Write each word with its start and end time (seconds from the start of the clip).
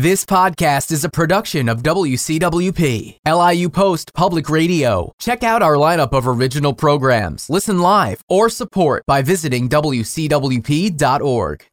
This 0.00 0.24
podcast 0.24 0.90
is 0.90 1.04
a 1.04 1.08
production 1.08 1.68
of 1.68 1.84
WCWP, 1.84 3.18
LIU 3.24 3.68
Post 3.68 4.12
Public 4.12 4.50
Radio. 4.50 5.12
Check 5.20 5.44
out 5.44 5.62
our 5.62 5.76
lineup 5.76 6.12
of 6.12 6.26
original 6.26 6.74
programs, 6.74 7.48
listen 7.48 7.78
live, 7.78 8.20
or 8.28 8.48
support 8.48 9.06
by 9.06 9.22
visiting 9.22 9.68
WCWP.org. 9.68 11.66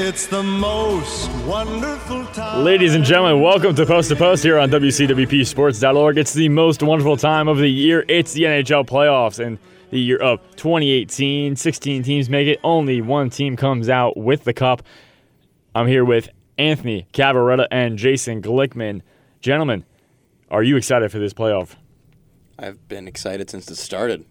It's 0.00 0.26
the 0.26 0.42
most 0.42 1.30
wonderful 1.46 2.26
time. 2.26 2.64
Ladies 2.64 2.96
and 2.96 3.04
gentlemen, 3.04 3.40
welcome 3.40 3.76
to 3.76 3.86
Post 3.86 4.08
to 4.08 4.16
Post 4.16 4.42
here 4.42 4.58
on 4.58 4.70
WCWPSports.org. 4.70 6.18
It's 6.18 6.32
the 6.32 6.48
most 6.48 6.82
wonderful 6.82 7.16
time 7.16 7.46
of 7.46 7.58
the 7.58 7.70
year. 7.70 8.04
It's 8.08 8.32
the 8.32 8.42
NHL 8.42 8.88
playoffs 8.88 9.38
and 9.38 9.60
the 9.90 10.00
year 10.00 10.18
of 10.18 10.40
2018. 10.56 11.56
16 11.56 12.02
teams 12.02 12.28
make 12.28 12.48
it. 12.48 12.60
Only 12.62 13.00
one 13.00 13.30
team 13.30 13.56
comes 13.56 13.88
out 13.88 14.16
with 14.16 14.44
the 14.44 14.52
cup. 14.52 14.82
I'm 15.74 15.86
here 15.86 16.04
with 16.04 16.28
Anthony 16.56 17.06
Cavaretta 17.12 17.66
and 17.70 17.98
Jason 17.98 18.42
Glickman. 18.42 19.02
Gentlemen, 19.40 19.84
are 20.50 20.62
you 20.62 20.76
excited 20.76 21.10
for 21.12 21.18
this 21.18 21.32
playoff? 21.32 21.76
I've 22.58 22.88
been 22.88 23.06
excited 23.06 23.50
since 23.50 23.70
it 23.70 23.76
started. 23.76 24.24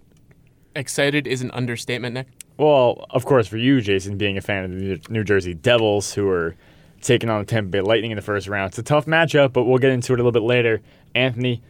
Excited 0.76 1.28
is 1.28 1.42
an 1.42 1.52
understatement, 1.52 2.14
Nick. 2.14 2.28
Well, 2.58 3.06
of 3.12 3.26
course, 3.26 3.48
for 3.48 3.58
you, 3.58 3.82
Jason, 3.82 4.18
being 4.18 4.38
a 4.38 4.42
fan 4.42 4.66
of 4.66 4.72
the 4.72 5.00
New 5.10 5.24
Jersey 5.24 5.54
Devils, 5.54 6.14
who 6.14 6.28
are 6.30 6.56
taking 7.02 7.30
on 7.30 7.40
the 7.40 7.46
Tampa 7.46 7.70
Bay 7.70 7.82
Lightning 7.82 8.12
in 8.12 8.16
the 8.16 8.22
first 8.22 8.48
round. 8.48 8.70
It's 8.70 8.80
a 8.80 8.84
tough 8.84 9.06
matchup, 9.06 9.54
but 9.54 9.64
we'll 9.64 9.78
get 9.78 9.92
into 9.92 10.14
it 10.14 10.16
a 10.16 10.24
little 10.24 10.32
bit 10.32 10.42
later. 10.42 10.82
Anthony, 11.16 11.62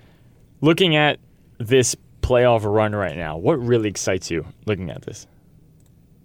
looking 0.62 0.96
at 0.96 1.20
this 1.58 1.96
playoff 2.28 2.66
run 2.66 2.94
right 2.94 3.16
now, 3.16 3.38
what 3.38 3.56
really 3.56 3.88
excites 3.88 4.30
you 4.30 4.46
looking 4.66 4.90
at 4.90 5.04
this? 5.04 5.28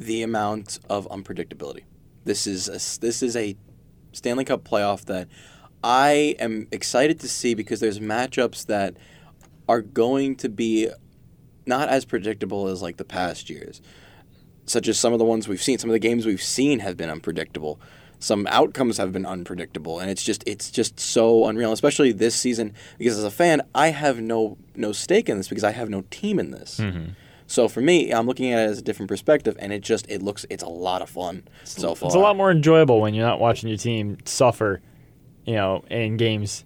The 0.01 0.23
amount 0.23 0.80
of 0.91 1.09
unpredictability. 1.10 1.84
This 2.24 2.48
is 2.48 2.69
a, 2.69 3.01
this 3.01 3.23
is 3.23 3.37
a 3.37 3.56
Stanley 4.10 4.45
Cup 4.45 4.65
playoff 4.65 5.04
that 5.04 5.29
I 5.85 6.35
am 6.41 6.66
excited 6.73 7.21
to 7.21 7.29
see 7.29 7.54
because 7.54 7.79
there's 7.79 8.01
matchups 8.01 8.66
that 8.66 8.96
are 9.68 9.80
going 9.80 10.35
to 10.37 10.49
be 10.49 10.88
not 11.66 11.88
as 11.88 12.04
predictable 12.04 12.66
as 12.66 12.82
like 12.82 12.96
the 12.96 13.04
past 13.04 13.48
years. 13.48 13.80
Such 14.65 14.88
as 14.88 14.98
some 14.98 15.13
of 15.13 15.21
the 15.21 15.24
ones 15.24 15.46
we've 15.46 15.63
seen, 15.63 15.79
some 15.79 15.91
of 15.91 15.93
the 15.95 16.01
games 16.01 16.26
we've 16.26 16.43
seen 16.43 16.80
have 16.80 16.96
been 16.96 17.10
unpredictable. 17.10 17.80
Some 18.23 18.46
outcomes 18.46 18.98
have 18.98 19.12
been 19.12 19.26
unpredictable, 19.26 19.98
and 19.98 20.09
it's 20.09 20.23
just 20.23 20.45
it's 20.46 20.70
just 20.70 21.01
so 21.01 21.46
unreal, 21.46 21.73
especially 21.73 22.12
this 22.12 22.37
season. 22.37 22.73
Because 22.96 23.18
as 23.18 23.24
a 23.24 23.32
fan, 23.32 23.62
I 23.74 23.88
have 23.88 24.20
no 24.20 24.59
no 24.76 24.92
stake 24.92 25.29
in 25.29 25.38
this 25.38 25.48
because 25.48 25.64
I 25.64 25.73
have 25.73 25.90
no 25.90 26.04
team 26.10 26.38
in 26.38 26.52
this. 26.52 26.80
So 27.48 27.66
for 27.66 27.80
me, 27.80 28.12
I'm 28.12 28.29
looking 28.29 28.52
at 28.52 28.60
it 28.60 28.70
as 28.70 28.79
a 28.79 28.82
different 28.82 29.09
perspective, 29.09 29.56
and 29.59 29.73
it 29.73 29.80
just 29.80 30.09
it 30.09 30.23
looks 30.23 30.46
it's 30.51 30.62
a 30.62 30.68
lot 30.68 31.02
of 31.02 31.10
fun 31.10 31.42
so 31.64 31.96
far. 31.96 32.06
It's 32.06 32.14
a 32.14 32.20
lot 32.20 32.37
more 32.37 32.52
enjoyable 32.52 33.01
when 33.01 33.12
you're 33.12 33.26
not 33.26 33.40
watching 33.40 33.68
your 33.68 33.76
team 33.76 34.18
suffer, 34.24 34.80
you 35.45 35.54
know, 35.54 35.82
in 35.90 36.16
games. 36.16 36.64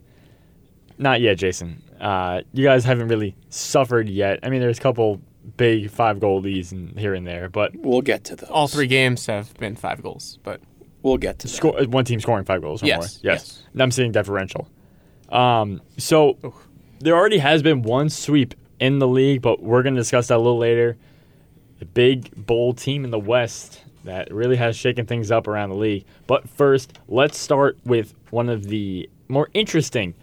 Not 0.99 1.23
yet, 1.23 1.39
Jason. 1.39 1.83
Uh, 1.99 2.43
you 2.53 2.65
guys 2.65 2.85
haven't 2.85 3.09
really 3.09 3.35
suffered 3.49 4.11
yet. 4.11 4.41
I 4.43 4.51
mean, 4.51 4.61
there's 4.61 4.79
a 4.79 4.83
couple 4.83 5.23
big 5.57 5.91
five 5.91 6.21
goal 6.21 6.43
leads 6.43 6.71
in, 6.73 6.95
here 6.99 7.15
and 7.15 7.27
there, 7.27 7.49
but 7.49 7.75
We'll 7.77 8.03
get 8.03 8.25
to 8.25 8.37
those. 8.37 8.51
All 8.51 8.69
three 8.69 8.87
games 8.87 9.25
have 9.25 9.55
been 9.55 9.75
five 9.75 10.03
goals, 10.03 10.39
but 10.43 10.61
We'll 11.07 11.19
get 11.19 11.39
to 11.41 11.49
score, 11.49 11.81
one 11.85 12.05
team 12.05 12.19
scoring 12.19 12.45
five 12.45 12.63
goals 12.63 12.83
or 12.83 12.87
Yes, 12.87 12.97
more. 12.97 13.05
Yes. 13.05 13.21
yes. 13.23 13.63
And 13.73 13.81
I'm 13.81 13.93
saying 13.93 14.11
differential. 14.11 14.69
Um, 15.29 15.81
so 15.99 16.37
there 16.99 17.15
already 17.15 17.39
has 17.39 17.63
been 17.63 17.83
one 17.83 18.09
sweep 18.11 18.55
in 18.81 18.99
the 18.99 19.07
league, 19.07 19.41
but 19.41 19.63
we're 19.63 19.85
going 19.85 19.95
to 19.95 20.01
discuss 20.01 20.27
that 20.27 20.35
a 20.35 20.39
little 20.39 20.59
later. 20.59 20.97
The 21.79 21.85
big, 21.85 22.31
bold 22.35 22.79
team 22.79 23.05
in 23.05 23.13
the 23.13 23.21
West 23.21 23.85
that 24.03 24.35
really 24.35 24.57
has 24.57 24.77
shaken 24.77 25.07
things 25.07 25.31
up 25.31 25.47
around 25.47 25.71
the 25.71 25.77
league. 25.77 26.05
But 26.27 26.49
first, 26.49 26.99
let's 27.07 27.39
start 27.39 27.79
with 27.85 28.13
one 28.31 28.49
of 28.49 28.65
the 28.65 29.09
more 29.29 29.49
interesting 29.55 30.15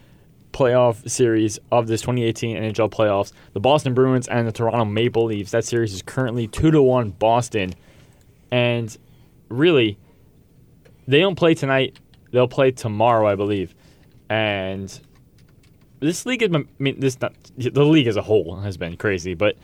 playoff 0.51 1.09
series 1.09 1.59
of 1.71 1.87
this 1.87 2.01
2018 2.01 2.57
NHL 2.57 2.91
playoffs: 2.91 3.31
the 3.53 3.61
Boston 3.61 3.93
Bruins 3.93 4.27
and 4.27 4.45
the 4.45 4.51
Toronto 4.51 4.83
Maple 4.83 5.23
Leafs. 5.23 5.51
That 5.51 5.63
series 5.63 5.93
is 5.93 6.01
currently 6.01 6.47
two 6.47 6.71
to 6.71 6.81
one 6.81 7.11
Boston, 7.11 7.73
and 8.51 8.97
really, 9.47 9.97
they 11.07 11.19
don't 11.19 11.35
play 11.35 11.53
tonight. 11.55 11.99
They'll 12.31 12.47
play 12.47 12.71
tomorrow, 12.71 13.27
I 13.27 13.35
believe. 13.35 13.75
And 14.29 14.99
this 15.99 16.25
league, 16.25 16.41
is, 16.41 16.49
I 16.53 16.63
mean, 16.79 16.99
this 16.99 17.19
not 17.21 17.33
the 17.57 17.85
league 17.85 18.07
as 18.07 18.15
a 18.15 18.21
whole 18.21 18.57
has 18.61 18.77
been 18.77 18.97
crazy, 18.97 19.33
but 19.33 19.55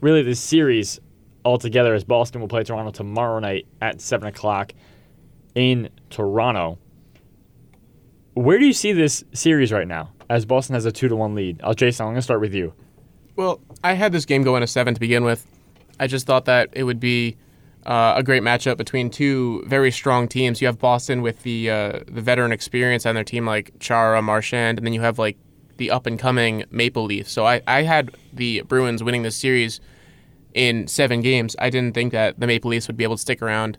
really, 0.00 0.22
this 0.22 0.40
series 0.40 1.00
altogether, 1.44 1.94
as 1.94 2.04
Boston 2.04 2.40
will 2.40 2.48
play 2.48 2.64
Toronto 2.64 2.90
tomorrow 2.90 3.38
night 3.38 3.66
at 3.80 4.00
seven 4.00 4.28
o'clock 4.28 4.72
in 5.54 5.88
Toronto. 6.10 6.78
Where 8.34 8.58
do 8.58 8.66
you 8.66 8.72
see 8.72 8.92
this 8.92 9.24
series 9.32 9.72
right 9.72 9.88
now? 9.88 10.12
As 10.28 10.44
Boston 10.44 10.74
has 10.74 10.84
a 10.84 10.92
two 10.92 11.08
to 11.08 11.16
one 11.16 11.34
lead. 11.34 11.60
Uh, 11.62 11.72
Jason, 11.72 12.04
I'm 12.04 12.08
going 12.08 12.16
to 12.16 12.22
start 12.22 12.40
with 12.40 12.52
you. 12.52 12.74
well, 13.36 13.60
I 13.84 13.92
had 13.92 14.12
this 14.12 14.24
game 14.24 14.42
going 14.42 14.62
to 14.62 14.66
seven 14.66 14.94
to 14.94 15.00
begin 15.00 15.24
with. 15.24 15.46
I 16.00 16.06
just 16.08 16.26
thought 16.26 16.46
that 16.46 16.70
it 16.72 16.82
would 16.82 17.00
be 17.00 17.36
uh, 17.86 18.14
a 18.16 18.22
great 18.22 18.42
matchup 18.42 18.76
between 18.76 19.08
two 19.10 19.62
very 19.66 19.92
strong 19.92 20.26
teams. 20.26 20.60
You 20.60 20.66
have 20.66 20.78
Boston 20.78 21.22
with 21.22 21.42
the 21.44 21.70
uh, 21.70 22.00
the 22.08 22.20
veteran 22.20 22.50
experience 22.50 23.06
on 23.06 23.14
their 23.14 23.24
team, 23.24 23.46
like 23.46 23.70
Chara, 23.78 24.20
Marchand, 24.20 24.78
and 24.78 24.86
then 24.86 24.92
you 24.92 25.00
have 25.00 25.18
like 25.18 25.38
the 25.76 25.92
up 25.92 26.04
and 26.06 26.18
coming 26.18 26.64
Maple 26.70 27.04
Leafs. 27.04 27.30
So 27.30 27.46
I, 27.46 27.62
I 27.66 27.82
had 27.82 28.10
the 28.32 28.62
Bruins 28.62 29.04
winning 29.04 29.22
this 29.22 29.36
series 29.36 29.80
in 30.52 30.88
seven 30.88 31.20
games. 31.20 31.54
I 31.60 31.70
didn't 31.70 31.94
think 31.94 32.12
that 32.12 32.40
the 32.40 32.46
Maple 32.46 32.70
Leafs 32.70 32.88
would 32.88 32.96
be 32.96 33.04
able 33.04 33.16
to 33.16 33.22
stick 33.22 33.40
around 33.40 33.78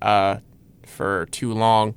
uh, 0.00 0.38
for 0.86 1.26
too 1.26 1.52
long. 1.52 1.94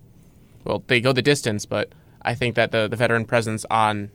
Well, 0.63 0.84
they 0.88 1.02
go 1.02 1.12
the 1.12 1.22
distance, 1.22 1.66
but 1.68 1.92
I 2.24 2.34
think 2.34 2.56
that 2.56 2.72
the, 2.72 2.88
the 2.88 2.96
veteran 2.96 3.25
presence 3.25 3.66
on 3.69 4.09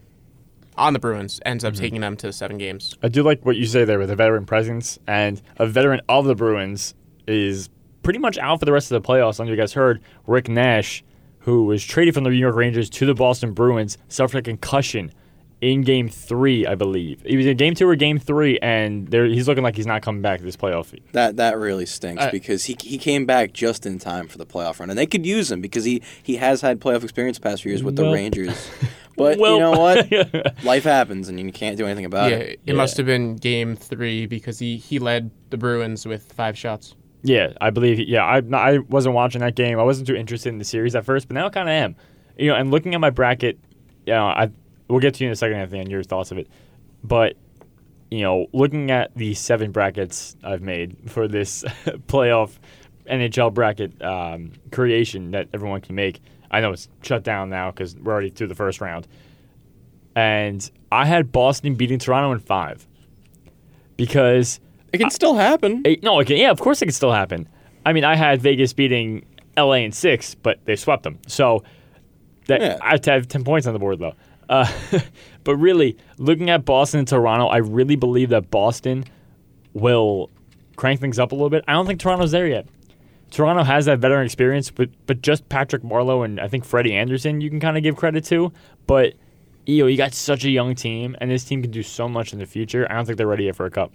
on 0.75 0.93
the 0.93 0.99
Bruins 0.99 1.41
ends 1.45 1.65
up 1.65 1.73
taking 1.73 1.99
them 1.99 2.15
to 2.17 2.31
seven 2.31 2.57
games. 2.57 2.95
I 3.03 3.09
do 3.09 3.21
like 3.21 3.45
what 3.45 3.57
you 3.57 3.65
say 3.65 3.83
there 3.83 3.99
with 3.99 4.09
a 4.09 4.15
veteran 4.15 4.45
presence, 4.45 4.97
and 5.07 5.41
a 5.57 5.67
veteran 5.67 6.01
of 6.07 6.25
the 6.25 6.35
Bruins 6.35 6.95
is 7.29 7.69
pretty 8.03 8.19
much 8.19 8.37
out 8.37 8.59
for 8.59 8.65
the 8.65 8.71
rest 8.73 8.91
of 8.91 9.01
the 9.01 9.07
playoffs. 9.07 9.39
I 9.39 9.45
know 9.45 9.51
you 9.51 9.57
guys 9.57 9.73
heard 9.73 10.01
Rick 10.27 10.49
Nash, 10.49 11.03
who 11.39 11.65
was 11.65 11.83
traded 11.83 12.13
from 12.13 12.23
the 12.23 12.29
New 12.29 12.37
York 12.37 12.55
Rangers 12.55 12.89
to 12.91 13.05
the 13.05 13.13
Boston 13.13 13.53
Bruins, 13.53 13.97
suffered 14.07 14.39
a 14.39 14.41
concussion 14.41 15.11
in 15.61 15.81
Game 15.81 16.07
Three, 16.07 16.65
I 16.65 16.75
believe. 16.75 17.21
He 17.25 17.35
was 17.35 17.45
in 17.45 17.57
Game 17.57 17.75
Two 17.75 17.87
or 17.89 17.95
Game 17.97 18.17
Three, 18.17 18.57
and 18.59 19.09
there, 19.09 19.25
he's 19.25 19.45
looking 19.47 19.63
like 19.63 19.75
he's 19.75 19.85
not 19.85 20.01
coming 20.01 20.21
back 20.21 20.39
to 20.39 20.45
this 20.45 20.55
playoff. 20.55 20.97
That 21.11 21.35
that 21.35 21.57
really 21.57 21.85
stinks 21.85 22.23
Uh, 22.23 22.31
because 22.31 22.63
he 22.65 22.77
he 22.81 22.97
came 22.97 23.25
back 23.25 23.51
just 23.51 23.85
in 23.85 23.99
time 23.99 24.29
for 24.29 24.37
the 24.37 24.45
playoff 24.45 24.79
run, 24.79 24.89
and 24.89 24.97
they 24.97 25.05
could 25.05 25.25
use 25.25 25.51
him 25.51 25.59
because 25.59 25.83
he 25.83 26.01
he 26.23 26.37
has 26.37 26.61
had 26.61 26.79
playoff 26.79 27.03
experience 27.03 27.37
the 27.37 27.41
past 27.43 27.63
few 27.63 27.71
years 27.71 27.83
with 27.83 27.95
the 27.97 28.09
Rangers. 28.09 28.69
But 29.17 29.37
Well- 29.37 29.55
you 29.55 29.59
know 29.59 29.71
what? 29.71 30.63
Life 30.63 30.85
happens, 30.85 31.27
and 31.27 31.37
you 31.37 31.51
can't 31.51 31.75
do 31.75 31.85
anything 31.85 32.05
about 32.05 32.31
yeah, 32.31 32.37
it. 32.37 32.61
it 32.65 32.73
must 32.73 32.95
have 32.95 33.05
been 33.05 33.35
game 33.35 33.75
three 33.75 34.27
because 34.27 34.59
he, 34.59 34.77
he 34.77 34.97
led 34.97 35.29
the 35.49 35.57
Bruins 35.57 36.05
with 36.05 36.31
five 36.31 36.57
shots. 36.57 36.95
Yeah, 37.21 37.53
I 37.59 37.69
believe. 37.69 37.99
Yeah, 37.99 38.23
I 38.23 38.41
I 38.53 38.77
wasn't 38.77 39.15
watching 39.15 39.41
that 39.41 39.55
game. 39.55 39.79
I 39.79 39.83
wasn't 39.83 40.07
too 40.07 40.15
interested 40.15 40.49
in 40.49 40.57
the 40.57 40.65
series 40.65 40.95
at 40.95 41.05
first, 41.05 41.27
but 41.27 41.35
now 41.35 41.47
I 41.47 41.49
kind 41.49 41.67
of 41.67 41.73
am. 41.73 41.95
You 42.37 42.47
know, 42.47 42.55
and 42.55 42.71
looking 42.71 42.95
at 42.95 43.01
my 43.01 43.09
bracket, 43.09 43.59
you 44.05 44.13
know, 44.13 44.27
I 44.27 44.49
we'll 44.87 44.99
get 44.99 45.15
to 45.15 45.23
you 45.23 45.27
in 45.29 45.33
a 45.33 45.35
second, 45.35 45.57
Anthony, 45.57 45.81
on 45.81 45.89
your 45.89 46.03
thoughts 46.03 46.31
of 46.31 46.37
it. 46.37 46.47
But 47.03 47.35
you 48.09 48.21
know, 48.21 48.47
looking 48.53 48.89
at 48.91 49.15
the 49.15 49.33
seven 49.33 49.71
brackets 49.71 50.35
I've 50.43 50.61
made 50.61 50.97
for 51.07 51.27
this 51.27 51.63
playoff 52.07 52.57
NHL 53.09 53.53
bracket 53.53 54.01
um, 54.01 54.53
creation 54.71 55.31
that 55.31 55.49
everyone 55.53 55.81
can 55.81 55.95
make, 55.95 56.21
I 56.51 56.61
know 56.61 56.71
it's 56.71 56.89
shut 57.03 57.23
down 57.23 57.49
now 57.49 57.71
because 57.71 57.95
we're 57.95 58.13
already 58.13 58.29
through 58.29 58.47
the 58.47 58.55
first 58.55 58.81
round. 58.81 59.07
And 60.15 60.69
I 60.91 61.05
had 61.05 61.31
Boston 61.31 61.75
beating 61.75 61.99
Toronto 61.99 62.31
in 62.31 62.39
five 62.39 62.87
because 63.95 64.59
It 64.91 64.97
can 64.97 65.09
still 65.09 65.35
happen. 65.35 65.83
No, 66.01 66.19
okay, 66.21 66.39
yeah, 66.39 66.51
of 66.51 66.59
course 66.59 66.81
it 66.81 66.85
can 66.85 66.93
still 66.93 67.11
happen. 67.11 67.47
I 67.85 67.93
mean, 67.93 68.03
I 68.03 68.15
had 68.15 68.41
Vegas 68.41 68.73
beating 68.73 69.25
LA 69.57 69.73
in 69.73 69.91
six, 69.91 70.35
but 70.35 70.59
they 70.65 70.75
swept 70.75 71.03
them. 71.03 71.19
So 71.27 71.63
that 72.47 72.61
Yeah. 72.61 72.77
I 72.81 72.91
have 72.91 73.01
to 73.01 73.11
have 73.11 73.27
ten 73.27 73.43
points 73.43 73.67
on 73.67 73.73
the 73.73 73.79
board 73.79 73.99
though. 73.99 74.13
Uh, 74.49 74.67
but 75.43 75.55
really, 75.55 75.97
looking 76.17 76.49
at 76.49 76.65
Boston 76.65 76.99
and 76.99 77.07
Toronto, 77.07 77.47
I 77.47 77.57
really 77.57 77.95
believe 77.95 78.29
that 78.29 78.49
Boston 78.49 79.05
will 79.73 80.29
crank 80.75 80.99
things 80.99 81.19
up 81.19 81.31
a 81.31 81.35
little 81.35 81.49
bit. 81.49 81.63
I 81.67 81.73
don't 81.73 81.85
think 81.85 81.99
Toronto's 81.99 82.31
there 82.31 82.47
yet. 82.47 82.67
Toronto 83.31 83.63
has 83.63 83.85
that 83.85 83.99
veteran 83.99 84.25
experience, 84.25 84.71
but 84.71 84.89
but 85.05 85.21
just 85.21 85.47
Patrick 85.49 85.83
Marleau 85.83 86.25
and 86.25 86.39
I 86.39 86.47
think 86.47 86.65
Freddie 86.65 86.95
Andersen 86.95 87.41
you 87.41 87.49
can 87.49 87.59
kind 87.59 87.77
of 87.77 87.83
give 87.83 87.95
credit 87.95 88.25
to. 88.25 88.51
But 88.87 89.13
you 89.65 89.83
know, 89.83 89.87
you 89.87 89.97
got 89.97 90.13
such 90.13 90.45
a 90.45 90.49
young 90.49 90.73
team, 90.73 91.15
and 91.21 91.29
this 91.29 91.43
team 91.43 91.61
can 91.61 91.69
do 91.69 91.83
so 91.83 92.09
much 92.09 92.33
in 92.33 92.39
the 92.39 92.45
future. 92.47 92.87
I 92.89 92.95
don't 92.95 93.05
think 93.05 93.17
they're 93.19 93.27
ready 93.27 93.43
yet 93.43 93.55
for 93.55 93.67
a 93.67 93.71
cup. 93.71 93.91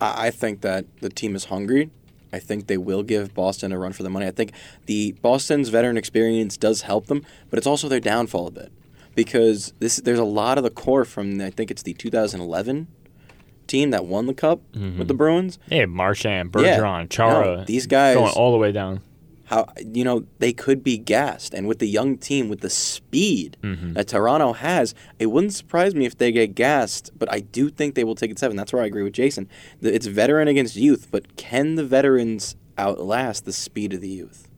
I 0.00 0.30
think 0.30 0.60
that 0.60 0.84
the 1.00 1.08
team 1.08 1.34
is 1.34 1.46
hungry. 1.46 1.90
I 2.32 2.38
think 2.38 2.66
they 2.66 2.76
will 2.76 3.02
give 3.02 3.34
Boston 3.34 3.72
a 3.72 3.78
run 3.78 3.92
for 3.92 4.02
the 4.02 4.10
money. 4.10 4.26
I 4.26 4.30
think 4.30 4.52
the 4.86 5.12
Boston's 5.22 5.68
veteran 5.68 5.96
experience 5.96 6.56
does 6.56 6.82
help 6.82 7.06
them, 7.06 7.24
but 7.50 7.58
it's 7.58 7.66
also 7.66 7.88
their 7.88 8.00
downfall 8.00 8.48
a 8.48 8.50
bit 8.50 8.72
because 9.14 9.72
this 9.78 9.96
there's 9.96 10.18
a 10.18 10.24
lot 10.24 10.58
of 10.58 10.64
the 10.64 10.70
core 10.70 11.04
from 11.04 11.40
I 11.40 11.50
think 11.50 11.70
it's 11.70 11.82
the 11.82 11.94
2011 11.94 12.88
team 13.66 13.90
that 13.90 14.06
won 14.06 14.26
the 14.26 14.34
cup 14.34 14.60
with 14.72 14.82
mm-hmm. 14.82 15.02
the 15.04 15.14
Bruins. 15.14 15.58
Yeah, 15.68 15.86
Marchand, 15.86 16.50
Yeah. 16.56 16.78
Bergeron, 16.78 17.10
Chara. 17.10 17.56
No, 17.56 17.64
these 17.64 17.86
guys- 17.86 18.16
going 18.16 18.32
all 18.32 18.52
the 18.52 18.58
way 18.58 18.72
down. 18.72 19.00
How 19.46 19.66
you 19.94 20.04
know 20.04 20.26
they 20.38 20.52
could 20.52 20.82
be 20.84 20.98
gassed. 20.98 21.54
And 21.54 21.66
with 21.66 21.78
the 21.78 21.86
young 21.88 22.18
team 22.18 22.48
with 22.48 22.60
the 22.60 22.70
speed 22.70 23.56
Mm-hmm. 23.62 23.94
that 23.94 24.08
Toronto 24.08 24.52
has 24.52 24.94
it 25.18 25.26
wouldn't 25.26 25.54
surprise 25.54 25.94
me 25.94 26.04
if 26.04 26.16
they 26.18 26.30
get 26.32 26.54
gassed 26.54 27.10
but 27.18 27.32
I 27.32 27.40
do 27.40 27.70
think 27.70 27.94
they 27.94 28.04
will 28.04 28.14
take 28.14 28.30
it 28.30 28.38
seven. 28.38 28.56
That's 28.56 28.72
where 28.72 28.82
I 28.82 28.86
agree 28.86 29.02
with 29.02 29.12
Jason. 29.14 29.48
It's 29.80 30.06
veteran 30.06 30.48
against 30.48 30.76
youth 30.76 31.08
but 31.10 31.36
can 31.36 31.76
the 31.76 31.84
veterans 31.84 32.56
outlast 32.78 33.44
the 33.46 33.52
speed 33.52 33.94
of 33.94 34.00
the 34.00 34.08
youth? 34.08 34.48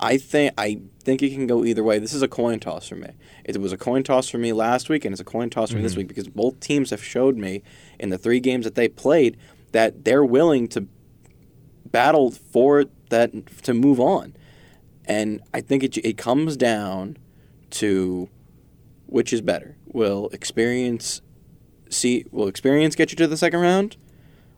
I 0.00 0.16
think 0.18 0.52
I 0.58 0.80
think 1.02 1.22
it 1.22 1.30
can 1.30 1.46
go 1.46 1.64
either 1.64 1.82
way. 1.82 1.98
This 1.98 2.12
is 2.12 2.22
a 2.22 2.28
coin 2.28 2.60
toss 2.60 2.88
for 2.88 2.94
me. 2.96 3.10
It 3.44 3.56
was 3.60 3.72
a 3.72 3.76
coin 3.78 4.02
toss 4.04 4.28
for 4.28 4.38
me 4.38 4.52
last 4.52 4.88
week 4.88 5.04
and 5.04 5.12
it's 5.12 5.20
a 5.20 5.24
coin 5.24 5.48
toss 5.50 5.70
for 5.70 5.76
me 5.76 5.82
this 5.82 5.92
Mm-hmm. 5.92 5.98
week 6.00 6.08
because 6.08 6.28
both 6.28 6.60
teams 6.60 6.90
have 6.90 7.02
showed 7.02 7.36
me 7.36 7.62
in 7.98 8.10
the 8.10 8.18
three 8.18 8.38
games 8.40 8.64
that 8.64 8.74
they 8.74 8.88
played 8.88 9.36
that 9.72 10.04
they're 10.04 10.24
willing 10.24 10.68
to 10.68 10.86
battle 11.90 12.30
for 12.30 12.84
that 13.10 13.62
to 13.62 13.74
move 13.74 14.00
on. 14.00 14.34
And 15.04 15.40
I 15.54 15.60
think 15.60 15.82
it, 15.82 15.96
it 15.98 16.18
comes 16.18 16.56
down 16.56 17.16
to 17.70 18.28
which 19.06 19.32
is 19.32 19.40
better. 19.40 19.76
Will 19.86 20.28
experience 20.32 21.22
see 21.90 22.26
will 22.30 22.48
experience 22.48 22.94
get 22.94 23.10
you 23.10 23.16
to 23.16 23.26
the 23.26 23.36
second 23.36 23.60
round 23.60 23.96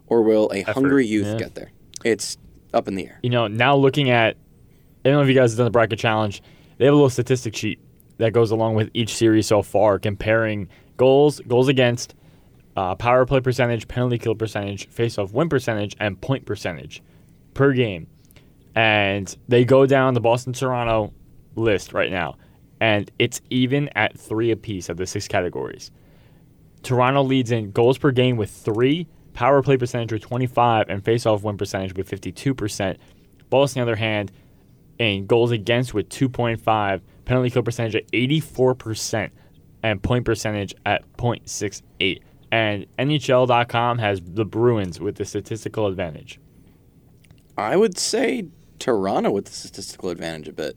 or 0.09 0.23
will 0.23 0.51
a 0.53 0.63
hungry 0.63 1.07
youth 1.07 1.27
yeah. 1.27 1.37
get 1.37 1.55
there? 1.55 1.71
It's 2.05 2.37
up 2.75 2.89
in 2.89 2.95
the 2.95 3.07
air. 3.07 3.19
you 3.23 3.31
know, 3.31 3.47
now 3.47 3.77
looking 3.77 4.11
at, 4.11 4.37
I 5.05 5.09
don't 5.09 5.15
know 5.15 5.23
if 5.23 5.29
you 5.29 5.35
guys 5.35 5.53
have 5.53 5.59
done 5.59 5.65
the 5.65 5.71
bracket 5.71 5.99
challenge. 5.99 6.43
They 6.79 6.85
have 6.85 6.95
a 6.95 6.97
little 6.97 7.11
statistic 7.11 7.57
sheet 7.57 7.81
that 8.19 8.33
goes 8.33 8.51
along 8.51 8.75
with 8.75 8.91
each 8.95 9.15
series 9.15 9.47
so 9.47 9.63
far, 9.63 9.99
comparing 9.99 10.69
goals, 10.97 11.41
goals 11.41 11.69
against, 11.69 12.15
uh, 12.77 12.95
power 12.95 13.27
play 13.27 13.41
percentage, 13.41 13.89
penalty 13.89 14.19
kill 14.19 14.35
percentage, 14.35 14.89
face-off 14.89 15.33
win 15.33 15.49
percentage, 15.49 15.97
and 15.99 16.21
point 16.21 16.47
percentage 16.47 17.03
per 17.55 17.73
game. 17.73 18.07
And 18.75 19.35
they 19.49 19.65
go 19.65 19.87
down 19.87 20.15
the 20.15 20.21
Boston 20.21 20.53
Toronto 20.53 21.13
list 21.57 21.93
right 21.93 22.11
now, 22.11 22.37
and 22.81 23.11
it's 23.19 23.41
even 23.51 23.89
at 23.97 24.19
three 24.19 24.51
apiece 24.51 24.89
of 24.89 24.97
the 24.97 25.07
six 25.07 25.27
categories. 25.27 25.91
Toronto 26.83 27.23
leads 27.23 27.51
in 27.51 27.73
goals 27.73 27.99
per 27.99 28.11
game 28.11 28.37
with 28.37 28.51
three, 28.51 29.07
power 29.35 29.63
play 29.63 29.77
percentage 29.77 30.13
with 30.13 30.23
25, 30.23 30.89
and 30.89 31.05
face-off 31.05 31.43
win 31.43 31.59
percentage 31.59 31.95
with 31.95 32.09
52%. 32.09 32.97
Boston, 33.51 33.81
on 33.81 33.87
the 33.87 33.93
other 33.93 33.99
hand, 33.99 34.33
in 34.99 35.27
goals 35.27 35.51
against 35.51 35.95
with 35.95 36.09
2.5, 36.09 37.01
penalty 37.25 37.51
kill 37.51 37.63
percentage 37.63 37.97
at 37.97 38.11
84%, 38.13 39.31
and 39.83 40.03
point 40.03 40.25
percentage 40.25 40.75
at 40.87 41.11
0.68. 41.17 42.21
And 42.53 42.87
NHL.com 42.99 43.99
has 43.99 44.21
the 44.25 44.45
Bruins 44.45 45.01
with 45.01 45.17
the 45.17 45.25
statistical 45.25 45.87
advantage. 45.87 46.41
I 47.57 47.77
would 47.77 47.97
say 47.99 48.49
Toronto 48.81 49.31
with 49.31 49.45
the 49.45 49.53
statistical 49.53 50.11
advantage 50.11 50.49
a 50.49 50.53
bit. 50.53 50.77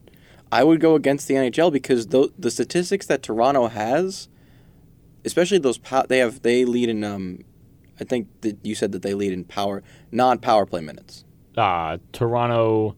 I 0.52 0.64
would 0.64 0.80
go 0.80 0.94
against 0.94 1.28
the 1.28 1.34
NHL 1.34 1.72
because 1.72 2.08
the 2.08 2.32
the 2.38 2.52
statistics 2.52 3.08
that 3.08 3.24
Toronto 3.24 3.68
has, 3.68 4.28
especially 5.26 5.58
those 5.58 5.78
pow- 5.80 6.06
they 6.08 6.20
have 6.20 6.42
they 6.44 6.66
lead 6.66 6.90
in 6.90 7.04
um, 7.04 7.40
I 8.00 8.04
think 8.04 8.28
that 8.42 8.58
you 8.64 8.76
said 8.76 8.92
that 8.92 9.02
they 9.02 9.14
lead 9.14 9.32
in 9.34 9.44
power 9.46 9.82
non 10.12 10.38
power 10.40 10.66
play 10.66 10.82
minutes. 10.82 11.24
Uh, 11.58 11.98
Toronto 12.12 12.96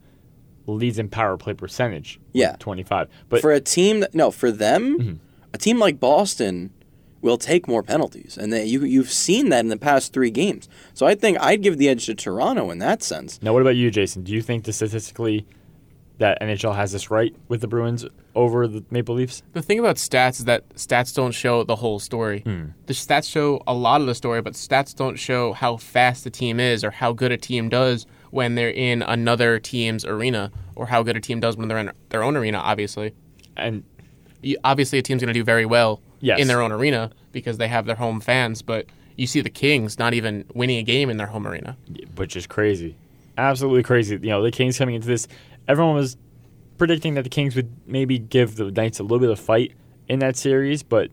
leads 0.67 0.97
in 0.97 1.09
power 1.09 1.37
play 1.37 1.53
percentage. 1.53 2.19
Yeah. 2.33 2.55
25. 2.59 3.07
But 3.29 3.41
for 3.41 3.51
a 3.51 3.59
team 3.61 3.99
that 3.99 4.13
no 4.15 4.31
for 4.31 4.51
them, 4.51 4.99
Mm-hmm. 4.99 5.13
a 5.53 5.57
team 5.57 5.79
like 5.79 5.99
Boston 5.99 6.71
will 7.25 7.37
take 7.37 7.67
more 7.67 7.83
penalties, 7.83 8.37
and 8.37 8.53
they, 8.53 8.63
you 8.65 8.85
you've 8.85 9.11
seen 9.11 9.49
that 9.49 9.59
in 9.59 9.67
the 9.69 9.77
past 9.77 10.13
three 10.13 10.31
games. 10.31 10.69
So 10.93 11.05
I 11.05 11.15
think 11.15 11.37
I'd 11.41 11.61
give 11.61 11.77
the 11.77 11.89
edge 11.89 12.05
to 12.05 12.15
Toronto 12.15 12.69
in 12.71 12.79
that 12.79 13.03
sense. 13.03 13.41
now, 13.41 13.51
what 13.51 13.61
about 13.61 13.75
you, 13.75 13.91
Jason? 13.91 14.23
Do 14.23 14.31
you 14.31 14.41
think 14.41 14.63
that 14.65 14.73
statistically 14.73 15.45
that 16.17 16.39
NHL 16.41 16.73
has 16.75 16.93
this 16.93 17.11
right 17.11 17.35
with 17.49 17.59
the 17.59 17.67
Bruins 17.67 18.05
over 18.35 18.67
the 18.67 18.85
Maple 18.89 19.15
Leafs? 19.15 19.43
The 19.51 19.61
thing 19.61 19.79
about 19.79 19.97
stats 19.97 20.39
is 20.39 20.45
that 20.45 20.67
stats 20.75 21.13
don't 21.13 21.33
show 21.33 21.63
the 21.65 21.75
whole 21.75 21.99
story. 21.99 22.39
Hmm. 22.41 22.67
The 22.85 22.93
stats 22.93 23.29
show 23.29 23.61
a 23.67 23.73
lot 23.73 23.99
of 23.99 24.07
the 24.07 24.15
story, 24.15 24.41
but 24.41 24.53
stats 24.53 24.95
don't 24.95 25.17
show 25.17 25.51
how 25.51 25.75
fast 25.75 26.23
the 26.23 26.29
team 26.29 26.59
is 26.59 26.83
or 26.85 26.91
how 26.91 27.11
good 27.11 27.33
a 27.33 27.37
team 27.37 27.67
does 27.67 28.05
when 28.31 28.55
they're 28.55 28.69
in 28.69 29.01
another 29.01 29.59
team's 29.59 30.05
arena 30.05 30.51
or 30.75 30.85
how 30.87 31.03
good 31.03 31.17
a 31.17 31.21
team 31.21 31.39
does 31.41 31.57
when 31.57 31.67
they're 31.67 31.79
in 31.79 31.91
their 32.09 32.23
own 32.23 32.37
arena, 32.37 32.59
obviously. 32.59 33.13
And 33.57 33.83
You- 34.41 34.57
Obviously, 34.63 34.99
a 34.99 35.01
team's 35.01 35.21
going 35.21 35.33
to 35.33 35.39
do 35.39 35.43
very 35.43 35.65
well 35.65 36.01
Yes. 36.25 36.39
in 36.39 36.47
their 36.47 36.61
own 36.61 36.71
arena 36.71 37.11
because 37.31 37.57
they 37.57 37.67
have 37.67 37.85
their 37.85 37.95
home 37.95 38.19
fans, 38.19 38.61
but 38.61 38.87
you 39.15 39.27
see 39.27 39.41
the 39.41 39.49
Kings 39.49 39.99
not 39.99 40.13
even 40.13 40.45
winning 40.53 40.77
a 40.79 40.83
game 40.83 41.09
in 41.09 41.17
their 41.17 41.27
home 41.27 41.47
arena. 41.47 41.77
which 42.15 42.35
is 42.35 42.47
crazy, 42.47 42.95
absolutely 43.37 43.83
crazy. 43.83 44.15
You 44.15 44.29
know, 44.29 44.41
the 44.41 44.51
Kings 44.51 44.77
coming 44.77 44.95
into 44.95 45.07
this, 45.07 45.27
everyone 45.67 45.95
was 45.95 46.17
predicting 46.77 47.13
that 47.13 47.23
the 47.23 47.29
Kings 47.29 47.55
would 47.55 47.69
maybe 47.85 48.17
give 48.17 48.55
the 48.55 48.71
Knights 48.71 48.99
a 48.99 49.03
little 49.03 49.19
bit 49.19 49.29
of 49.29 49.39
fight 49.39 49.73
in 50.07 50.19
that 50.19 50.35
series, 50.35 50.83
but 50.83 51.11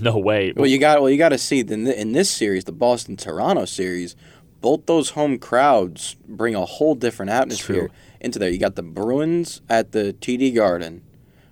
no 0.00 0.18
way. 0.18 0.52
Well, 0.54 0.66
you 0.66 0.78
got 0.78 1.00
well, 1.00 1.10
you 1.10 1.18
got 1.18 1.30
to 1.30 1.38
see 1.38 1.60
in, 1.60 1.84
the, 1.84 1.98
in 1.98 2.12
this 2.12 2.30
series, 2.30 2.64
the 2.64 2.72
Boston 2.72 3.16
Toronto 3.16 3.64
series, 3.64 4.14
both 4.60 4.86
those 4.86 5.10
home 5.10 5.38
crowds 5.38 6.16
bring 6.28 6.54
a 6.54 6.64
whole 6.64 6.94
different 6.94 7.30
atmosphere 7.30 7.90
into 8.20 8.38
there. 8.38 8.48
You 8.50 8.58
got 8.58 8.76
the 8.76 8.82
Bruins 8.82 9.60
at 9.68 9.92
the 9.92 10.14
TD 10.20 10.54
Garden, 10.54 11.02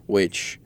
which 0.06 0.58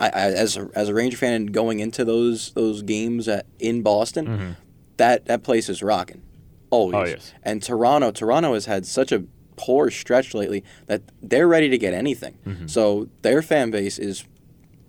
I, 0.00 0.06
I 0.06 0.20
as 0.32 0.56
a, 0.56 0.68
as 0.74 0.88
a 0.88 0.94
Ranger 0.94 1.16
fan 1.18 1.46
going 1.46 1.78
into 1.80 2.04
those 2.04 2.52
those 2.52 2.82
games 2.82 3.28
at 3.28 3.46
in 3.58 3.82
Boston, 3.82 4.56
that 4.96 5.26
that 5.26 5.42
place 5.42 5.68
is 5.68 5.82
rocking, 5.82 6.22
always. 6.70 6.94
Mm-hmm. 6.94 7.04
Oh, 7.04 7.08
yes. 7.08 7.34
And 7.42 7.62
Toronto, 7.62 8.10
Toronto 8.10 8.54
has 8.54 8.66
had 8.66 8.86
such 8.86 9.12
a 9.12 9.24
poor 9.56 9.90
stretch 9.90 10.32
lately 10.34 10.64
that 10.86 11.02
they're 11.22 11.46
ready 11.46 11.68
to 11.68 11.76
get 11.78 11.92
anything. 11.92 12.38
Mm-hmm. 12.46 12.66
So 12.66 13.08
their 13.22 13.42
fan 13.42 13.70
base 13.70 13.98
is 13.98 14.24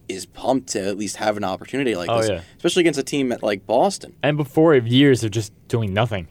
is 0.07 0.25
pumped 0.25 0.67
to 0.69 0.79
at 0.85 0.97
least 0.97 1.17
have 1.17 1.37
an 1.37 1.43
opportunity 1.43 1.95
like 1.95 2.09
Oh, 2.09 2.19
this, 2.21 2.29
yeah. 2.29 2.41
especially 2.57 2.81
against 2.81 2.99
a 2.99 3.03
team 3.03 3.31
at, 3.31 3.41
like 3.43 3.65
Boston. 3.65 4.13
and 4.23 4.35
before 4.35 4.75
years 4.75 5.23
of 5.23 5.31
just 5.31 5.53
doing 5.69 5.93
nothing. 5.93 6.27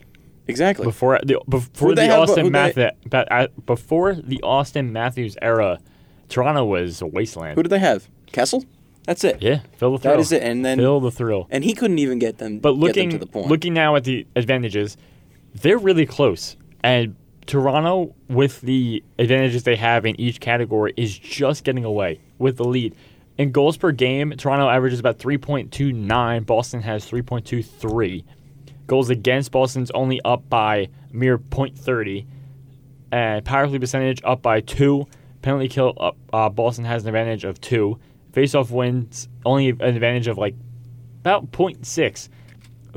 Exactly. 0.47 0.85
Before 0.85 1.19
the 1.23 1.39
before 1.47 1.89
Who'd 1.89 1.97
the 1.97 2.05
have- 2.05 2.29
Auston 2.29 2.51
Matthews 2.51 2.91
before 3.65 4.15
the 4.15 4.39
Auston 4.43 4.91
Matthews 4.91 5.37
era, 5.41 5.79
Toronto 6.31 6.65
was 6.65 7.01
a 7.01 7.05
wasteland. 7.07 7.55
Who 7.55 7.63
did 7.63 7.69
they 7.69 7.79
have? 7.79 8.07
Kessel. 8.31 8.65
That's 9.05 9.23
it. 9.23 9.41
yeah, 9.41 9.61
Phil 9.77 9.93
the 9.93 9.99
thrill. 9.99 10.13
That 10.15 10.19
is 10.19 10.31
it. 10.31 10.43
And 10.43 10.63
then 10.63 10.77
Phil 10.77 10.99
the 10.99 11.11
thrill. 11.11 11.47
and 11.49 11.63
he 11.63 11.73
couldn't 11.73 11.99
even 11.99 12.19
get 12.19 12.37
them. 12.37 12.59
But 12.59 12.73
get 12.73 12.79
looking 12.79 13.09
them 13.09 13.19
to 13.19 13.25
the 13.25 13.31
point. 13.31 13.47
looking 13.47 13.73
now 13.73 13.95
at 13.95 14.03
the 14.03 14.25
advantages, 14.35 14.95
they're 15.55 15.77
really 15.77 16.05
close. 16.05 16.55
And 16.83 17.15
Toronto, 17.47 18.13
with 18.29 18.61
the 18.61 19.03
advantages 19.19 19.63
they 19.63 19.75
have 19.75 20.05
in 20.05 20.19
each 20.19 20.39
category, 20.39 20.93
is 20.97 21.17
just 21.17 21.63
getting 21.63 21.83
away 21.83 22.19
with 22.37 22.57
the 22.57 22.63
lead. 22.63 22.95
In 23.37 23.51
goals 23.51 23.75
per 23.75 23.91
game, 23.91 24.31
Toronto 24.37 24.69
averages 24.69 24.99
about 24.99 25.17
3.29. 25.17 26.45
Boston 26.45 26.81
has 26.81 27.09
3.23. 27.09 28.23
Goals 28.87 29.09
against, 29.09 29.51
Boston's 29.51 29.89
only 29.91 30.21
up 30.23 30.47
by 30.49 30.89
mere 31.11 31.37
.30. 31.39 32.25
And 33.11 33.43
power 33.43 33.67
play 33.67 33.79
percentage 33.79 34.21
up 34.23 34.41
by 34.41 34.61
two. 34.61 35.07
Penalty 35.41 35.67
kill 35.67 35.93
up. 35.99 36.17
Uh, 36.31 36.49
Boston 36.49 36.85
has 36.85 37.03
an 37.03 37.09
advantage 37.09 37.43
of 37.43 37.59
two. 37.61 37.99
Face-off 38.33 38.71
wins 38.71 39.27
only 39.45 39.69
an 39.69 39.81
advantage 39.81 40.27
of 40.27 40.37
like 40.37 40.55
about 41.21 41.51
0.6 41.51 42.29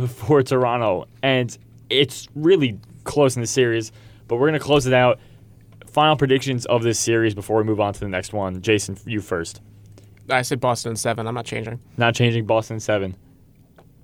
for 0.09 0.43
Toronto, 0.43 1.07
and 1.23 1.57
it's 1.91 2.29
really 2.35 2.79
close 3.05 3.37
in 3.37 3.43
the 3.43 3.47
series. 3.47 3.93
But 4.29 4.37
we're 4.37 4.49
gonna 4.49 4.59
close 4.59 4.87
it 4.87 4.95
out. 4.95 5.19
Final 5.87 6.17
predictions 6.17 6.67
of 6.67 6.83
this 6.83 6.99
series 6.99 7.35
before 7.35 7.59
we 7.59 7.65
move 7.65 7.81
on 7.81 7.93
to 7.95 8.01
the 8.01 8.09
next 8.09 8.33
one. 8.33 8.61
Jason, 8.63 8.97
you 9.07 9.21
first. 9.21 9.61
I 10.29 10.43
said 10.43 10.61
Boston 10.61 10.91
in 10.91 10.97
seven. 10.97 11.27
I'm 11.27 11.35
not 11.35 11.45
changing. 11.45 11.81
Not 11.97 12.15
changing 12.15 12.47
Boston 12.47 12.81
seven. 12.81 13.17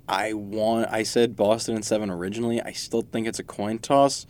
I 0.08 0.32
want. 0.32 0.88
I 0.90 1.02
said 1.02 1.36
Boston 1.36 1.76
in 1.76 1.82
seven 1.82 2.10
originally. 2.10 2.60
I 2.60 2.72
still 2.72 3.02
think 3.02 3.26
it's 3.26 3.38
a 3.38 3.44
coin 3.44 3.78
toss, 3.78 4.26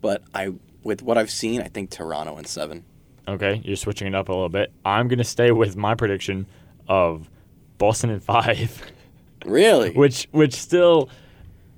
but 0.00 0.22
I 0.34 0.54
with 0.82 1.02
what 1.02 1.18
I've 1.18 1.30
seen, 1.30 1.60
I 1.60 1.68
think 1.68 1.90
Toronto 1.90 2.36
in 2.38 2.44
seven. 2.44 2.84
Okay, 3.28 3.60
you're 3.64 3.76
switching 3.76 4.06
it 4.08 4.14
up 4.14 4.28
a 4.28 4.32
little 4.32 4.48
bit. 4.48 4.72
I'm 4.84 5.06
gonna 5.08 5.22
stay 5.24 5.50
with 5.52 5.76
my 5.76 5.94
prediction 5.94 6.46
of 6.88 7.28
Boston 7.76 8.10
in 8.10 8.20
five, 8.20 8.82
Really? 9.44 9.90
which 9.94 10.26
which 10.32 10.54
still, 10.54 11.08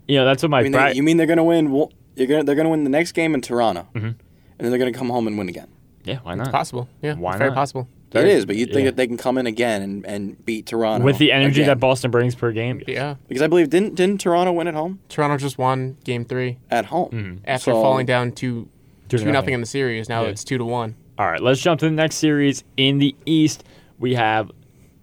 you 0.09 0.17
know, 0.17 0.25
that's 0.25 0.43
what 0.43 0.51
my 0.51 0.61
I 0.61 0.63
mean, 0.63 0.73
they, 0.73 0.93
you 0.95 1.03
mean 1.03 1.17
they're 1.17 1.27
gonna 1.27 1.45
win? 1.45 1.73
You're 2.17 2.27
gonna 2.27 2.45
they're 2.45 2.55
gonna 2.55 2.69
win 2.71 2.85
the 2.85 2.91
next 2.91 3.13
game 3.13 3.35
in 3.35 3.41
Toronto, 3.41 3.87
Mm-hmm. 3.95 4.07
and 4.07 4.17
then 4.59 4.71
they're 4.71 4.79
gonna 4.79 4.93
come 4.93 5.11
home 5.11 5.27
and 5.27 5.37
win 5.37 5.49
again. 5.49 5.69
yeah, 6.05 6.19
why 6.23 6.33
It's 6.35 6.39
not? 6.45 6.53
possible. 6.53 6.89
Yeah, 7.03 7.15
Why 7.15 7.33
it's 7.33 7.39
very 7.39 7.51
not? 7.51 7.57
possible. 7.57 7.89
It 8.13 8.15
Very- 8.15 8.45
but 8.45 8.57
you 8.57 8.67
think 8.67 8.79
yeah. 8.79 8.85
that 8.87 8.97
they 8.97 9.07
can 9.07 9.17
come 9.17 9.39
in 9.39 9.47
again 9.47 9.83
and, 9.83 10.05
and 10.05 10.45
beat 10.45 10.67
Toronto 10.67 11.05
with 11.05 11.19
the 11.19 11.31
energy 11.31 11.61
again. 11.63 11.69
that 11.69 11.79
Boston 11.81 12.11
brings 12.11 12.35
per 12.35 12.51
game. 12.51 12.83
Yeah. 12.89 13.15
because 13.29 13.41
I 13.43 13.47
believe 13.47 13.71
didn't 13.71 13.95
didn't 13.95 14.21
Toronto 14.21 14.53
win 14.53 14.67
at 14.67 14.75
home 14.75 14.99
Toronto 15.09 15.37
just 15.37 15.59
won 15.59 15.97
game 16.05 16.25
three 16.25 16.59
at 16.71 16.87
home 16.87 17.11
Mm-hmm. 17.11 17.37
after 17.45 17.71
So- 17.73 17.83
falling 17.83 18.07
down 18.07 18.33
to 18.33 18.69
Two 19.09 19.19
two, 19.19 19.25
nothing. 19.25 19.33
nothing. 19.33 19.55
in 19.55 19.61
the 19.61 19.67
series. 19.67 20.09
Now 20.09 20.23
Yeah. 20.23 20.29
it's 20.31 20.43
two 20.45 20.57
to 20.59 20.65
one. 20.65 20.95
All 21.21 21.31
right, 21.31 21.43
let's 21.43 21.61
jump 21.61 21.79
to 21.81 21.85
the 21.85 21.91
next 21.91 22.15
series. 22.15 22.65
In 22.79 22.97
the 22.97 23.15
East, 23.27 23.63
we 23.99 24.15
have 24.15 24.51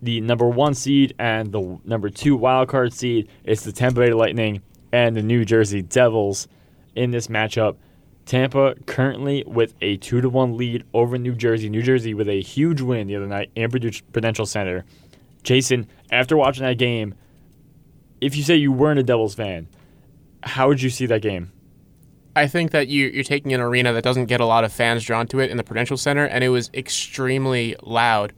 the 0.01 0.19
number 0.19 0.49
one 0.49 0.73
seed 0.73 1.13
and 1.19 1.51
the 1.51 1.79
number 1.85 2.09
two 2.09 2.35
wild 2.35 2.69
card 2.69 2.91
seed. 2.91 3.29
It's 3.43 3.61
the 3.61 3.71
Tampa 3.71 3.99
Bay 3.99 4.11
Lightning 4.11 4.63
and 4.91 5.15
the 5.15 5.21
New 5.21 5.45
Jersey 5.45 5.83
Devils 5.83 6.47
in 6.95 7.11
this 7.11 7.27
matchup. 7.27 7.75
Tampa 8.25 8.73
currently 8.87 9.43
with 9.45 9.75
a 9.79 9.97
two 9.97 10.19
to 10.21 10.27
one 10.27 10.57
lead 10.57 10.85
over 10.91 11.19
New 11.19 11.35
Jersey. 11.35 11.69
New 11.69 11.83
Jersey 11.83 12.15
with 12.15 12.29
a 12.29 12.41
huge 12.41 12.81
win 12.81 13.05
the 13.05 13.15
other 13.15 13.27
night 13.27 13.51
in 13.53 13.69
Prud- 13.69 14.01
Prudential 14.11 14.47
Center. 14.47 14.85
Jason, 15.43 15.85
after 16.11 16.35
watching 16.35 16.63
that 16.63 16.79
game, 16.79 17.13
if 18.21 18.35
you 18.35 18.41
say 18.41 18.55
you 18.55 18.71
weren't 18.71 18.99
a 18.99 19.03
Devils 19.03 19.35
fan, 19.35 19.67
how 20.41 20.67
would 20.67 20.81
you 20.81 20.89
see 20.89 21.05
that 21.05 21.21
game? 21.21 21.51
I 22.37 22.45
think 22.45 22.69
that 22.69 22.87
you, 22.87 23.07
you're 23.07 23.23
taking 23.23 23.51
an 23.53 23.61
arena 23.61 23.91
that 23.93 24.03
doesn't 24.03 24.27
get 24.27 24.39
a 24.39 24.45
lot 24.45 24.63
of 24.63 24.71
fans 24.71 25.03
drawn 25.03 25.25
to 25.29 25.39
it 25.39 25.49
in 25.49 25.57
the 25.57 25.63
Prudential 25.63 25.97
Center, 25.97 26.23
and 26.23 26.43
it 26.43 26.49
was 26.49 26.69
extremely 26.71 27.75
loud 27.81 28.31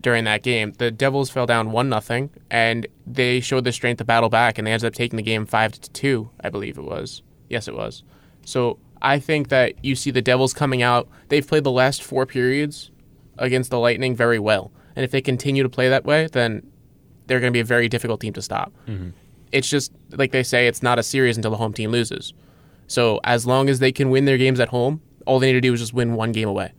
during 0.00 0.24
that 0.24 0.42
game. 0.42 0.72
The 0.78 0.90
Devils 0.90 1.30
fell 1.30 1.46
down 1.46 1.70
one 1.70 1.88
nothing, 1.88 2.30
and 2.50 2.88
they 3.06 3.38
showed 3.38 3.62
the 3.62 3.70
strength 3.70 3.98
to 3.98 4.04
battle 4.04 4.28
back, 4.28 4.58
and 4.58 4.66
they 4.66 4.72
ended 4.72 4.88
up 4.88 4.94
taking 4.94 5.16
the 5.16 5.22
game 5.22 5.46
five 5.46 5.80
to 5.80 5.90
two, 5.90 6.28
I 6.40 6.50
believe 6.50 6.76
it 6.76 6.82
was. 6.82 7.22
Yes, 7.48 7.68
it 7.68 7.76
was. 7.76 8.02
So 8.44 8.80
I 9.00 9.20
think 9.20 9.48
that 9.50 9.84
you 9.84 9.94
see 9.94 10.10
the 10.10 10.20
Devils 10.20 10.52
coming 10.52 10.82
out. 10.82 11.08
They've 11.28 11.46
played 11.46 11.62
the 11.62 11.70
last 11.70 12.02
four 12.02 12.26
periods 12.26 12.90
against 13.38 13.70
the 13.70 13.78
Lightning 13.78 14.16
very 14.16 14.40
well, 14.40 14.72
and 14.96 15.04
if 15.04 15.12
they 15.12 15.20
continue 15.20 15.62
to 15.62 15.68
play 15.68 15.88
that 15.88 16.04
way, 16.04 16.26
then 16.32 16.68
they're 17.28 17.38
going 17.38 17.52
to 17.52 17.56
be 17.56 17.60
a 17.60 17.64
very 17.64 17.88
difficult 17.88 18.20
team 18.20 18.32
to 18.32 18.42
stop. 18.42 18.72
Mm-hmm. 18.88 19.10
It's 19.52 19.70
just 19.70 19.92
like 20.10 20.32
they 20.32 20.42
say, 20.42 20.66
it's 20.66 20.82
not 20.82 20.98
a 20.98 21.04
series 21.04 21.36
until 21.36 21.52
the 21.52 21.56
home 21.56 21.72
team 21.72 21.92
loses. 21.92 22.34
So 22.86 23.20
as 23.24 23.46
long 23.46 23.68
as 23.68 23.78
they 23.78 23.92
can 23.92 24.10
win 24.10 24.24
their 24.24 24.38
games 24.38 24.60
at 24.60 24.68
home, 24.68 25.00
all 25.26 25.38
they 25.38 25.48
need 25.48 25.54
to 25.54 25.60
do 25.60 25.72
is 25.72 25.80
just 25.80 25.92
win 25.92 26.14
one 26.14 26.32
game 26.32 26.48
away. 26.48 26.72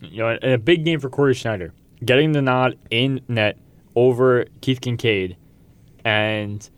You 0.00 0.18
know, 0.18 0.28
and 0.40 0.52
a 0.52 0.58
big 0.58 0.84
game 0.84 1.00
for 1.00 1.10
Cory 1.10 1.34
Schneider, 1.34 1.72
getting 2.04 2.32
the 2.32 2.42
nod 2.42 2.78
in 2.90 3.20
net 3.28 3.58
over 3.96 4.44
Keith 4.60 4.80
Kinkaid, 4.80 5.36
and 6.04 6.68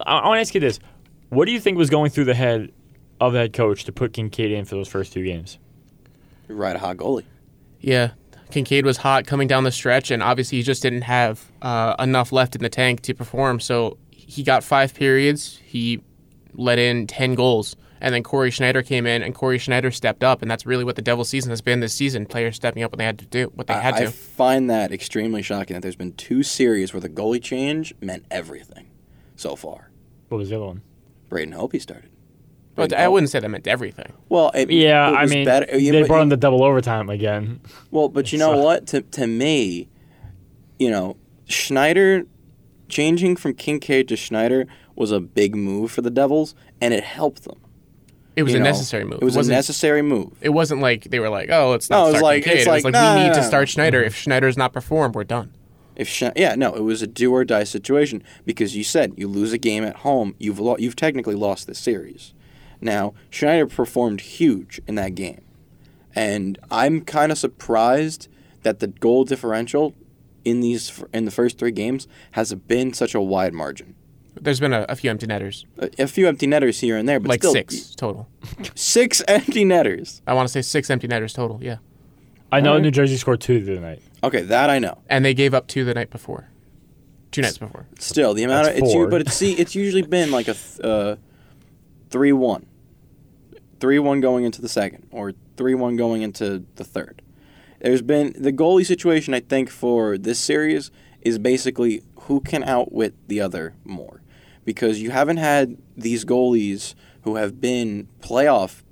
I, 0.00 0.18
I 0.18 0.28
want 0.28 0.38
to 0.38 0.40
ask 0.40 0.54
you 0.54 0.60
this: 0.60 0.80
What 1.28 1.44
do 1.44 1.52
you 1.52 1.60
think 1.60 1.78
was 1.78 1.90
going 1.90 2.10
through 2.10 2.24
the 2.24 2.34
head 2.34 2.72
of 3.20 3.34
the 3.34 3.40
head 3.40 3.52
coach 3.52 3.84
to 3.84 3.92
put 3.92 4.12
Kinkaid 4.12 4.50
in 4.50 4.64
for 4.64 4.74
those 4.74 4.88
first 4.88 5.12
two 5.12 5.22
games? 5.24 5.58
Right, 6.48 6.74
a 6.74 6.78
hot 6.78 6.96
goalie. 6.96 7.24
Yeah, 7.80 8.12
Kinkaid 8.50 8.84
was 8.84 8.96
hot 8.98 9.26
coming 9.26 9.46
down 9.46 9.62
the 9.62 9.70
stretch, 9.70 10.10
and 10.10 10.22
obviously 10.22 10.58
he 10.58 10.64
just 10.64 10.82
didn't 10.82 11.02
have 11.02 11.52
uh, 11.62 11.94
enough 12.00 12.32
left 12.32 12.56
in 12.56 12.62
the 12.62 12.68
tank 12.68 13.02
to 13.02 13.14
perform. 13.14 13.60
So 13.60 13.96
he 14.10 14.42
got 14.42 14.64
five 14.64 14.92
periods. 14.92 15.60
He 15.64 16.02
let 16.54 16.78
in 16.78 17.06
ten 17.06 17.34
goals, 17.34 17.76
and 18.00 18.14
then 18.14 18.22
Cory 18.22 18.50
Schneider 18.50 18.82
came 18.82 19.06
in, 19.06 19.22
and 19.22 19.34
Cory 19.34 19.58
Schneider 19.58 19.90
stepped 19.90 20.22
up, 20.24 20.42
and 20.42 20.50
that's 20.50 20.66
really 20.66 20.84
what 20.84 20.96
the 20.96 21.02
Devil 21.02 21.24
season 21.24 21.50
has 21.50 21.60
been 21.60 21.80
this 21.80 21.94
season: 21.94 22.26
players 22.26 22.56
stepping 22.56 22.82
up 22.82 22.92
when 22.92 22.98
they 22.98 23.04
had 23.04 23.18
to 23.20 23.26
do 23.26 23.50
what 23.54 23.66
they 23.66 23.74
had 23.74 23.94
I, 23.94 23.98
I 23.98 24.00
to. 24.04 24.10
find 24.10 24.68
that 24.70 24.92
extremely 24.92 25.42
shocking 25.42 25.74
that 25.74 25.80
there's 25.82 25.96
been 25.96 26.12
two 26.14 26.42
series 26.42 26.92
where 26.92 27.00
the 27.00 27.08
goalie 27.08 27.42
change 27.42 27.94
meant 28.00 28.24
everything 28.30 28.90
so 29.36 29.56
far. 29.56 29.90
What 30.28 30.38
was 30.38 30.48
the 30.50 30.56
other 30.56 30.66
one? 30.66 30.82
Braden 31.28 31.52
Hope 31.54 31.72
he 31.72 31.78
started. 31.78 32.10
but 32.74 32.88
Braden 32.90 32.98
I 32.98 33.04
Hope- 33.04 33.12
wouldn't 33.14 33.30
say 33.30 33.40
that 33.40 33.48
meant 33.48 33.66
everything. 33.66 34.12
Well, 34.28 34.50
it, 34.54 34.70
Yeah, 34.70 35.10
it 35.10 35.14
I 35.14 35.26
mean, 35.26 35.44
better- 35.44 35.78
yeah, 35.78 35.92
they 35.92 36.00
but 36.02 36.08
brought 36.08 36.16
you- 36.18 36.22
in 36.24 36.28
the 36.30 36.36
double 36.36 36.62
overtime 36.62 37.08
again. 37.10 37.60
Well, 37.90 38.08
but 38.08 38.32
you 38.32 38.38
know 38.38 38.54
So- 38.54 38.62
what? 38.62 38.86
To 38.88 39.00
to 39.02 39.26
me, 39.26 39.88
you 40.78 40.90
know, 40.90 41.16
Schneider 41.46 42.24
changing 42.88 43.36
from 43.36 43.54
Kinkaid 43.54 44.08
to 44.08 44.16
Schneider 44.16 44.66
was 45.02 45.10
a 45.10 45.20
big 45.20 45.56
move 45.56 45.90
for 45.90 46.00
the 46.00 46.10
Devils, 46.10 46.54
and 46.80 46.94
it 46.94 47.02
helped 47.02 47.42
them. 47.42 47.58
It 48.36 48.44
was 48.44 48.52
you 48.52 48.60
a 48.60 48.62
know. 48.62 48.70
necessary 48.70 49.04
move. 49.04 49.18
It 49.20 49.24
was 49.24 49.36
a 49.36 49.50
necessary 49.50 50.00
move. 50.00 50.32
It 50.40 50.50
wasn't 50.50 50.80
like 50.80 51.04
they 51.10 51.18
were 51.18 51.28
like, 51.28 51.50
"Oh, 51.50 51.70
let's 51.72 51.90
No, 51.90 52.04
not 52.04 52.06
it 52.06 52.10
start 52.12 52.22
like- 52.22 52.44
Kinkaid." 52.44 52.46
it's 52.46 52.66
it 52.66 52.70
was 52.70 52.84
like, 52.84 52.84
like, 52.84 52.92
no, 52.94 53.14
we 53.16 53.22
need 53.24 53.28
no, 53.30 53.34
to 53.34 53.42
start 53.42 53.68
Schneider. 53.68 54.00
If 54.02 54.14
Schneider's 54.16 54.56
not 54.56 54.72
performed, 54.72 55.14
we're 55.16 55.24
done. 55.24 55.52
If 55.96 56.08
Schne- 56.08 56.32
yeah, 56.36 56.54
no, 56.54 56.72
it 56.74 56.82
was 56.84 57.02
a 57.02 57.06
do 57.06 57.32
or 57.34 57.44
die 57.44 57.64
situation 57.64 58.22
because 58.46 58.74
you 58.76 58.84
said 58.84 59.12
you 59.16 59.26
lose 59.28 59.52
a 59.52 59.58
game 59.58 59.84
at 59.84 59.96
home, 59.96 60.34
you've 60.38 60.58
lo- 60.60 60.76
you've 60.78 60.96
technically 60.96 61.34
lost 61.34 61.66
the 61.66 61.74
series. 61.74 62.32
Now 62.80 63.12
Schneider 63.28 63.66
performed 63.66 64.20
huge 64.22 64.80
in 64.86 64.94
that 64.94 65.14
game, 65.14 65.42
and 66.14 66.58
I'm 66.70 67.02
kind 67.02 67.32
of 67.32 67.38
surprised 67.38 68.28
that 68.62 68.78
the 68.78 68.86
goal 68.86 69.24
differential 69.24 69.94
in 70.44 70.60
these 70.60 71.04
in 71.12 71.24
the 71.26 71.30
first 71.30 71.58
three 71.58 71.70
games 71.72 72.08
has 72.32 72.54
been 72.54 72.92
such 72.94 73.14
a 73.14 73.20
wide 73.20 73.52
margin. 73.52 73.94
There's 74.42 74.58
been 74.60 74.72
a, 74.72 74.84
a 74.88 74.96
few 74.96 75.08
empty 75.10 75.26
netters, 75.26 75.64
A, 75.78 75.88
a 76.02 76.06
few 76.08 76.26
empty 76.26 76.46
netters 76.48 76.80
here 76.80 76.96
and 76.96 77.08
there, 77.08 77.20
but 77.20 77.28
like 77.28 77.40
still, 77.42 77.52
six 77.52 77.94
total. 77.94 78.28
six 78.74 79.22
empty 79.28 79.64
netters. 79.64 80.20
I 80.26 80.34
want 80.34 80.48
to 80.48 80.52
say 80.52 80.62
six 80.62 80.90
empty 80.90 81.06
netters 81.06 81.32
total. 81.32 81.58
Yeah, 81.62 81.76
I 82.50 82.60
know 82.60 82.70
Alright. 82.70 82.82
New 82.82 82.90
Jersey 82.90 83.16
scored 83.16 83.40
two 83.40 83.60
the 83.62 83.72
other 83.72 83.80
night. 83.80 84.02
Okay, 84.24 84.42
that 84.42 84.68
I 84.68 84.78
know. 84.80 84.98
and 85.08 85.24
they 85.24 85.32
gave 85.34 85.54
up 85.54 85.68
two 85.68 85.84
the 85.84 85.94
night 85.94 86.10
before, 86.10 86.48
two 87.30 87.40
nights 87.42 87.58
before. 87.58 87.86
Still, 88.00 88.34
the 88.34 88.42
amount 88.42 88.66
That's 88.66 88.78
of 88.78 88.84
it's 88.84 88.92
u- 88.94 89.00
four. 89.02 89.08
but 89.08 89.20
it's 89.22 89.34
see 89.34 89.52
it's 89.54 89.74
usually 89.76 90.02
been 90.02 90.30
like 90.32 90.48
a 90.48 90.54
th- 90.54 90.80
uh, 90.80 91.16
three 92.10 92.32
one, 92.32 92.66
three 93.80 93.98
one 93.98 94.20
going 94.20 94.44
into 94.44 94.60
the 94.60 94.68
second, 94.68 95.06
or 95.12 95.32
three 95.56 95.74
one 95.74 95.96
going 95.96 96.22
into 96.22 96.64
the 96.76 96.84
third. 96.84 97.22
There's 97.80 98.02
been 98.02 98.34
the 98.38 98.52
goalie 98.52 98.86
situation. 98.86 99.34
I 99.34 99.40
think 99.40 99.68
for 99.70 100.16
this 100.18 100.38
series 100.38 100.90
is 101.20 101.38
basically 101.38 102.02
who 102.22 102.40
can 102.40 102.62
outwit 102.64 103.14
the 103.28 103.40
other 103.40 103.74
more, 103.84 104.21
because 104.64 105.00
you 105.00 105.10
haven't 105.10 105.38
had 105.38 105.76
these 105.96 106.24
goalies 106.24 106.94
who 107.22 107.36
have 107.36 107.60
been 107.60 108.08
playoff 108.20 108.82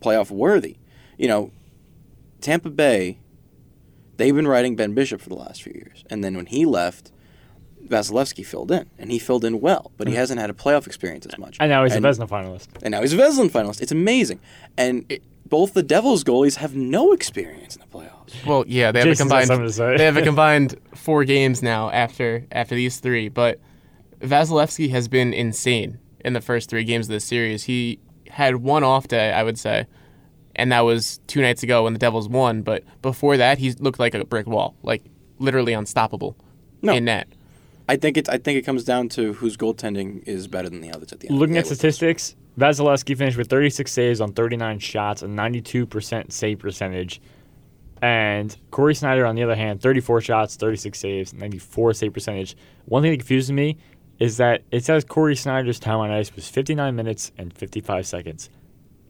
playoff 0.00 0.30
worthy. 0.30 0.76
You 1.18 1.28
know, 1.28 1.50
Tampa 2.40 2.70
Bay. 2.70 3.18
They've 4.16 4.34
been 4.34 4.46
riding 4.46 4.76
Ben 4.76 4.94
Bishop 4.94 5.20
for 5.20 5.28
the 5.28 5.34
last 5.34 5.62
few 5.62 5.72
years, 5.72 6.04
and 6.08 6.22
then 6.22 6.36
when 6.36 6.46
he 6.46 6.64
left. 6.64 7.10
Vasilevskiy 7.84 8.46
filled 8.46 8.72
in, 8.72 8.88
and 8.96 9.12
he 9.12 9.18
filled 9.18 9.44
in 9.44 9.60
well, 9.60 9.92
but 9.98 10.08
he 10.08 10.14
mm. 10.14 10.16
hasn't 10.16 10.40
had 10.40 10.48
a 10.48 10.54
playoff 10.54 10.86
experience 10.86 11.26
as 11.26 11.36
much. 11.36 11.58
And 11.60 11.68
now 11.68 11.84
he's 11.84 11.94
and, 11.94 12.02
a 12.02 12.08
Vezina 12.08 12.26
finalist. 12.26 12.68
and 12.82 12.92
now 12.92 13.02
he's 13.02 13.12
a 13.12 13.16
Vezina 13.18 13.50
finalist. 13.50 13.82
It's 13.82 13.92
amazing, 13.92 14.40
and 14.78 15.04
it, 15.10 15.22
both 15.46 15.74
the 15.74 15.82
Devils 15.82 16.24
goalies 16.24 16.56
have 16.56 16.74
no 16.74 17.12
experience 17.12 17.76
in 17.76 17.82
the 17.82 17.86
playoffs. 17.86 18.44
Well, 18.46 18.64
yeah, 18.66 18.90
they 18.90 19.00
have 19.00 19.08
Jason's 19.08 19.20
a 19.20 19.34
combined. 19.34 19.46
something 19.48 19.66
to 19.66 19.72
say. 19.72 19.96
they 19.96 20.04
have 20.04 20.16
a 20.16 20.22
combined 20.32 20.76
four 20.94 21.24
games 21.24 21.62
now 21.62 21.90
after 21.90 22.46
after 22.50 22.74
these 22.74 22.98
three. 22.98 23.28
But 23.28 23.60
Vasilevskiy 24.24 24.90
has 24.90 25.08
been 25.08 25.32
insane 25.32 25.98
in 26.24 26.32
the 26.32 26.40
first 26.40 26.70
three 26.70 26.84
games 26.84 27.06
of 27.06 27.12
this 27.12 27.24
series. 27.24 27.64
He 27.64 27.98
had 28.28 28.56
one 28.56 28.82
off 28.82 29.08
day, 29.08 29.32
I 29.32 29.42
would 29.42 29.58
say, 29.58 29.86
and 30.56 30.72
that 30.72 30.80
was 30.80 31.18
two 31.26 31.42
nights 31.42 31.62
ago 31.62 31.84
when 31.84 31.92
the 31.92 31.98
Devils 31.98 32.28
won. 32.28 32.62
But 32.62 32.84
before 33.02 33.36
that, 33.36 33.58
he 33.58 33.72
looked 33.72 33.98
like 33.98 34.14
a 34.14 34.24
brick 34.24 34.46
wall, 34.46 34.74
like 34.82 35.04
literally 35.38 35.72
unstoppable 35.72 36.36
No. 36.82 36.94
in 36.94 37.04
net. 37.04 37.28
I 37.86 37.96
think 37.96 38.16
it's. 38.16 38.30
I 38.30 38.38
think 38.38 38.58
it 38.58 38.62
comes 38.62 38.82
down 38.82 39.10
to 39.10 39.34
whose 39.34 39.58
goaltending 39.58 40.26
is 40.26 40.48
better 40.48 40.70
than 40.70 40.80
the 40.80 40.90
others 40.90 41.12
at 41.12 41.20
the 41.20 41.28
end. 41.28 41.34
of 41.36 41.40
Looking 41.40 41.52
the 41.52 41.58
at 41.58 41.64
day 41.66 41.70
with 41.70 41.78
statistics, 41.78 42.34
Vasilevskiy 42.58 43.18
finished 43.18 43.36
with 43.36 43.50
36 43.50 43.92
saves 43.92 44.20
on 44.22 44.32
39 44.32 44.78
shots, 44.78 45.22
a 45.22 45.26
92% 45.26 46.32
save 46.32 46.60
percentage. 46.60 47.20
And 48.00 48.56
Cory 48.70 48.94
Snyder, 48.94 49.26
on 49.26 49.34
the 49.34 49.42
other 49.42 49.54
hand, 49.54 49.82
34 49.82 50.22
shots, 50.22 50.56
36 50.56 50.98
saves, 50.98 51.34
94 51.34 51.92
save 51.94 52.14
percentage. 52.14 52.56
One 52.86 53.02
thing 53.02 53.10
that 53.12 53.18
confuses 53.18 53.52
me 53.52 53.76
is 54.18 54.36
that 54.38 54.62
it 54.70 54.84
says 54.84 55.04
Cory 55.04 55.36
Snyder's 55.36 55.78
time 55.78 55.98
on 55.98 56.10
ice 56.10 56.34
was 56.34 56.48
59 56.48 56.94
minutes 56.94 57.32
and 57.38 57.52
55 57.52 58.06
seconds. 58.06 58.50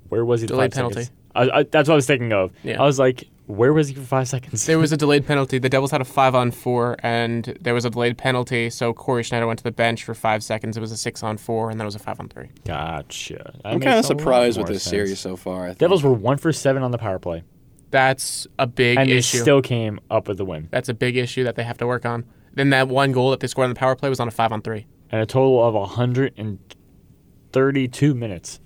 Where 0.09 0.25
was 0.25 0.41
he? 0.41 0.47
the 0.47 0.55
Delayed 0.55 0.75
five 0.75 0.93
seconds? 0.93 1.11
penalty. 1.35 1.51
I, 1.53 1.59
I, 1.59 1.63
that's 1.65 1.89
what 1.89 1.95
I 1.95 1.97
was 1.97 2.07
thinking 2.07 2.33
of. 2.33 2.53
Yeah. 2.63 2.81
I 2.81 2.85
was 2.87 2.99
like, 2.99 3.25
where 3.47 3.73
was 3.73 3.89
he 3.89 3.95
for 3.95 4.03
five 4.03 4.29
seconds? 4.29 4.65
There 4.67 4.79
was 4.79 4.93
a 4.93 4.97
delayed 5.05 5.27
penalty. 5.27 5.59
The 5.59 5.69
Devils 5.69 5.91
had 5.91 6.01
a 6.01 6.05
five 6.05 6.35
on 6.35 6.51
four, 6.51 6.97
and 7.03 7.45
there 7.61 7.75
was 7.75 7.85
a 7.85 7.91
delayed 7.91 8.17
penalty. 8.17 8.71
So 8.71 8.93
Cory 8.95 9.23
Schneider 9.23 9.47
went 9.47 9.59
to 9.59 9.65
the 9.65 9.73
bench 9.73 10.05
for 10.05 10.15
five 10.15 10.43
seconds. 10.45 10.77
It 10.77 10.81
was 10.81 10.93
a 10.93 10.97
six 10.97 11.23
on 11.23 11.37
four, 11.37 11.71
and 11.71 11.79
then 11.79 11.85
it 11.85 11.89
was 11.89 11.97
a 11.97 11.99
five 11.99 12.21
on 12.21 12.29
three. 12.29 12.49
Gotcha. 12.65 13.35
That 13.63 13.67
I'm 13.67 13.81
kind 13.81 13.99
of 13.99 14.05
surprised 14.05 14.59
with 14.59 14.69
this 14.69 14.83
sense. 14.83 14.91
series 14.91 15.19
so 15.19 15.37
far. 15.37 15.65
I 15.65 15.69
think. 15.69 15.79
Devils 15.79 16.03
were 16.05 16.13
one 16.13 16.39
for 16.39 16.53
seven 16.53 16.83
on 16.83 16.91
the 16.93 16.99
power 16.99 17.19
play, 17.19 17.43
That's 17.91 18.47
a 18.59 18.67
big 18.67 18.99
and 18.99 19.11
they 19.11 19.21
still 19.21 19.61
came 19.61 20.01
up 20.11 20.29
with 20.29 20.39
the 20.39 20.45
win. 20.45 20.69
That's 20.71 20.89
a 20.89 20.95
big 20.95 21.17
issue 21.17 21.45
that 21.45 21.57
they 21.57 21.65
have 21.65 21.79
to 21.79 21.87
work 21.87 22.07
on. 22.07 22.25
Then 22.55 22.71
that 22.71 22.89
one 22.89 23.13
goal 23.13 23.31
that 23.33 23.41
they 23.41 23.47
scored 23.47 23.65
on 23.67 23.71
the 23.71 23.77
power 23.79 23.95
play 23.97 24.09
was 24.09 24.21
on 24.21 24.29
a 24.29 24.33
five 24.33 24.53
on 24.53 24.63
three. 24.63 24.87
and 25.11 25.21
a 25.21 25.27
total 25.27 25.63
of 25.67 25.75
132 25.75 28.15
minutes 28.15 28.61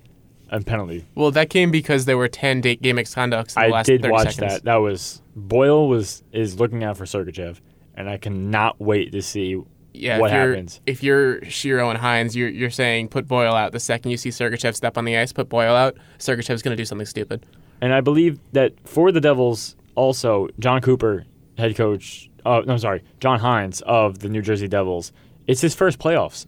and 0.51 0.67
penalty. 0.67 1.07
Well, 1.15 1.31
that 1.33 1.51
came 1.51 1.71
because 1.71 2.05
there 2.07 2.17
were 2.17 2.29
ten 2.29 2.61
date 2.61 2.81
game 2.83 2.97
misconducts 2.97 3.57
in 3.57 3.63
the 3.63 3.69
I 3.69 3.69
last 3.69 3.87
did 3.87 4.03
30 4.03 4.13
watch 4.13 4.35
seconds. 4.35 4.55
that. 4.55 4.65
That 4.65 4.77
was 4.77 5.23
Boyle 5.37 5.89
was 5.89 6.23
is 6.33 6.59
looking 6.59 6.83
out 6.85 6.97
for 6.97 7.05
Sergachev, 7.05 7.61
and 7.95 8.09
I 8.09 8.17
cannot 8.17 8.81
wait 8.81 9.13
to 9.13 9.21
see 9.23 9.61
Yeah, 9.93 10.19
what 10.19 10.31
if 10.31 10.35
you're, 10.37 10.49
happens. 10.51 10.81
If 10.87 11.03
you're 11.03 11.41
Shero 11.43 11.91
and 11.91 11.99
Hynes, 11.99 12.35
you're 12.35 12.49
you're 12.49 12.71
saying 12.71 13.09
put 13.09 13.29
Boyle 13.29 13.55
out. 13.55 13.73
The 13.73 13.81
second 13.81 14.11
you 14.11 14.17
see 14.17 14.31
Sergachev 14.31 14.75
step 14.75 14.97
on 14.97 15.05
the 15.05 15.17
ice, 15.19 15.33
put 15.33 15.49
Boyle 15.51 15.75
out. 15.75 15.97
Sergachev's 16.19 16.63
going 16.63 16.77
to 16.77 16.81
do 16.81 16.85
something 16.87 17.07
stupid. 17.07 17.45
And 17.81 17.93
I 17.93 18.01
believe 18.01 18.41
that 18.53 18.73
for 18.89 19.13
the 19.13 19.21
Devils, 19.21 19.77
also 19.97 20.49
John 20.59 20.81
Cooper, 20.81 21.27
head 21.59 21.77
coach. 21.77 22.28
Uh, 22.45 22.63
no, 22.67 22.77
sorry, 22.77 23.03
John 23.21 23.41
Hynes 23.41 23.83
of 23.83 24.21
the 24.21 24.29
New 24.29 24.43
Jersey 24.43 24.69
Devils. 24.69 25.13
It's 25.47 25.61
his 25.61 25.75
first 25.75 25.99
playoffs, 25.99 26.47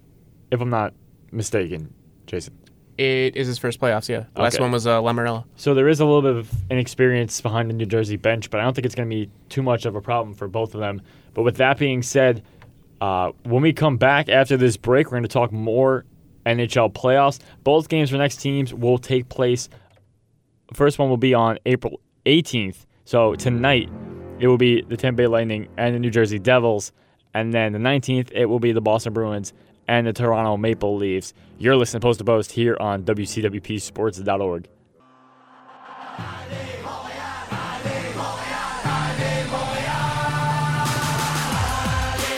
if 0.50 0.60
I'm 0.60 0.70
not 0.70 0.94
mistaken, 1.32 1.92
Jason. 2.26 2.56
It 2.98 3.34
is 3.34 3.46
his 3.46 3.58
first 3.58 3.80
playoffs. 3.80 4.08
Yeah, 4.08 4.24
the 4.34 4.42
last 4.42 4.60
one 4.60 4.70
was 4.70 4.86
uh, 4.86 5.00
Lamoriello. 5.00 5.44
So 5.56 5.72
there 5.72 5.88
is 5.88 6.00
a 6.00 6.04
little 6.04 6.20
bit 6.20 6.36
of 6.36 6.50
inexperience 6.70 7.40
behind 7.40 7.70
the 7.70 7.74
New 7.74 7.86
Jersey 7.86 8.16
bench, 8.16 8.50
but 8.50 8.60
I 8.60 8.64
don't 8.64 8.74
think 8.74 8.84
it's 8.84 8.94
going 8.94 9.08
to 9.08 9.14
be 9.14 9.30
too 9.48 9.62
much 9.62 9.86
of 9.86 9.94
a 9.94 10.02
problem 10.02 10.34
for 10.34 10.48
both 10.48 10.74
of 10.74 10.80
them. 10.80 11.00
But 11.32 11.42
with 11.42 11.56
that 11.56 11.78
being 11.78 12.02
said, 12.02 12.42
uh, 13.00 13.32
when 13.44 13.62
we 13.62 13.72
come 13.72 13.96
back 13.96 14.28
after 14.28 14.58
this 14.58 14.76
break, 14.76 15.06
we're 15.06 15.12
going 15.12 15.22
to 15.22 15.28
talk 15.28 15.50
more 15.50 16.04
NHL 16.44 16.92
playoffs. 16.92 17.38
Both 17.64 17.88
games 17.88 18.10
for 18.10 18.16
next 18.16 18.36
teams 18.36 18.74
will 18.74 18.98
take 18.98 19.28
place. 19.30 19.70
First 20.74 20.98
one 20.98 21.08
will 21.08 21.16
be 21.16 21.32
on 21.32 21.58
April 21.64 22.00
18th. 22.26 22.84
So 23.04 23.34
tonight, 23.34 23.88
it 24.40 24.48
will 24.48 24.58
be 24.58 24.80
the 24.80 24.96
Tampa 24.96 25.18
Bay 25.18 25.26
Lightning 25.26 25.68
and 25.76 25.94
the 25.94 25.98
New 25.98 26.10
Jersey 26.10 26.38
Devils. 26.38 26.92
And 27.34 27.54
then 27.54 27.72
the 27.72 27.78
19th, 27.78 28.32
it 28.32 28.46
will 28.46 28.58
be 28.58 28.72
the 28.72 28.80
Boston 28.80 29.12
Bruins 29.12 29.52
and 29.86 30.06
the 30.06 30.12
Toronto 30.12 30.56
Maple 30.56 30.96
Leafs. 30.96 31.34
You're 31.58 31.76
listening 31.76 32.00
to 32.00 32.06
Post 32.06 32.18
to 32.18 32.24
Post 32.24 32.52
here 32.52 32.76
on 32.80 33.04
WCWPSports.org. 33.04 34.68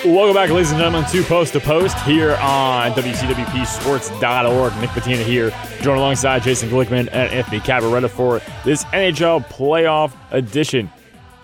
Welcome 0.05 0.35
back, 0.35 0.51
ladies 0.51 0.73
and 0.73 0.81
gentlemen, 0.81 1.09
to 1.11 1.23
Post 1.23 1.53
to 1.53 1.61
Post 1.61 1.97
here 2.01 2.35
on 2.43 2.91
WCWPSports.org. 2.93 4.77
Nick 4.81 4.91
Patina 4.91 5.23
here, 5.23 5.53
joined 5.81 6.01
alongside 6.01 6.43
Jason 6.43 6.69
Glickman 6.71 7.09
and 7.13 7.31
Anthony 7.31 7.61
Cavaretta 7.61 8.11
for 8.11 8.41
this 8.65 8.83
NHL 8.87 9.47
playoff 9.47 10.13
edition 10.33 10.91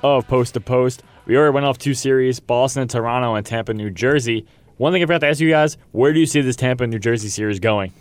of 0.02 0.26
Post 0.28 0.54
to 0.54 0.60
Post. 0.60 1.02
We 1.26 1.36
already 1.36 1.54
went 1.54 1.66
off 1.66 1.78
two 1.78 1.94
series 1.94 2.40
Boston, 2.40 2.82
and 2.82 2.90
Toronto, 2.90 3.34
and 3.34 3.44
Tampa, 3.44 3.74
New 3.74 3.90
Jersey. 3.90 4.46
One 4.76 4.92
thing 4.92 5.02
I 5.02 5.06
forgot 5.06 5.20
to 5.22 5.28
ask 5.28 5.40
you 5.40 5.50
guys 5.50 5.76
where 5.92 6.12
do 6.12 6.20
you 6.20 6.26
see 6.26 6.40
this 6.40 6.56
Tampa, 6.56 6.86
New 6.86 6.98
Jersey 6.98 7.28
series 7.28 7.58
going? 7.58 7.92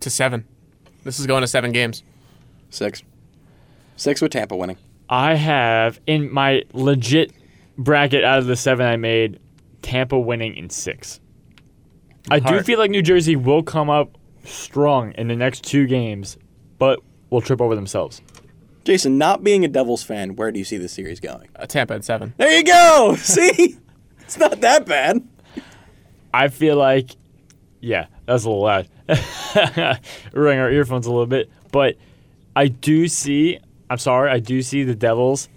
To 0.00 0.10
seven. 0.10 0.44
This 1.04 1.18
is 1.20 1.26
going 1.26 1.42
to 1.42 1.46
seven 1.46 1.72
games. 1.72 2.02
Six. 2.70 3.02
Six 3.96 4.20
with 4.20 4.32
Tampa 4.32 4.56
winning. 4.56 4.76
I 5.08 5.34
have 5.34 6.00
in 6.06 6.32
my 6.32 6.64
legit 6.72 7.32
bracket 7.78 8.24
out 8.24 8.38
of 8.38 8.46
the 8.46 8.56
seven 8.56 8.86
I 8.86 8.96
made, 8.96 9.38
Tampa 9.82 10.18
winning 10.18 10.56
in 10.56 10.68
six. 10.68 11.20
I 12.28 12.40
do 12.40 12.60
feel 12.62 12.78
like 12.78 12.90
New 12.90 13.02
Jersey 13.02 13.36
will 13.36 13.62
come 13.62 13.88
up 13.88 14.18
strong 14.44 15.12
in 15.12 15.28
the 15.28 15.36
next 15.36 15.62
two 15.62 15.86
games, 15.86 16.36
but 16.78 17.00
will 17.30 17.40
trip 17.40 17.60
over 17.60 17.76
themselves. 17.76 18.20
Jason, 18.86 19.18
not 19.18 19.42
being 19.44 19.64
a 19.64 19.68
Devils 19.68 20.02
fan, 20.02 20.36
where 20.36 20.50
do 20.52 20.58
you 20.58 20.64
see 20.64 20.76
the 20.78 20.88
series 20.88 21.20
going? 21.20 21.48
Uh, 21.56 21.66
Tampa 21.66 21.94
at 21.94 22.04
seven. 22.04 22.32
There 22.36 22.56
you 22.56 22.64
go. 22.64 23.16
See, 23.20 23.76
it's 24.20 24.38
not 24.38 24.60
that 24.60 24.86
bad. 24.86 25.26
I 26.32 26.48
feel 26.48 26.76
like, 26.76 27.10
yeah, 27.80 28.06
that's 28.26 28.44
a 28.44 28.48
little 28.48 28.62
loud. 28.62 28.88
Ring 30.32 30.58
our 30.58 30.70
earphones 30.70 31.06
a 31.06 31.10
little 31.10 31.26
bit, 31.26 31.50
but 31.72 31.96
I 32.54 32.68
do 32.68 33.08
see. 33.08 33.58
I'm 33.90 33.98
sorry, 33.98 34.30
I 34.30 34.38
do 34.38 34.62
see 34.62 34.82
the 34.84 34.94
Devils 34.94 35.48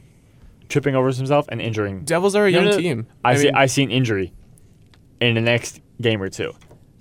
tripping 0.67 0.95
over 0.95 1.11
himself 1.11 1.47
and 1.49 1.61
injuring. 1.61 2.01
Devils 2.05 2.35
are 2.35 2.45
a 2.47 2.51
No, 2.51 2.57
young 2.59 2.65
no, 2.65 2.71
no. 2.71 2.77
team. 2.77 3.07
I, 3.23 3.35
see. 3.35 3.45
mean, 3.45 3.55
I 3.55 3.65
see 3.65 3.83
an 3.83 3.91
injury 3.91 4.33
in 5.19 5.35
the 5.35 5.41
next 5.41 5.81
game 6.01 6.21
or 6.21 6.29
two 6.29 6.53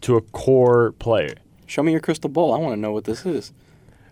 to 0.03 0.17
a 0.17 0.21
core 0.23 0.93
player. 0.99 1.35
Show 1.67 1.83
me 1.83 1.93
your 1.93 2.01
crystal 2.01 2.31
ball. 2.31 2.53
I 2.55 2.59
want 2.59 2.73
to 2.75 2.81
know 2.81 2.93
what 2.93 3.05
this 3.05 3.25
is. 3.27 3.53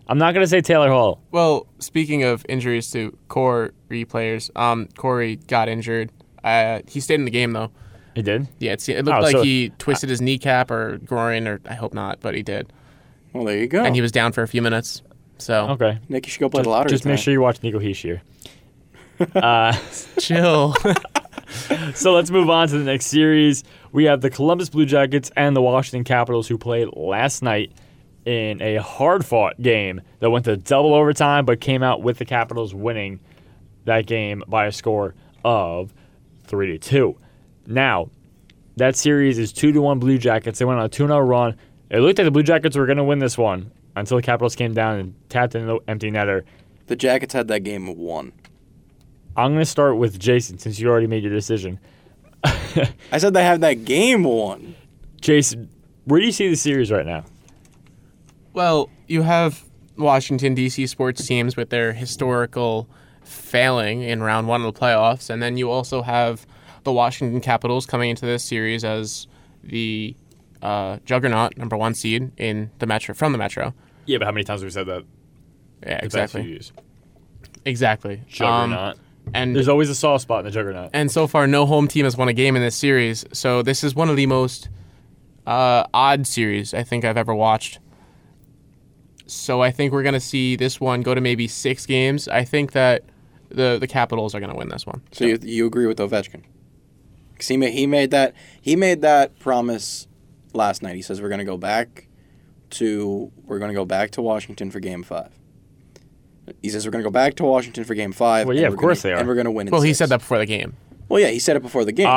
I'm 0.08 0.18
not 0.18 0.34
gonna 0.34 0.46
say 0.46 0.60
Taylor 0.60 0.88
Hall. 0.90 1.20
Well, 1.32 1.66
speaking 1.78 2.22
of 2.24 2.44
injuries 2.48 2.90
to 2.92 3.16
core 3.28 3.72
players, 4.08 4.50
um, 4.56 4.88
Corey 4.96 5.36
got 5.36 5.68
injured. 5.68 6.10
Uh, 6.44 6.80
he 6.88 7.00
stayed 7.00 7.16
in 7.16 7.24
the 7.24 7.30
game 7.30 7.52
though. 7.52 7.70
He 8.14 8.22
did. 8.22 8.48
Yeah, 8.60 8.72
it's, 8.72 8.88
it 8.88 9.04
looked 9.04 9.18
Oh, 9.18 9.20
like 9.20 9.36
so- 9.36 9.42
he 9.42 9.70
twisted 9.78 10.08
his 10.08 10.20
kneecap 10.22 10.70
or 10.70 10.98
groin, 10.98 11.46
or 11.48 11.60
I 11.68 11.74
hope 11.74 11.92
not, 11.92 12.20
but 12.20 12.34
he 12.34 12.42
did, 12.42 12.72
Well, 13.32 13.44
there 13.44 13.58
you 13.58 13.66
go. 13.66 13.84
and 13.84 13.94
he 13.94 14.00
was 14.00 14.10
down 14.12 14.32
for 14.32 14.42
a 14.42 14.48
few 14.48 14.62
minutes. 14.62 15.02
So 15.38 15.68
Okay. 15.70 15.98
Nick, 16.08 16.24
you 16.26 16.30
should 16.30 16.40
go 16.40 16.48
play 16.48 16.60
Just, 16.60 16.64
the 16.64 16.70
lottery. 16.70 16.90
just 16.90 17.04
make 17.04 17.18
sure 17.18 17.32
you 17.32 17.42
watch 17.42 17.62
Nico 17.62 17.78
Hischier. 17.78 18.20
uh, 19.34 19.76
chill. 20.18 20.74
so 21.94 22.14
let's 22.14 22.30
move 22.30 22.48
on 22.48 22.68
to 22.68 22.78
the 22.78 22.84
next 22.84 23.06
series. 23.06 23.64
We 23.92 24.04
have 24.04 24.20
the 24.20 24.30
Columbus 24.30 24.68
Blue 24.70 24.86
Jackets 24.86 25.30
and 25.36 25.54
the 25.54 25.60
Washington 25.62 26.04
Capitals, 26.04 26.48
who 26.48 26.56
played 26.56 26.88
last 26.94 27.42
night 27.42 27.72
in 28.26 28.60
a 28.60 28.76
hard-fought 28.76 29.62
game 29.62 30.02
that 30.18 30.30
went 30.30 30.44
to 30.44 30.56
double 30.56 30.92
overtime, 30.92 31.44
but 31.46 31.60
came 31.60 31.82
out 31.82 32.02
with 32.02 32.18
the 32.18 32.24
Capitals 32.24 32.74
winning 32.74 33.20
that 33.84 34.06
game 34.06 34.42
by 34.48 34.66
a 34.66 34.72
score 34.72 35.14
of 35.44 35.94
three 36.44 36.66
to 36.66 36.78
two. 36.78 37.16
Now, 37.66 38.10
that 38.76 38.96
series 38.96 39.38
is 39.38 39.52
two 39.52 39.72
to 39.72 39.80
one 39.80 40.00
Blue 40.00 40.18
Jackets. 40.18 40.58
They 40.58 40.64
went 40.64 40.80
on 40.80 40.86
a 40.86 40.88
two 40.88 41.06
0 41.06 41.20
run. 41.20 41.56
It 41.88 42.00
looked 42.00 42.18
like 42.18 42.26
the 42.26 42.32
Blue 42.32 42.42
Jackets 42.42 42.76
were 42.76 42.84
going 42.84 42.98
to 42.98 43.04
win 43.04 43.20
this 43.20 43.38
one 43.38 43.70
until 43.94 44.16
the 44.16 44.22
Capitals 44.22 44.56
came 44.56 44.74
down 44.74 44.98
and 44.98 45.14
tapped 45.28 45.54
in 45.54 45.66
the 45.66 45.78
empty 45.86 46.10
netter. 46.10 46.42
The 46.88 46.96
Jackets 46.96 47.32
had 47.32 47.48
that 47.48 47.60
game 47.60 47.96
won. 47.96 48.32
I'm 49.36 49.52
going 49.52 49.60
to 49.60 49.66
start 49.66 49.96
with 49.98 50.18
Jason 50.18 50.58
since 50.58 50.78
you 50.78 50.88
already 50.88 51.06
made 51.06 51.22
your 51.22 51.32
decision. 51.32 51.78
I 52.44 53.18
said 53.18 53.34
they 53.34 53.44
have 53.44 53.60
that 53.60 53.84
game 53.84 54.24
won. 54.24 54.74
Jason, 55.20 55.68
where 56.04 56.20
do 56.20 56.26
you 56.26 56.32
see 56.32 56.48
the 56.48 56.56
series 56.56 56.90
right 56.90 57.06
now? 57.06 57.24
Well, 58.56 58.88
you 59.06 59.20
have 59.20 59.62
Washington 59.98 60.54
D.C. 60.54 60.86
sports 60.86 61.26
teams 61.26 61.58
with 61.58 61.68
their 61.68 61.92
historical 61.92 62.88
failing 63.22 64.00
in 64.00 64.22
round 64.22 64.48
one 64.48 64.64
of 64.64 64.74
the 64.74 64.80
playoffs, 64.80 65.28
and 65.28 65.42
then 65.42 65.58
you 65.58 65.70
also 65.70 66.00
have 66.00 66.46
the 66.82 66.90
Washington 66.90 67.42
Capitals 67.42 67.84
coming 67.84 68.08
into 68.08 68.24
this 68.24 68.42
series 68.42 68.82
as 68.82 69.26
the 69.62 70.16
uh, 70.62 70.96
juggernaut 71.04 71.58
number 71.58 71.76
one 71.76 71.94
seed 71.94 72.32
in 72.38 72.70
the 72.78 72.86
metro 72.86 73.14
from 73.14 73.32
the 73.32 73.38
metro. 73.38 73.74
Yeah, 74.06 74.16
but 74.16 74.24
how 74.24 74.32
many 74.32 74.44
times 74.44 74.62
have 74.62 74.66
we 74.68 74.70
said 74.70 74.86
that? 74.86 75.04
Yeah, 75.82 76.00
exactly, 76.02 76.58
exactly. 77.66 78.14
Um, 78.14 78.24
Juggernaut. 78.26 78.96
and 79.34 79.54
There's 79.54 79.68
always 79.68 79.90
a 79.90 79.94
soft 79.94 80.22
spot 80.22 80.38
in 80.38 80.44
the 80.46 80.50
juggernaut. 80.50 80.92
and 80.94 81.10
so 81.10 81.26
far, 81.26 81.46
no 81.46 81.66
home 81.66 81.88
team 81.88 82.04
has 82.04 82.16
won 82.16 82.28
a 82.28 82.32
game 82.32 82.56
in 82.56 82.62
this 82.62 82.74
series. 82.74 83.26
So 83.34 83.60
this 83.60 83.84
is 83.84 83.94
one 83.94 84.08
of 84.08 84.16
the 84.16 84.24
most 84.24 84.70
uh, 85.46 85.84
odd 85.92 86.26
series 86.26 86.72
I 86.72 86.84
think 86.84 87.04
I've 87.04 87.18
ever 87.18 87.34
watched. 87.34 87.80
So 89.26 89.60
I 89.60 89.70
think 89.70 89.92
we're 89.92 90.02
gonna 90.04 90.20
see 90.20 90.56
this 90.56 90.80
one 90.80 91.02
go 91.02 91.14
to 91.14 91.20
maybe 91.20 91.48
six 91.48 91.84
games. 91.86 92.28
I 92.28 92.44
think 92.44 92.72
that 92.72 93.04
the 93.48 93.78
the 93.80 93.86
Capitals 93.86 94.34
are 94.34 94.40
gonna 94.40 94.56
win 94.56 94.68
this 94.68 94.86
one. 94.86 95.02
So 95.12 95.24
you, 95.24 95.38
you 95.42 95.66
agree 95.66 95.86
with 95.86 95.98
Ovechkin? 95.98 96.42
'Cause 97.38 97.48
he 97.48 97.56
made 97.56 97.72
he 97.74 97.86
made 97.86 98.10
that 98.12 98.34
he 98.60 98.76
made 98.76 99.02
that 99.02 99.38
promise 99.38 100.06
last 100.54 100.82
night. 100.82 100.96
He 100.96 101.02
says 101.02 101.20
we're 101.20 101.28
going 101.28 101.38
to 101.40 101.44
go 101.44 101.58
back 101.58 102.08
to 102.70 103.30
we're 103.44 103.58
going 103.58 103.68
to 103.70 103.74
go 103.74 103.84
back 103.84 104.10
to 104.12 104.22
Washington 104.22 104.70
for 104.70 104.80
Game 104.80 105.02
Five. 105.02 105.32
He 106.62 106.70
says 106.70 106.86
we're 106.86 106.92
going 106.92 107.02
to 107.02 107.06
go 107.06 107.12
back 107.12 107.34
to 107.34 107.44
Washington 107.44 107.84
for 107.84 107.94
Game 107.94 108.12
Five. 108.12 108.46
Well, 108.46 108.56
yeah, 108.56 108.68
of 108.68 108.76
course 108.76 109.02
gonna, 109.02 109.10
they 109.10 109.16
are. 109.16 109.18
and 109.18 109.28
we're 109.28 109.34
going 109.34 109.44
to 109.46 109.50
win. 109.50 109.66
in 109.68 109.70
Well, 109.72 109.82
he 109.82 109.90
six. 109.90 109.98
said 109.98 110.08
that 110.10 110.20
before 110.20 110.38
the 110.38 110.46
game. 110.46 110.76
Well, 111.08 111.20
yeah, 111.20 111.28
he 111.28 111.38
said 111.38 111.56
it 111.56 111.62
before 111.62 111.84
the 111.84 111.92
game. 111.92 112.06
Oh, 112.06 112.10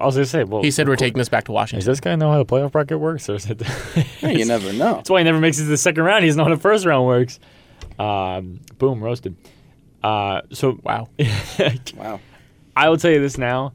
I 0.00 0.04
was 0.04 0.14
gonna 0.16 0.26
say. 0.26 0.44
Well, 0.44 0.62
He 0.62 0.70
said 0.70 0.86
we're 0.88 0.96
taking 0.96 1.18
this 1.18 1.28
back 1.30 1.44
to 1.44 1.52
Washington. 1.52 1.78
Does 1.78 1.86
this 1.86 2.00
guy 2.00 2.14
know 2.16 2.30
how 2.30 2.38
the 2.38 2.44
playoff 2.44 2.72
bracket 2.72 3.00
works, 3.00 3.28
or 3.28 3.34
is 3.36 3.48
it? 3.48 3.62
Yeah, 4.20 4.30
you 4.30 4.44
never 4.44 4.72
know. 4.72 4.94
That's 4.96 5.08
why 5.10 5.20
he 5.20 5.24
never 5.24 5.38
makes 5.40 5.58
it 5.58 5.62
to 5.62 5.68
the 5.68 5.76
second 5.76 6.02
round. 6.02 6.24
He 6.24 6.28
doesn't 6.28 6.38
know 6.38 6.44
how 6.44 6.54
the 6.54 6.60
first 6.60 6.84
round 6.84 7.06
works. 7.06 7.38
Um, 7.98 8.60
boom, 8.78 9.02
roasted. 9.02 9.36
Uh, 10.02 10.42
so 10.52 10.78
Wow. 10.82 11.08
Wow. 11.96 12.20
I 12.76 12.88
will 12.88 12.96
tell 12.96 13.10
you 13.10 13.20
this 13.20 13.38
now, 13.38 13.72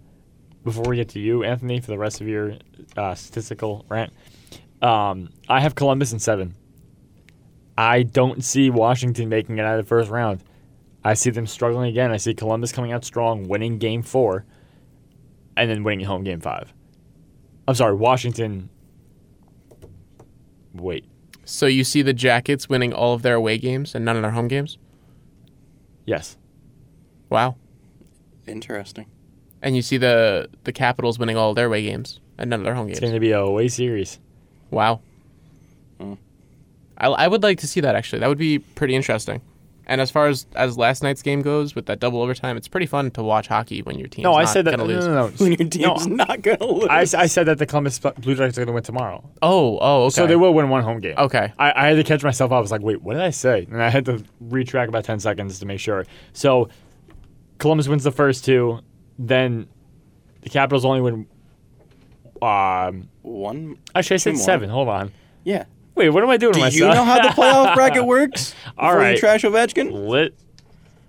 before 0.63 0.83
we 0.87 0.95
get 0.97 1.09
to 1.09 1.19
you, 1.19 1.43
Anthony, 1.43 1.79
for 1.79 1.87
the 1.87 1.97
rest 1.97 2.21
of 2.21 2.27
your 2.27 2.55
uh, 2.95 3.15
statistical 3.15 3.85
rant. 3.89 4.13
Um, 4.81 5.29
I 5.49 5.59
have 5.61 5.75
Columbus 5.75 6.13
in 6.13 6.19
seven. 6.19 6.55
I 7.77 8.03
don't 8.03 8.43
see 8.43 8.69
Washington 8.69 9.29
making 9.29 9.57
it 9.57 9.61
out 9.65 9.79
of 9.79 9.85
the 9.85 9.89
first 9.89 10.09
round. 10.11 10.43
I 11.05 11.13
see 11.15 11.29
them 11.29 11.47
struggling 11.47 11.89
again. 11.89 12.11
I 12.11 12.17
see 12.17 12.33
Columbus 12.33 12.71
coming 12.71 12.91
out 12.91 13.03
strong, 13.03 13.47
winning 13.47 13.77
game 13.77 14.01
four, 14.03 14.45
and 15.57 15.69
then 15.69 15.83
winning 15.83 16.01
at 16.01 16.07
home 16.07 16.23
game 16.23 16.39
five. 16.39 16.73
I'm 17.67 17.75
sorry, 17.75 17.95
Washington. 17.95 18.69
Wait, 20.73 21.05
So 21.45 21.65
you 21.67 21.83
see 21.83 22.01
the 22.01 22.13
Jackets 22.13 22.67
winning 22.67 22.93
all 22.93 23.13
of 23.13 23.21
their 23.21 23.35
away 23.35 23.57
games 23.59 23.93
and 23.93 24.03
none 24.03 24.15
of 24.15 24.21
their 24.23 24.31
home 24.31 24.47
games. 24.47 24.77
yes. 26.05 26.37
Wow. 27.29 27.55
Interesting. 28.45 29.07
And 29.61 29.75
you 29.75 29.81
see 29.81 29.97
the 29.97 30.49
the 30.65 30.71
Capitals 30.71 31.17
winning 31.17 31.35
all 31.37 31.49
of 31.51 31.55
their 31.55 31.65
away 31.67 31.81
games 31.83 32.19
and 32.37 32.49
none 32.49 32.59
of 32.59 32.63
their 32.65 32.75
home 32.75 32.87
games. 32.87 32.97
It's 32.97 33.01
going 33.01 33.13
to 33.13 33.19
be 33.19 33.31
a 33.31 33.39
away 33.39 33.67
series. 33.69 34.19
Wow. 34.69 35.01
Hmm. 35.99 36.13
I, 36.97 37.07
I 37.07 37.27
would 37.27 37.41
like 37.41 37.59
to 37.59 37.67
see 37.67 37.79
that 37.81 37.95
actually. 37.95 38.19
That 38.19 38.29
would 38.29 38.37
be 38.37 38.59
pretty 38.59 38.93
interesting. 38.95 39.41
And 39.85 39.99
as 39.99 40.09
far 40.09 40.27
as 40.27 40.45
as 40.55 40.77
last 40.77 41.03
night's 41.03 41.21
game 41.21 41.41
goes, 41.41 41.75
with 41.75 41.87
that 41.87 41.99
double 41.99 42.21
overtime, 42.21 42.55
it's 42.55 42.69
pretty 42.69 42.85
fun 42.85 43.11
to 43.11 43.23
watch 43.23 43.47
hockey 43.47 43.81
when 43.81 43.99
your 43.99 44.07
team's 44.07 44.23
No, 44.23 44.33
I 44.33 44.43
not 44.43 44.53
said 44.53 44.65
that. 44.65 44.77
gonna 44.77 44.83
No, 44.87 44.93
lose. 44.95 45.07
no, 45.07 45.13
no. 45.13 45.27
When 45.37 45.51
your 45.51 45.69
team's 45.69 46.07
No, 46.07 46.15
not 46.15 46.41
going 46.41 46.57
to 46.57 46.65
lose. 46.65 46.87
I, 46.89 46.99
I 47.23 47.25
said 47.25 47.47
that 47.47 47.57
the 47.57 47.65
Columbus 47.65 47.99
Blue 47.99 48.33
Jackets 48.35 48.57
are 48.57 48.61
going 48.61 48.67
to 48.67 48.73
win 48.73 48.83
tomorrow. 48.83 49.29
Oh, 49.41 49.77
oh, 49.81 50.03
okay. 50.05 50.13
So 50.13 50.25
they 50.27 50.37
will 50.37 50.53
win 50.53 50.69
one 50.69 50.83
home 50.83 50.99
game. 51.01 51.15
Okay. 51.17 51.51
I, 51.59 51.73
I 51.75 51.87
had 51.89 51.95
to 51.95 52.03
catch 52.05 52.23
myself. 52.23 52.51
I 52.53 52.59
was 52.59 52.71
like, 52.71 52.81
wait, 52.81 53.01
what 53.01 53.13
did 53.13 53.21
I 53.23 53.31
say? 53.31 53.67
And 53.69 53.83
I 53.83 53.89
had 53.89 54.05
to 54.05 54.23
retrack 54.43 54.87
about 54.87 55.03
10 55.03 55.19
seconds 55.19 55.59
to 55.59 55.65
make 55.65 55.81
sure. 55.81 56.05
So 56.31 56.69
Columbus 57.57 57.89
wins 57.89 58.03
the 58.05 58.11
first 58.11 58.45
two. 58.45 58.79
Then 59.19 59.67
the 60.43 60.49
Capitals 60.49 60.85
only 60.85 61.01
win. 61.01 61.27
Um, 62.41 63.09
One. 63.21 63.77
actually, 63.95 64.15
I 64.15 64.17
Two 64.17 64.19
said 64.19 64.33
more. 64.35 64.43
seven. 64.43 64.69
Hold 64.69 64.89
on. 64.89 65.11
Yeah. 65.43 65.65
Wait, 65.95 66.09
what 66.09 66.23
am 66.23 66.29
I 66.29 66.37
doing 66.37 66.53
Do 66.53 66.61
to 66.61 66.71
you 66.71 66.85
know 66.87 67.03
how 67.03 67.21
the 67.21 67.29
playoff 67.29 67.75
bracket 67.75 68.05
works? 68.05 68.55
All 68.77 68.93
Before 68.93 69.11
you 69.11 69.17
trash 69.17 69.43
Ovechkin? 69.43 69.91
Lit. 70.07 70.35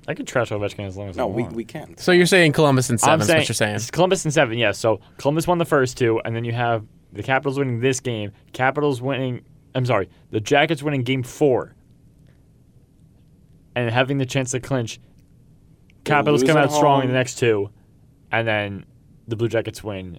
I 0.06 0.12
could 0.14 0.26
trash 0.26 0.50
Ovechkin 0.50 0.86
as 0.86 0.96
long 0.96 1.08
as 1.08 1.16
No, 1.16 1.24
I 1.24 1.32
we, 1.32 1.42
want. 1.44 1.54
we 1.54 1.64
can't. 1.64 1.98
So 1.98 2.12
you're 2.12 2.26
saying 2.26 2.52
Columbus 2.52 2.90
and 2.90 2.98
I'm 3.02 3.06
seven? 3.06 3.20
is 3.22 3.26
saying, 3.26 3.38
what 3.40 3.48
you're 3.48 3.54
saying? 3.54 3.76
it's 3.76 3.90
Columbus 3.90 4.24
in 4.26 4.30
seven, 4.30 4.58
yes. 4.58 4.78
So 4.78 5.00
Columbus 5.16 5.46
won 5.46 5.56
the 5.58 5.64
first 5.64 5.96
two, 5.96 6.20
and 6.26 6.36
then 6.36 6.44
you 6.44 6.52
have 6.52 6.84
The 7.14 7.22
Capitals 7.22 7.58
winning 7.58 7.80
this 7.80 8.00
game. 8.00 8.32
Capitals 8.52 9.00
winning. 9.00 9.42
I'm 9.74 9.86
sorry. 9.86 10.10
The 10.30 10.40
Jackets 10.40 10.82
winning 10.82 11.02
Game 11.02 11.22
Four, 11.22 11.74
and 13.74 13.90
having 13.90 14.18
the 14.18 14.26
chance 14.26 14.50
to 14.52 14.60
clinch. 14.60 15.00
Capitals 16.04 16.42
lose 16.42 16.50
come 16.50 16.58
out 16.58 16.70
strong 16.70 17.00
in 17.02 17.08
the 17.08 17.14
next 17.14 17.38
two, 17.38 17.70
and 18.30 18.46
then 18.46 18.84
the 19.26 19.36
Blue 19.36 19.48
Jackets 19.48 19.82
win 19.82 20.18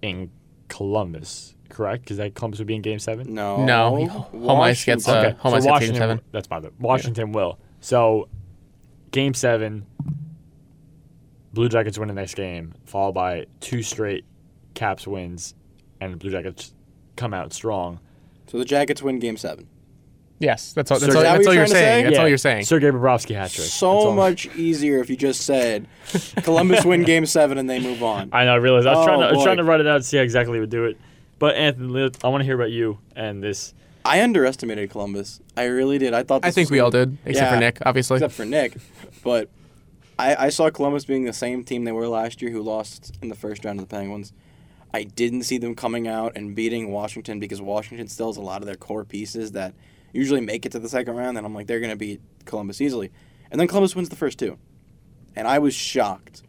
in 0.00 0.30
Columbus. 0.68 1.54
Correct? 1.70 2.02
Because 2.04 2.18
that 2.18 2.34
Columbus 2.34 2.58
would 2.58 2.66
be 2.66 2.74
in 2.74 2.82
Game 2.82 2.98
Seven. 2.98 3.32
No. 3.34 3.64
No, 3.64 3.96
he- 3.96 4.04
home 4.06 4.60
ice 4.60 4.84
gets, 4.84 5.06
Washington. 5.06 5.24
uh, 5.24 5.28
Okay, 5.34 5.38
home 5.40 5.50
so 5.52 5.56
ice 5.56 5.66
at 5.66 5.70
Washington. 5.70 5.94
Game 5.94 6.00
Seven. 6.02 6.20
That's 6.32 6.50
my 6.50 6.60
bad. 6.60 6.72
Washington 6.78 7.32
will. 7.32 7.58
So, 7.80 8.28
Game 9.12 9.32
Seven, 9.34 9.86
Blue 11.52 11.68
Jackets 11.68 11.98
win 11.98 12.08
the 12.08 12.14
next 12.14 12.34
game, 12.34 12.74
followed 12.84 13.12
by 13.12 13.46
two 13.60 13.82
straight 13.82 14.24
Caps 14.74 15.06
wins, 15.06 15.54
and 16.00 16.12
the 16.12 16.16
Blue 16.16 16.30
Jackets 16.30 16.72
come 17.16 17.34
out 17.34 17.52
strong. 17.52 17.98
So 18.46 18.58
the 18.58 18.64
Jackets 18.64 19.02
win 19.02 19.18
Game 19.18 19.36
Seven. 19.36 19.66
Yes, 20.38 20.72
that's 20.72 20.90
all. 20.90 20.98
That's 20.98 21.10
is 21.10 21.16
all, 21.16 21.22
that 21.22 21.34
that's 21.36 21.46
all 21.46 21.52
you're 21.52 21.64
you're 21.64 21.66
trying 21.68 21.74
to 21.82 21.86
saying. 21.86 22.04
say? 22.04 22.08
That's 22.10 22.18
all 22.18 22.28
you're 22.28 22.38
saying. 22.38 22.64
Sergei 22.64 22.90
Bobrovsky 22.90 23.34
hat 23.34 23.50
trick. 23.50 23.66
So 23.66 24.10
much 24.12 24.46
easier 24.56 25.00
if 25.00 25.10
you 25.10 25.16
just 25.16 25.42
said 25.42 25.86
Columbus 26.42 26.82
win 26.84 27.02
Game 27.04 27.26
Seven 27.26 27.58
and 27.58 27.68
they 27.68 27.78
move 27.78 28.02
on. 28.02 28.30
I 28.32 28.46
know. 28.46 28.52
I 28.54 28.56
realized. 28.56 28.86
I 28.86 28.92
was 28.94 29.00
Oh, 29.00 29.06
trying 29.06 29.20
to. 29.20 29.26
I 29.26 29.32
was 29.32 29.42
trying 29.44 29.56
to 29.58 29.64
write 29.64 29.80
it 29.80 29.86
out 29.86 29.98
to 29.98 30.02
see 30.02 30.16
how 30.16 30.22
exactly 30.22 30.56
it 30.56 30.60
would 30.62 30.70
do 30.70 30.84
it. 30.86 30.96
But 31.40 31.56
Anthony, 31.56 32.10
I 32.22 32.28
want 32.28 32.42
to 32.42 32.44
hear 32.44 32.54
about 32.54 32.70
you 32.70 32.98
and 33.16 33.42
this. 33.42 33.74
I 34.04 34.22
underestimated 34.22 34.90
Columbus. 34.90 35.40
I 35.56 35.64
really 35.64 35.98
did. 35.98 36.14
I 36.14 36.22
thought. 36.22 36.44
I 36.44 36.50
think 36.52 36.66
was 36.66 36.70
we 36.70 36.78
all 36.80 36.90
gonna- 36.90 37.06
did, 37.06 37.18
except 37.24 37.46
Yeah, 37.50 37.54
for 37.54 37.60
Nick, 37.60 37.78
obviously. 37.84 38.16
except 38.18 38.34
for 38.34 38.44
Nick. 38.44 38.76
But 39.24 39.48
I, 40.18 40.46
I 40.46 40.48
saw 40.50 40.70
Columbus 40.70 41.04
being 41.06 41.24
the 41.24 41.32
same 41.32 41.64
team 41.64 41.84
they 41.84 41.92
were 41.92 42.06
last 42.08 42.40
year, 42.40 42.50
who 42.50 42.62
lost 42.62 43.16
in 43.22 43.28
the 43.28 43.34
first 43.34 43.64
round 43.64 43.80
of 43.80 43.88
the 43.88 43.94
Penguins. 43.94 44.32
I 44.92 45.04
didn't 45.04 45.42
see 45.44 45.56
them 45.58 45.74
coming 45.74 46.06
out 46.08 46.32
and 46.36 46.54
beating 46.54 46.90
Washington 46.90 47.40
because 47.40 47.60
Washington 47.60 48.06
still 48.08 48.26
has 48.28 48.36
a 48.36 48.40
lot 48.42 48.60
of 48.62 48.66
their 48.66 48.74
core 48.76 49.04
pieces 49.04 49.52
that 49.52 49.74
usually 50.12 50.40
make 50.40 50.66
it 50.66 50.72
to 50.72 50.78
the 50.78 50.88
second 50.88 51.14
round, 51.16 51.36
and 51.38 51.46
I'm 51.46 51.54
like, 51.54 51.66
they're 51.66 51.80
going 51.80 51.90
to 51.92 51.96
beat 51.96 52.20
Columbus 52.44 52.80
easily. 52.80 53.10
And 53.50 53.60
then 53.60 53.66
Columbus 53.68 53.94
wins 53.96 54.08
the 54.08 54.16
first 54.16 54.38
two. 54.38 54.58
And 55.36 55.46
I 55.48 55.58
was 55.58 55.74
shocked. 55.74 56.42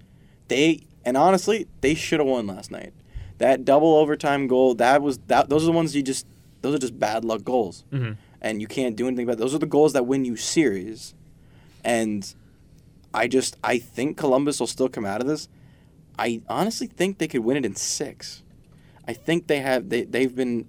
They 0.47 0.81
and 1.05 1.15
honestly, 1.17 1.67
they 1.81 1.93
should 1.95 2.19
have 2.19 2.27
won 2.27 2.45
last 2.47 2.71
night. 2.71 2.93
That 3.41 3.65
double 3.65 3.95
overtime 3.95 4.47
goal, 4.47 4.75
that 4.75 5.01
was 5.01 5.17
that 5.27 5.49
those 5.49 5.63
are 5.63 5.65
the 5.65 5.71
ones 5.71 5.95
you 5.95 6.03
just 6.03 6.27
those 6.61 6.75
are 6.75 6.79
just 6.79 6.99
bad 6.99 7.25
luck 7.25 7.43
goals. 7.43 7.83
Mhm. 7.91 8.17
And 8.39 8.61
you 8.61 8.67
can't 8.67 8.95
do 8.95 9.07
anything 9.07 9.23
about 9.25 9.33
It. 9.33 9.39
those 9.39 9.55
are 9.55 9.59
the 9.59 9.65
goals 9.65 9.93
that 9.93 10.05
win 10.05 10.25
you 10.25 10.35
series. 10.35 11.15
And 11.83 12.33
I 13.13 13.27
just 13.27 13.57
I 13.63 13.79
think 13.79 14.15
Columbus 14.15 14.59
will 14.59 14.67
still 14.67 14.89
come 14.89 15.05
out 15.05 15.21
of 15.21 15.27
this. 15.27 15.49
I 16.19 16.41
honestly 16.47 16.85
think 16.87 17.17
they 17.17 17.27
could 17.27 17.43
win 17.43 17.57
it 17.57 17.65
in 17.65 17.75
six. 17.75 18.43
I 19.07 19.13
think 19.13 19.47
they 19.47 19.59
have 19.61 19.89
they 19.89 20.03
they've 20.03 20.35
been 20.35 20.67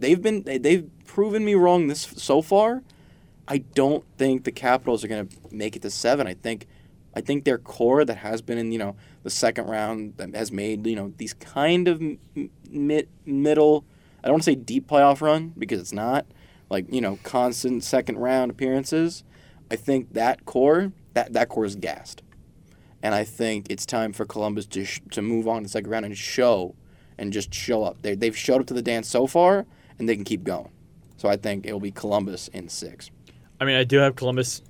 they've 0.00 0.20
been 0.20 0.42
they, 0.42 0.58
they've 0.58 0.90
proven 1.06 1.44
me 1.44 1.54
wrong 1.54 1.86
this 1.86 2.00
so 2.16 2.42
far. 2.42 2.82
I 3.46 3.58
don't 3.58 4.04
think 4.18 4.42
the 4.44 4.50
Capitals 4.52 5.04
are 5.04 5.08
going 5.08 5.26
to 5.28 5.36
make 5.54 5.76
it 5.76 5.82
to 5.82 5.90
seven. 5.90 6.26
I 6.26 6.34
think 6.34 6.66
I 7.14 7.20
think 7.20 7.44
their 7.44 7.58
core 7.58 8.04
that 8.04 8.16
has 8.18 8.42
been 8.42 8.58
in 8.58 8.72
you 8.72 8.78
know 8.78 8.96
the 9.22 9.30
second 9.30 9.66
round 9.66 10.14
that 10.16 10.34
has 10.34 10.50
made 10.50 10.86
you 10.86 10.96
know 10.96 11.12
these 11.16 11.34
kind 11.34 11.88
of 11.88 12.02
mid 12.70 13.08
middle. 13.24 13.84
I 14.22 14.28
don't 14.28 14.34
want 14.34 14.44
to 14.44 14.50
say 14.50 14.54
deep 14.54 14.88
playoff 14.88 15.20
run 15.20 15.52
because 15.58 15.80
it's 15.80 15.92
not 15.92 16.26
like 16.70 16.92
you 16.92 17.00
know 17.00 17.18
constant 17.22 17.84
second 17.84 18.18
round 18.18 18.50
appearances. 18.50 19.24
I 19.70 19.76
think 19.76 20.12
that 20.14 20.44
core 20.44 20.92
that 21.14 21.32
that 21.32 21.48
core 21.48 21.64
is 21.64 21.76
gassed, 21.76 22.22
and 23.02 23.14
I 23.14 23.24
think 23.24 23.66
it's 23.70 23.86
time 23.86 24.12
for 24.12 24.24
Columbus 24.24 24.66
to 24.66 24.84
sh- 24.84 25.00
to 25.10 25.22
move 25.22 25.46
on 25.46 25.62
to 25.62 25.68
second 25.68 25.90
round 25.90 26.04
and 26.04 26.16
show 26.16 26.74
and 27.18 27.32
just 27.32 27.54
show 27.54 27.84
up. 27.84 28.02
They 28.02 28.14
they've 28.14 28.36
showed 28.36 28.60
up 28.60 28.66
to 28.68 28.74
the 28.74 28.82
dance 28.82 29.08
so 29.08 29.26
far, 29.26 29.66
and 29.98 30.08
they 30.08 30.16
can 30.16 30.24
keep 30.24 30.44
going. 30.44 30.70
So 31.16 31.28
I 31.28 31.36
think 31.36 31.66
it 31.66 31.72
will 31.72 31.80
be 31.80 31.92
Columbus 31.92 32.48
in 32.48 32.68
six. 32.68 33.10
I 33.60 33.64
mean, 33.64 33.76
I 33.76 33.84
do 33.84 33.98
have 33.98 34.16
Columbus. 34.16 34.62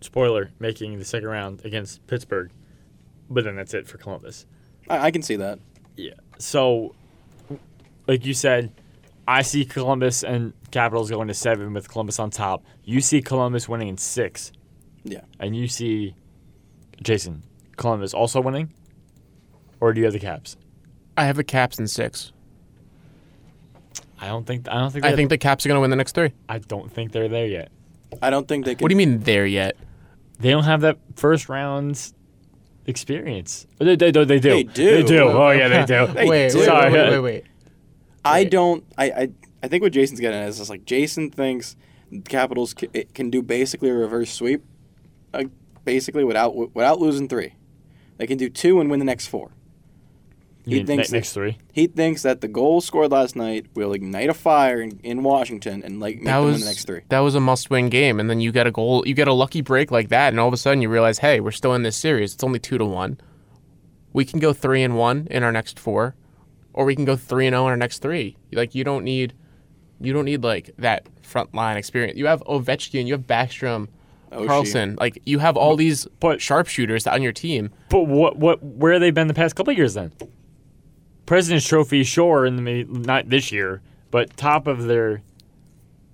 Spoiler: 0.00 0.50
making 0.58 0.98
the 0.98 1.04
second 1.04 1.28
round 1.28 1.64
against 1.64 2.06
Pittsburgh, 2.06 2.50
but 3.30 3.44
then 3.44 3.56
that's 3.56 3.72
it 3.74 3.86
for 3.86 3.96
Columbus. 3.98 4.44
I, 4.88 5.06
I 5.06 5.10
can 5.10 5.22
see 5.22 5.36
that. 5.36 5.58
Yeah. 5.96 6.14
So, 6.38 6.94
like 8.06 8.26
you 8.26 8.34
said, 8.34 8.72
I 9.28 9.42
see 9.42 9.64
Columbus 9.64 10.22
and 10.24 10.52
Capitals 10.70 11.10
going 11.10 11.28
to 11.28 11.34
seven 11.34 11.72
with 11.72 11.88
Columbus 11.88 12.18
on 12.18 12.30
top. 12.30 12.64
You 12.84 13.00
see 13.00 13.22
Columbus 13.22 13.68
winning 13.68 13.88
in 13.88 13.96
six, 13.96 14.50
Yeah. 15.04 15.20
and 15.38 15.54
you 15.54 15.68
see 15.68 16.14
Jason 17.02 17.42
Columbus 17.76 18.12
also 18.14 18.40
winning, 18.40 18.72
or 19.80 19.92
do 19.92 20.00
you 20.00 20.04
have 20.06 20.12
the 20.12 20.18
Caps? 20.20 20.56
I 21.16 21.24
have 21.24 21.36
the 21.36 21.44
Caps 21.44 21.78
in 21.78 21.86
six. 21.86 22.32
I 24.22 24.28
don't 24.28 24.46
think. 24.46 24.68
I 24.68 24.78
don't 24.78 24.90
think. 24.90 25.04
I 25.04 25.14
think 25.16 25.30
the 25.30 25.38
Caps 25.38 25.64
are 25.64 25.68
going 25.68 25.76
to 25.78 25.80
win 25.80 25.90
the 25.90 25.96
next 25.96 26.14
three. 26.14 26.32
I 26.48 26.58
don't 26.58 26.90
think 26.92 27.12
they're 27.12 27.28
there 27.28 27.46
yet. 27.46 27.70
I 28.20 28.28
don't 28.30 28.46
think 28.46 28.64
they 28.66 28.74
can. 28.74 28.82
What 28.84 28.88
do 28.88 28.92
you 28.94 28.98
mean 28.98 29.20
there 29.20 29.46
yet? 29.46 29.76
They 30.38 30.50
don't 30.50 30.64
have 30.64 30.82
that 30.82 30.98
first 31.16 31.48
round 31.48 32.12
experience. 32.90 33.66
They, 33.78 33.96
they, 33.96 34.10
they, 34.10 34.24
they 34.24 34.38
do. 34.40 34.50
They 34.50 34.62
do. 34.64 34.96
They 34.96 35.02
do. 35.02 35.28
Oh 35.28 35.50
yeah, 35.50 35.68
they 35.68 35.84
do. 36.06 36.12
They 36.12 36.28
wait, 36.28 36.52
do. 36.52 36.58
wait, 36.58 36.64
Sorry. 36.66 36.92
wait, 36.92 37.10
wait, 37.10 37.20
wait. 37.20 37.44
I 38.24 38.44
don't. 38.44 38.84
I, 38.98 39.04
I 39.10 39.28
I 39.62 39.68
think 39.68 39.82
what 39.82 39.92
Jason's 39.92 40.20
getting 40.20 40.40
at 40.40 40.48
is 40.48 40.58
just 40.58 40.70
like 40.70 40.84
Jason 40.84 41.30
thinks 41.30 41.76
Capitals 42.28 42.74
can, 42.74 42.90
it 42.92 43.14
can 43.14 43.30
do 43.30 43.42
basically 43.42 43.88
a 43.88 43.94
reverse 43.94 44.32
sweep, 44.32 44.64
uh, 45.32 45.44
basically 45.84 46.24
without 46.24 46.74
without 46.74 47.00
losing 47.00 47.28
three. 47.28 47.54
They 48.18 48.26
can 48.26 48.36
do 48.36 48.50
two 48.50 48.80
and 48.80 48.90
win 48.90 48.98
the 48.98 49.06
next 49.06 49.28
four. 49.28 49.52
You 50.70 50.76
He 50.76 50.80
mean 50.82 50.86
thinks 50.86 51.10
ne- 51.12 51.18
next 51.18 51.32
three. 51.32 51.58
He 51.72 51.86
thinks 51.86 52.22
that 52.22 52.40
the 52.40 52.48
goal 52.48 52.80
scored 52.80 53.10
last 53.10 53.34
night 53.36 53.66
will 53.74 53.92
ignite 53.92 54.28
a 54.30 54.34
fire 54.34 54.80
in, 54.80 55.00
in 55.02 55.22
Washington 55.22 55.82
and 55.84 56.00
like 56.00 56.16
make 56.16 56.24
That 56.26 56.36
them 56.36 56.44
was 56.44 56.52
win 56.54 56.60
the 56.60 56.66
next 56.66 56.84
three. 56.86 57.00
that 57.08 57.18
was 57.20 57.34
a 57.34 57.40
must-win 57.40 57.88
game, 57.88 58.20
and 58.20 58.30
then 58.30 58.40
you 58.40 58.52
get 58.52 58.66
a 58.66 58.70
goal, 58.70 59.02
you 59.06 59.14
get 59.14 59.28
a 59.28 59.32
lucky 59.32 59.60
break 59.60 59.90
like 59.90 60.08
that, 60.10 60.28
and 60.32 60.38
all 60.40 60.48
of 60.48 60.54
a 60.54 60.56
sudden 60.56 60.80
you 60.82 60.88
realize, 60.88 61.18
hey, 61.18 61.40
we're 61.40 61.50
still 61.50 61.74
in 61.74 61.82
this 61.82 61.96
series. 61.96 62.34
It's 62.34 62.44
only 62.44 62.58
two 62.58 62.78
to 62.78 62.84
one. 62.84 63.18
We 64.12 64.24
can 64.24 64.38
go 64.40 64.52
three 64.52 64.82
and 64.82 64.96
one 64.96 65.28
in 65.30 65.42
our 65.42 65.52
next 65.52 65.78
four, 65.78 66.14
or 66.72 66.84
we 66.84 66.94
can 66.96 67.04
go 67.04 67.16
three 67.16 67.46
and 67.46 67.54
zero 67.54 67.64
in 67.66 67.70
our 67.70 67.76
next 67.76 67.98
three. 68.00 68.36
Like 68.52 68.74
you 68.74 68.84
don't 68.84 69.04
need, 69.04 69.34
you 70.00 70.12
don't 70.12 70.24
need 70.24 70.42
like 70.42 70.70
that 70.78 71.06
front 71.22 71.54
line 71.54 71.76
experience. 71.76 72.18
You 72.18 72.26
have 72.26 72.42
Ovechkin, 72.44 73.06
you 73.06 73.12
have 73.14 73.26
Backstrom, 73.26 73.88
oh, 74.32 74.42
Oshie. 74.42 74.46
Carlson. 74.46 74.96
Like 74.98 75.20
you 75.26 75.38
have 75.38 75.56
all 75.56 75.76
these 75.76 76.06
But- 76.20 76.40
sharpshooters 76.40 77.06
on 77.06 77.22
your 77.22 77.32
team. 77.32 77.70
But 77.88 78.02
what 78.08 78.36
what 78.36 78.62
where 78.62 78.92
have 78.92 79.00
they 79.00 79.10
been 79.12 79.28
the 79.28 79.34
past 79.34 79.54
couple 79.56 79.70
of 79.72 79.76
years 79.76 79.94
then? 79.94 80.12
President's 81.30 81.64
Trophy, 81.64 82.02
sure, 82.02 82.44
in 82.44 82.56
the 82.56 82.62
may- 82.62 82.82
not 82.82 83.28
this 83.28 83.52
year, 83.52 83.82
but 84.10 84.36
top 84.36 84.66
of 84.66 84.88
their 84.88 85.22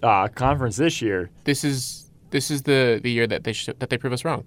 uh, 0.02 0.28
conference 0.28 0.76
this 0.76 1.00
year. 1.00 1.30
This 1.44 1.64
is 1.64 2.10
this 2.28 2.50
is 2.50 2.64
the 2.64 3.00
the 3.02 3.10
year 3.10 3.26
that 3.26 3.42
they 3.42 3.54
sh- 3.54 3.70
that 3.78 3.88
they 3.88 3.96
prove 3.96 4.12
us 4.12 4.26
wrong. 4.26 4.44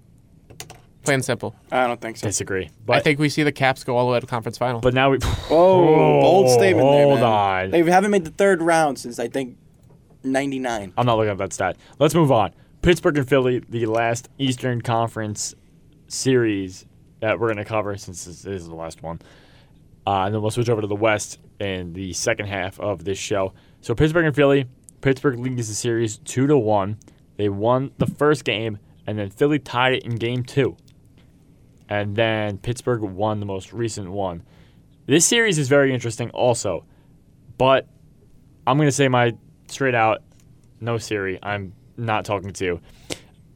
Plain 1.02 1.14
and 1.14 1.24
simple. 1.24 1.56
I 1.72 1.88
don't 1.88 2.00
think 2.00 2.18
so. 2.18 2.28
Disagree, 2.28 2.70
but 2.86 2.96
I 2.96 3.00
think 3.00 3.18
we 3.18 3.28
see 3.28 3.42
the 3.42 3.50
Caps 3.50 3.82
go 3.82 3.96
all 3.96 4.06
the 4.06 4.12
way 4.12 4.20
to 4.20 4.26
conference 4.28 4.58
final. 4.58 4.78
but 4.78 4.94
now 4.94 5.10
we. 5.10 5.18
Whoa, 5.48 6.20
bold 6.20 6.50
statement 6.50 6.88
there, 6.88 7.04
Hold 7.04 7.18
man. 7.18 7.24
on. 7.24 7.70
They 7.72 7.82
haven't 7.90 8.12
made 8.12 8.24
the 8.24 8.30
third 8.30 8.62
round 8.62 8.96
since 8.96 9.18
I 9.18 9.26
think 9.26 9.58
'99. 10.22 10.92
I'm 10.96 11.04
not 11.04 11.16
looking 11.16 11.32
at 11.32 11.38
that 11.38 11.52
stat. 11.52 11.78
Let's 11.98 12.14
move 12.14 12.30
on. 12.30 12.52
Pittsburgh 12.80 13.18
and 13.18 13.28
Philly, 13.28 13.58
the 13.58 13.86
last 13.86 14.28
Eastern 14.38 14.82
Conference 14.82 15.52
series 16.06 16.86
that 17.18 17.40
we're 17.40 17.48
going 17.48 17.56
to 17.56 17.64
cover 17.64 17.96
since 17.96 18.24
this 18.24 18.44
is 18.44 18.68
the 18.68 18.76
last 18.76 19.02
one. 19.02 19.18
Uh, 20.10 20.24
and 20.24 20.34
then 20.34 20.42
we'll 20.42 20.50
switch 20.50 20.68
over 20.68 20.80
to 20.80 20.88
the 20.88 20.96
West 20.96 21.38
in 21.60 21.92
the 21.92 22.12
second 22.12 22.46
half 22.46 22.80
of 22.80 23.04
this 23.04 23.16
show. 23.16 23.52
So 23.80 23.94
Pittsburgh 23.94 24.24
and 24.24 24.34
Philly, 24.34 24.66
Pittsburgh 25.02 25.38
leads 25.38 25.68
the 25.68 25.74
series 25.74 26.18
two 26.18 26.48
to 26.48 26.58
one. 26.58 26.98
They 27.36 27.48
won 27.48 27.92
the 27.98 28.08
first 28.08 28.44
game, 28.44 28.80
and 29.06 29.16
then 29.16 29.30
Philly 29.30 29.60
tied 29.60 29.92
it 29.92 30.02
in 30.02 30.16
game 30.16 30.42
two. 30.42 30.76
And 31.88 32.16
then 32.16 32.58
Pittsburgh 32.58 33.02
won 33.02 33.38
the 33.38 33.46
most 33.46 33.72
recent 33.72 34.10
one. 34.10 34.42
This 35.06 35.24
series 35.24 35.58
is 35.58 35.68
very 35.68 35.94
interesting, 35.94 36.30
also, 36.30 36.84
but 37.56 37.86
I'm 38.66 38.80
to 38.80 38.90
say 38.90 39.06
my 39.06 39.36
straight 39.68 39.94
out 39.94 40.24
no 40.80 40.98
Siri. 40.98 41.38
I'm 41.40 41.72
not 41.96 42.24
talking 42.24 42.52
to 42.54 42.64
you. 42.64 42.80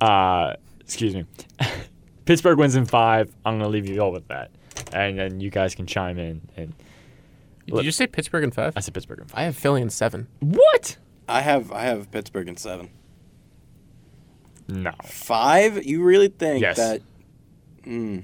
Uh, 0.00 0.54
excuse 0.78 1.16
me. 1.16 1.24
Pittsburgh 2.26 2.60
wins 2.60 2.76
in 2.76 2.86
five. 2.86 3.34
I'm 3.44 3.58
gonna 3.58 3.70
leave 3.70 3.88
you 3.88 3.98
all 3.98 4.12
with 4.12 4.28
that, 4.28 4.52
and 4.94 5.18
then 5.18 5.40
you 5.40 5.50
guys 5.50 5.74
can 5.74 5.86
chime 5.86 6.18
in. 6.18 6.40
And 6.56 6.72
Did 7.66 7.84
you 7.84 7.90
say 7.92 8.06
Pittsburgh 8.06 8.44
in 8.44 8.50
five? 8.50 8.72
I 8.76 8.80
said 8.80 8.94
Pittsburgh 8.94 9.20
in 9.20 9.26
five. 9.26 9.38
I 9.38 9.42
have 9.44 9.56
Philly 9.56 9.82
in 9.82 9.90
seven. 9.90 10.28
What? 10.40 10.96
I 11.28 11.40
have 11.40 11.72
I 11.72 11.82
have 11.82 12.10
Pittsburgh 12.10 12.48
in 12.48 12.56
seven. 12.56 12.90
No. 14.68 14.92
Five? 15.04 15.84
You 15.84 16.02
really 16.02 16.28
think 16.28 16.62
Yes. 16.62 16.76
that? 16.76 17.02
Hmm. 17.84 18.20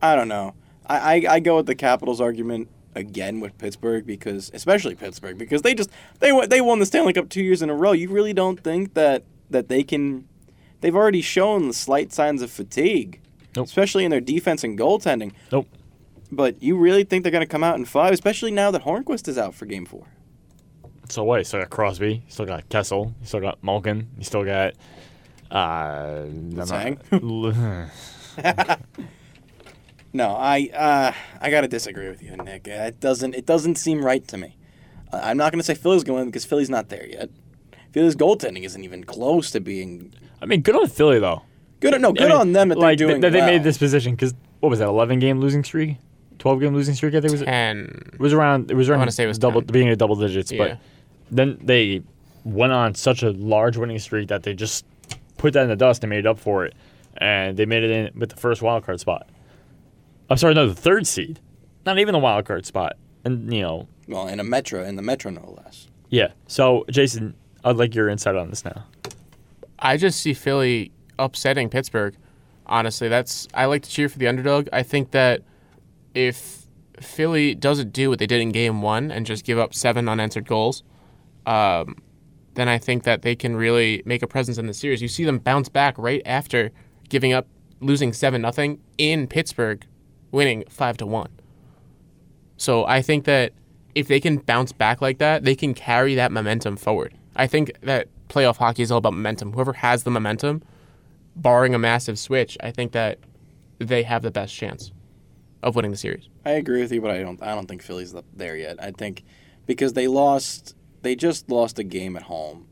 I 0.00 0.14
don't 0.14 0.28
know. 0.28 0.54
I, 0.86 0.96
I, 1.26 1.34
I 1.34 1.40
go 1.40 1.56
with 1.56 1.66
the 1.66 1.74
Capitals 1.74 2.20
argument 2.20 2.68
again 2.94 3.40
with 3.40 3.56
Pittsburgh 3.56 4.04
because, 4.04 4.50
especially 4.52 4.94
Pittsburgh, 4.94 5.38
because 5.38 5.62
they 5.62 5.74
just 5.74 5.88
they 6.18 6.38
they 6.46 6.60
won 6.60 6.80
the 6.80 6.86
Stanley 6.86 7.12
Cup 7.14 7.28
two 7.30 7.42
years 7.42 7.62
in 7.62 7.70
a 7.70 7.74
row. 7.74 7.92
You 7.92 8.10
really 8.10 8.34
don't 8.34 8.60
think 8.62 8.94
that 8.94 9.22
that 9.48 9.68
they 9.68 9.82
can? 9.84 10.28
They've 10.82 10.94
already 10.96 11.22
shown 11.22 11.68
the 11.68 11.72
slight 11.74 12.12
signs 12.12 12.42
of 12.42 12.50
fatigue, 12.50 13.20
Nope. 13.56 13.66
especially 13.66 14.04
in 14.04 14.10
their 14.10 14.20
defense 14.20 14.64
and 14.64 14.78
goaltending. 14.78 15.32
Nope. 15.50 15.68
But 16.30 16.62
you 16.62 16.76
really 16.76 17.04
think 17.04 17.22
they're 17.22 17.32
going 17.32 17.42
to 17.42 17.46
come 17.46 17.62
out 17.62 17.76
in 17.76 17.84
five, 17.84 18.12
especially 18.12 18.50
now 18.50 18.70
that 18.70 18.84
Hornqvist 18.84 19.28
is 19.28 19.36
out 19.36 19.54
for 19.54 19.66
Game 19.66 19.84
Four? 19.84 20.06
So 21.08 21.24
what? 21.24 21.38
You 21.38 21.44
still 21.44 21.60
got 21.60 21.70
Crosby. 21.70 22.14
You 22.14 22.22
still 22.28 22.46
got 22.46 22.68
Kessel. 22.70 23.14
You 23.20 23.26
still 23.26 23.40
got 23.40 23.62
Malkin. 23.62 24.08
You 24.16 24.24
still 24.24 24.44
got. 24.44 24.74
Uh? 25.50 26.24
No, 30.14 30.36
I 30.36 30.68
uh, 30.74 31.12
I 31.40 31.50
gotta 31.50 31.68
disagree 31.68 32.08
with 32.08 32.22
you, 32.22 32.36
Nick. 32.36 32.68
It 32.68 33.00
doesn't 33.00 33.34
it 33.34 33.46
doesn't 33.46 33.76
seem 33.76 34.04
right 34.04 34.26
to 34.28 34.36
me. 34.36 34.56
Uh, 35.10 35.20
I'm 35.22 35.38
not 35.38 35.52
gonna 35.52 35.62
say 35.62 35.74
Philly's 35.74 36.04
going 36.04 36.26
because 36.26 36.44
Philly's 36.44 36.68
not 36.68 36.90
there 36.90 37.06
yet. 37.06 37.30
Philly's 37.92 38.14
goaltending 38.14 38.64
isn't 38.64 38.84
even 38.84 39.04
close 39.04 39.50
to 39.52 39.60
being 39.60 40.12
I 40.42 40.46
mean, 40.46 40.60
good 40.60 40.76
on 40.76 40.88
Philly 40.88 41.18
though. 41.18 41.42
Good. 41.90 42.00
No, 42.00 42.12
good 42.12 42.22
I 42.22 42.28
mean, 42.28 42.40
on 42.40 42.52
them 42.52 42.68
that 42.70 42.78
like, 42.78 42.96
they're 42.98 43.08
doing 43.08 43.20
that 43.20 43.32
they 43.32 43.38
well. 43.40 43.46
made 43.48 43.62
this 43.64 43.76
position 43.76 44.12
because 44.12 44.32
what 44.60 44.70
was 44.70 44.78
that? 44.78 44.88
Eleven 44.88 45.18
game 45.18 45.40
losing 45.40 45.62
streak, 45.64 45.96
twelve 46.38 46.60
game 46.60 46.74
losing 46.74 46.94
streak. 46.94 47.14
I 47.14 47.20
think 47.20 47.28
it 47.32 47.32
was. 47.32 47.42
And 47.42 48.10
It 48.14 48.18
was 48.20 48.32
around. 48.32 48.70
It 48.70 48.74
was 48.74 48.88
around. 48.88 48.98
I 48.98 49.02
wanna 49.02 49.12
say 49.12 49.24
it 49.24 49.28
was 49.28 49.38
double. 49.38 49.60
10. 49.60 49.66
The 49.66 49.72
beginning 49.72 49.92
of 49.92 49.98
double 49.98 50.16
digits, 50.16 50.50
Yeah. 50.50 50.58
but 50.68 50.78
then 51.30 51.58
they 51.62 52.02
went 52.44 52.72
on 52.72 52.94
such 52.94 53.22
a 53.22 53.30
large 53.30 53.76
winning 53.76 53.98
streak 53.98 54.28
that 54.28 54.42
they 54.42 54.54
just 54.54 54.84
put 55.36 55.52
that 55.52 55.62
in 55.64 55.68
the 55.68 55.76
dust 55.76 56.02
and 56.02 56.10
made 56.10 56.26
up 56.26 56.38
for 56.38 56.64
it, 56.64 56.74
and 57.18 57.56
they 57.56 57.66
made 57.66 57.82
it 57.84 57.90
in 57.90 58.18
with 58.18 58.30
the 58.30 58.36
first 58.36 58.62
wild 58.62 58.84
card 58.84 58.98
spot. 59.00 59.28
I'm 60.30 60.36
sorry, 60.36 60.54
no, 60.54 60.66
the 60.68 60.74
third 60.74 61.06
seed, 61.06 61.40
not 61.84 61.98
even 61.98 62.12
the 62.12 62.18
wild 62.18 62.44
card 62.46 62.64
spot, 62.64 62.96
and 63.24 63.52
you 63.52 63.60
know, 63.62 63.88
Well, 64.08 64.28
in 64.28 64.40
a 64.40 64.44
metro, 64.44 64.82
in 64.84 64.96
the 64.96 65.02
metro, 65.02 65.30
no 65.30 65.56
less. 65.64 65.88
yeah. 66.10 66.28
So, 66.46 66.84
Jason, 66.90 67.34
I'd 67.64 67.76
like 67.76 67.94
your 67.94 68.08
insight 68.08 68.34
on 68.36 68.50
this 68.50 68.64
now. 68.64 68.84
I 69.78 69.96
just 69.96 70.20
see 70.20 70.32
Philly 70.34 70.90
upsetting 71.18 71.68
Pittsburgh. 71.68 72.16
Honestly, 72.66 73.08
that's 73.08 73.48
I 73.54 73.66
like 73.66 73.82
to 73.82 73.90
cheer 73.90 74.08
for 74.08 74.18
the 74.18 74.28
underdog. 74.28 74.68
I 74.72 74.82
think 74.82 75.10
that 75.10 75.42
if 76.14 76.66
Philly 77.00 77.54
doesn't 77.54 77.92
do 77.92 78.10
what 78.10 78.18
they 78.18 78.26
did 78.26 78.40
in 78.40 78.50
Game 78.50 78.82
One 78.82 79.10
and 79.10 79.26
just 79.26 79.44
give 79.44 79.58
up 79.58 79.74
seven 79.74 80.08
unanswered 80.08 80.46
goals, 80.46 80.82
um, 81.46 81.96
then 82.54 82.68
I 82.68 82.78
think 82.78 83.04
that 83.04 83.22
they 83.22 83.34
can 83.34 83.56
really 83.56 84.02
make 84.04 84.22
a 84.22 84.26
presence 84.26 84.58
in 84.58 84.66
the 84.66 84.74
series. 84.74 85.02
You 85.02 85.08
see 85.08 85.24
them 85.24 85.38
bounce 85.38 85.68
back 85.68 85.96
right 85.98 86.22
after 86.24 86.70
giving 87.08 87.32
up, 87.32 87.46
losing 87.80 88.12
seven 88.12 88.42
nothing 88.42 88.80
in 88.98 89.26
Pittsburgh, 89.26 89.84
winning 90.30 90.64
five 90.68 90.96
to 90.98 91.06
one. 91.06 91.30
So 92.56 92.84
I 92.84 93.02
think 93.02 93.24
that 93.24 93.52
if 93.94 94.08
they 94.08 94.20
can 94.20 94.38
bounce 94.38 94.72
back 94.72 95.02
like 95.02 95.18
that, 95.18 95.44
they 95.44 95.54
can 95.54 95.74
carry 95.74 96.14
that 96.14 96.32
momentum 96.32 96.76
forward. 96.76 97.14
I 97.34 97.46
think 97.46 97.72
that 97.82 98.08
playoff 98.28 98.56
hockey 98.56 98.82
is 98.82 98.90
all 98.90 98.98
about 98.98 99.14
momentum. 99.14 99.52
Whoever 99.52 99.72
has 99.74 100.04
the 100.04 100.10
momentum, 100.10 100.62
barring 101.36 101.74
a 101.74 101.78
massive 101.78 102.18
switch, 102.18 102.56
I 102.60 102.70
think 102.70 102.92
that 102.92 103.18
they 103.78 104.02
have 104.04 104.22
the 104.22 104.30
best 104.30 104.54
chance 104.54 104.92
of 105.62 105.76
winning 105.76 105.90
the 105.90 105.96
series. 105.96 106.28
I 106.44 106.50
agree 106.50 106.80
with 106.80 106.92
you, 106.92 107.00
but 107.00 107.10
I 107.10 107.22
don't. 107.22 107.42
I 107.42 107.54
don't 107.54 107.66
think 107.66 107.82
Philly's 107.82 108.14
there 108.34 108.56
yet. 108.56 108.82
I 108.82 108.90
think 108.90 109.22
because 109.66 109.92
they 109.92 110.08
lost, 110.08 110.74
they 111.02 111.14
just 111.14 111.50
lost 111.50 111.78
a 111.78 111.84
game 111.84 112.16
at 112.16 112.24
home. 112.24 112.66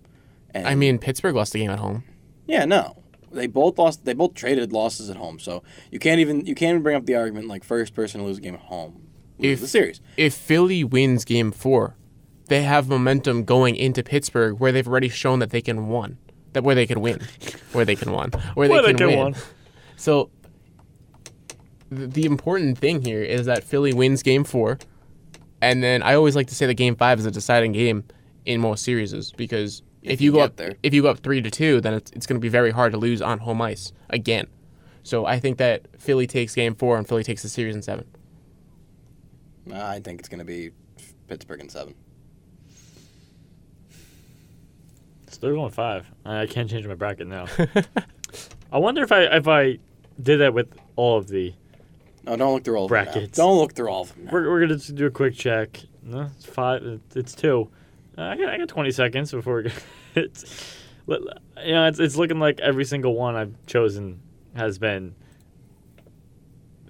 And 0.52 0.66
I 0.66 0.74
mean, 0.74 0.98
Pittsburgh 0.98 1.34
lost 1.36 1.52
the 1.52 1.60
game 1.60 1.70
at 1.70 1.78
home. 1.78 2.02
yeah, 2.46 2.64
no, 2.64 2.96
they 3.30 3.46
both 3.46 3.78
lost. 3.78 4.04
They 4.04 4.12
both 4.14 4.34
traded 4.34 4.72
losses 4.72 5.08
at 5.08 5.16
home, 5.16 5.38
so 5.38 5.62
you 5.92 5.98
can't 6.00 6.18
even 6.20 6.44
you 6.46 6.54
can't 6.56 6.70
even 6.70 6.82
bring 6.82 6.96
up 6.96 7.06
the 7.06 7.14
argument 7.14 7.46
like 7.46 7.62
first 7.64 7.94
person 7.94 8.20
to 8.20 8.26
lose 8.26 8.38
a 8.38 8.40
game 8.40 8.54
at 8.54 8.60
home 8.62 9.02
If- 9.38 9.60
the 9.60 9.68
series. 9.68 10.00
If 10.16 10.34
Philly 10.34 10.82
wins 10.82 11.24
game 11.24 11.52
four, 11.52 11.96
they 12.48 12.62
have 12.62 12.88
momentum 12.88 13.44
going 13.44 13.76
into 13.76 14.02
Pittsburgh 14.02 14.58
where 14.58 14.72
they've 14.72 14.88
already 14.88 15.08
shown 15.08 15.38
that 15.38 15.50
they 15.50 15.62
can 15.62 15.88
win. 15.88 16.18
That 16.52 16.64
where 16.64 16.74
they 16.74 16.86
can 16.86 17.00
win. 17.00 17.20
where 17.72 17.84
they 17.84 17.96
can 17.96 18.12
win. 18.12 18.30
Where 18.54 18.68
they 18.68 18.72
Where 18.74 18.82
they 18.82 18.88
can, 18.88 18.96
can 18.98 19.06
win. 19.08 19.18
win. 19.32 19.34
So 19.96 20.30
th- 21.94 22.10
the 22.10 22.24
important 22.24 22.78
thing 22.78 23.04
here 23.04 23.22
is 23.22 23.46
that 23.46 23.62
Philly 23.64 23.92
wins 23.92 24.22
game 24.22 24.44
four. 24.44 24.78
And 25.62 25.82
then 25.82 26.02
I 26.02 26.14
always 26.14 26.34
like 26.34 26.46
to 26.48 26.54
say 26.54 26.66
that 26.66 26.74
game 26.74 26.96
five 26.96 27.18
is 27.18 27.26
a 27.26 27.30
deciding 27.30 27.72
game 27.72 28.04
in 28.46 28.60
most 28.60 28.82
series 28.84 29.30
because 29.32 29.82
if, 30.02 30.12
If 30.12 30.20
you 30.22 30.32
you 30.32 30.38
go 30.38 30.40
up 30.44 30.56
there. 30.56 30.74
if 30.82 30.94
you 30.94 31.02
go 31.02 31.10
up 31.10 31.18
three 31.18 31.42
to 31.42 31.50
two, 31.50 31.80
then 31.82 31.92
it's, 31.94 32.10
it's 32.12 32.26
going 32.26 32.38
to 32.38 32.40
be 32.40 32.48
very 32.48 32.70
hard 32.70 32.92
to 32.92 32.98
lose 32.98 33.20
on 33.20 33.38
home 33.40 33.60
ice 33.60 33.92
again. 34.08 34.46
So 35.02 35.26
I 35.26 35.38
think 35.38 35.58
that 35.58 35.86
Philly 36.00 36.26
takes 36.26 36.54
game 36.54 36.74
four 36.74 36.96
and 36.96 37.06
Philly 37.06 37.22
takes 37.22 37.42
the 37.42 37.48
series 37.50 37.74
in 37.76 37.82
seven. 37.82 38.06
I 39.72 40.00
think 40.00 40.18
it's 40.20 40.28
going 40.28 40.38
to 40.40 40.44
be 40.44 40.70
Pittsburgh 41.28 41.60
in 41.60 41.68
seven. 41.68 41.94
So 45.28 45.29
they're 45.40 45.52
going 45.54 45.70
five. 45.70 46.06
I 46.24 46.46
can't 46.46 46.68
change 46.70 46.86
my 46.86 46.94
bracket 46.94 47.26
now. 47.26 47.46
I 48.72 48.78
wonder 48.78 49.02
if 49.02 49.10
I 49.12 49.22
if 49.24 49.48
I 49.48 49.78
did 50.20 50.38
that 50.38 50.54
with 50.54 50.68
all 50.96 51.18
of 51.18 51.28
the. 51.28 51.54
No, 52.24 52.36
don't 52.36 52.52
look 52.54 52.64
through 52.64 52.76
all 52.76 52.84
of 52.84 52.90
them. 52.90 53.04
now. 53.04 53.12
Brackets. 53.12 53.36
Don't 53.36 53.56
look 53.56 53.74
through 53.74 53.88
all 53.88 54.02
of 54.02 54.14
them. 54.14 54.26
now. 54.26 54.32
We're, 54.32 54.50
we're 54.50 54.60
gonna 54.60 54.76
just 54.76 54.94
do 54.94 55.06
a 55.06 55.10
quick 55.10 55.34
check. 55.34 55.80
No, 56.02 56.30
it's 56.36 56.46
five. 56.46 57.00
It's 57.14 57.34
two. 57.34 57.68
Uh, 58.16 58.22
I 58.22 58.36
got 58.36 58.48
I 58.50 58.58
got 58.58 58.68
20 58.68 58.90
seconds 58.90 59.30
before 59.32 59.56
we 59.56 59.62
go. 59.64 59.70
it's 60.14 60.76
you 61.08 61.72
know 61.72 61.86
it's 61.86 61.98
it's 61.98 62.16
looking 62.16 62.38
like 62.38 62.60
every 62.60 62.84
single 62.84 63.14
one 63.14 63.34
I've 63.36 63.54
chosen 63.66 64.20
has 64.54 64.78
been 64.78 65.14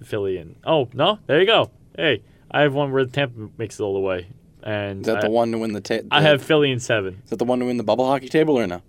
Philly 0.03 0.37
and 0.37 0.55
oh 0.65 0.89
no 0.93 1.19
there 1.27 1.39
you 1.39 1.45
go. 1.45 1.71
Hey, 1.95 2.23
I 2.49 2.61
have 2.61 2.73
one 2.73 2.91
where 2.91 3.05
Tampa 3.05 3.49
makes 3.57 3.79
it 3.79 3.83
all 3.83 3.93
the 3.93 3.99
way, 3.99 4.27
and 4.63 5.01
Is 5.01 5.07
that 5.07 5.17
I, 5.17 5.21
the 5.21 5.29
one 5.29 5.51
to 5.51 5.57
win 5.57 5.73
the? 5.73 6.05
I 6.11 6.21
have 6.21 6.43
Philly 6.43 6.71
in 6.71 6.79
seven. 6.79 7.21
Is 7.23 7.29
that 7.29 7.39
the 7.39 7.45
one 7.45 7.59
to 7.59 7.65
win 7.65 7.77
the 7.77 7.83
bubble 7.83 8.05
hockey 8.05 8.29
table 8.29 8.57
or 8.57 8.67
no? 8.67 8.81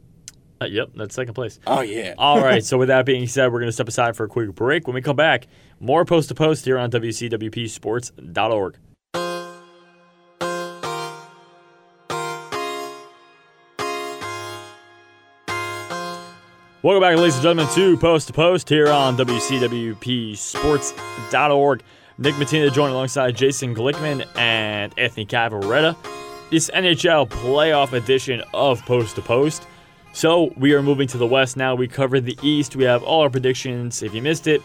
Uh, 0.60 0.66
yep, 0.66 0.90
that's 0.94 1.14
second 1.14 1.34
place. 1.34 1.58
Oh 1.66 1.80
yeah. 1.80 2.14
All 2.18 2.40
right. 2.40 2.64
So 2.64 2.78
with 2.78 2.88
that 2.88 3.04
being 3.04 3.26
said, 3.26 3.52
we're 3.52 3.58
going 3.58 3.68
to 3.68 3.72
step 3.72 3.88
aside 3.88 4.16
for 4.16 4.24
a 4.24 4.28
quick 4.28 4.54
break. 4.54 4.86
When 4.86 4.94
we 4.94 5.02
come 5.02 5.16
back, 5.16 5.48
more 5.80 6.04
post 6.04 6.28
to 6.28 6.34
post 6.34 6.64
here 6.64 6.78
on 6.78 6.90
WCWPSports.org. 6.90 8.78
Welcome 16.82 17.00
back, 17.00 17.16
ladies 17.16 17.34
and 17.34 17.42
gentlemen, 17.44 17.72
to 17.74 17.96
Post 17.96 18.26
to 18.26 18.32
Post 18.32 18.68
here 18.68 18.88
on 18.88 19.16
WCWPSports.org. 19.16 21.82
Nick 22.22 22.36
Matina 22.36 22.72
joined 22.72 22.92
alongside 22.92 23.34
Jason 23.34 23.74
Glickman 23.74 24.24
and 24.38 24.96
Anthony 24.96 25.26
Cavaretta. 25.26 25.96
This 26.52 26.70
NHL 26.70 27.28
playoff 27.28 27.94
edition 27.94 28.44
of 28.54 28.80
Post 28.82 29.16
to 29.16 29.22
Post. 29.22 29.66
So 30.12 30.54
we 30.56 30.72
are 30.74 30.84
moving 30.84 31.08
to 31.08 31.18
the 31.18 31.26
West 31.26 31.56
now. 31.56 31.74
We 31.74 31.88
covered 31.88 32.24
the 32.24 32.38
East. 32.40 32.76
We 32.76 32.84
have 32.84 33.02
all 33.02 33.22
our 33.22 33.30
predictions. 33.30 34.04
If 34.04 34.14
you 34.14 34.22
missed 34.22 34.46
it, 34.46 34.62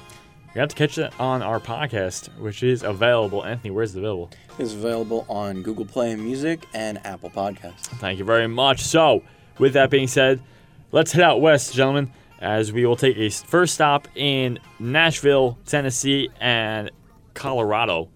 you 0.54 0.62
have 0.62 0.70
to 0.70 0.76
catch 0.76 1.00
it 1.00 1.12
on 1.20 1.41
our 1.41 1.60
podcast, 1.60 2.30
which 2.38 2.62
is 2.62 2.84
available. 2.84 3.43
Anthony, 3.43 3.72
where's 3.72 3.96
it 3.96 4.00
available? 4.00 4.30
It's 4.60 4.74
available 4.74 5.26
on 5.28 5.63
Google 5.63 5.86
Play 5.86 6.15
Music 6.15 6.63
and 6.76 7.04
Apple 7.08 7.32
Podcasts. 7.32 7.88
Thank 7.88 8.20
you 8.20 8.26
very 8.26 8.48
much. 8.48 8.82
So, 8.82 9.24
with 9.58 9.74
that 9.74 9.89
being 9.89 10.08
said, 10.08 10.43
let's 10.91 11.12
head 11.12 11.24
out 11.24 11.41
west, 11.41 11.74
gentlemen, 11.74 12.13
as 12.39 12.72
we 12.72 12.86
will 12.86 12.96
take 12.96 13.17
a 13.17 13.32
first 13.32 13.74
stop 13.74 14.08
in 14.13 14.60
Nashville, 14.78 15.58
Tennessee, 15.65 16.30
and 16.39 16.91
Colorado. 17.38 18.10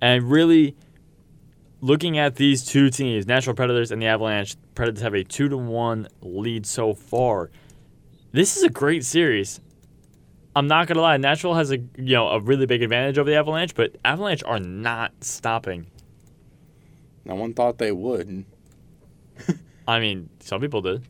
And 0.00 0.28
really 0.28 0.74
looking 1.80 2.18
at 2.18 2.36
these 2.36 2.64
two 2.64 2.90
teams, 2.90 3.26
Nashville 3.26 3.54
Predators 3.54 3.92
and 3.92 4.02
the 4.02 4.06
Avalanche, 4.06 4.56
Predators 4.74 5.02
have 5.02 5.14
a 5.14 5.22
2 5.22 5.50
to 5.50 5.56
1 5.56 6.08
lead 6.22 6.66
so 6.66 6.94
far. 6.94 7.50
This 8.32 8.56
is 8.56 8.62
a 8.62 8.70
great 8.70 9.04
series. 9.04 9.60
I'm 10.56 10.66
not 10.66 10.86
gonna 10.86 11.00
lie, 11.00 11.16
Nashville 11.18 11.54
has 11.54 11.70
a 11.70 11.78
you 11.96 12.14
know 12.14 12.28
a 12.28 12.40
really 12.40 12.66
big 12.66 12.82
advantage 12.82 13.18
over 13.18 13.30
the 13.30 13.36
Avalanche, 13.36 13.74
but 13.74 13.96
Avalanche 14.04 14.42
are 14.44 14.58
not 14.58 15.12
stopping. 15.24 15.86
No 17.24 17.34
one 17.36 17.54
thought 17.54 17.78
they 17.78 17.92
would. 17.92 18.44
I 19.88 20.00
mean, 20.00 20.28
some 20.40 20.60
people 20.60 20.82
did. 20.82 21.04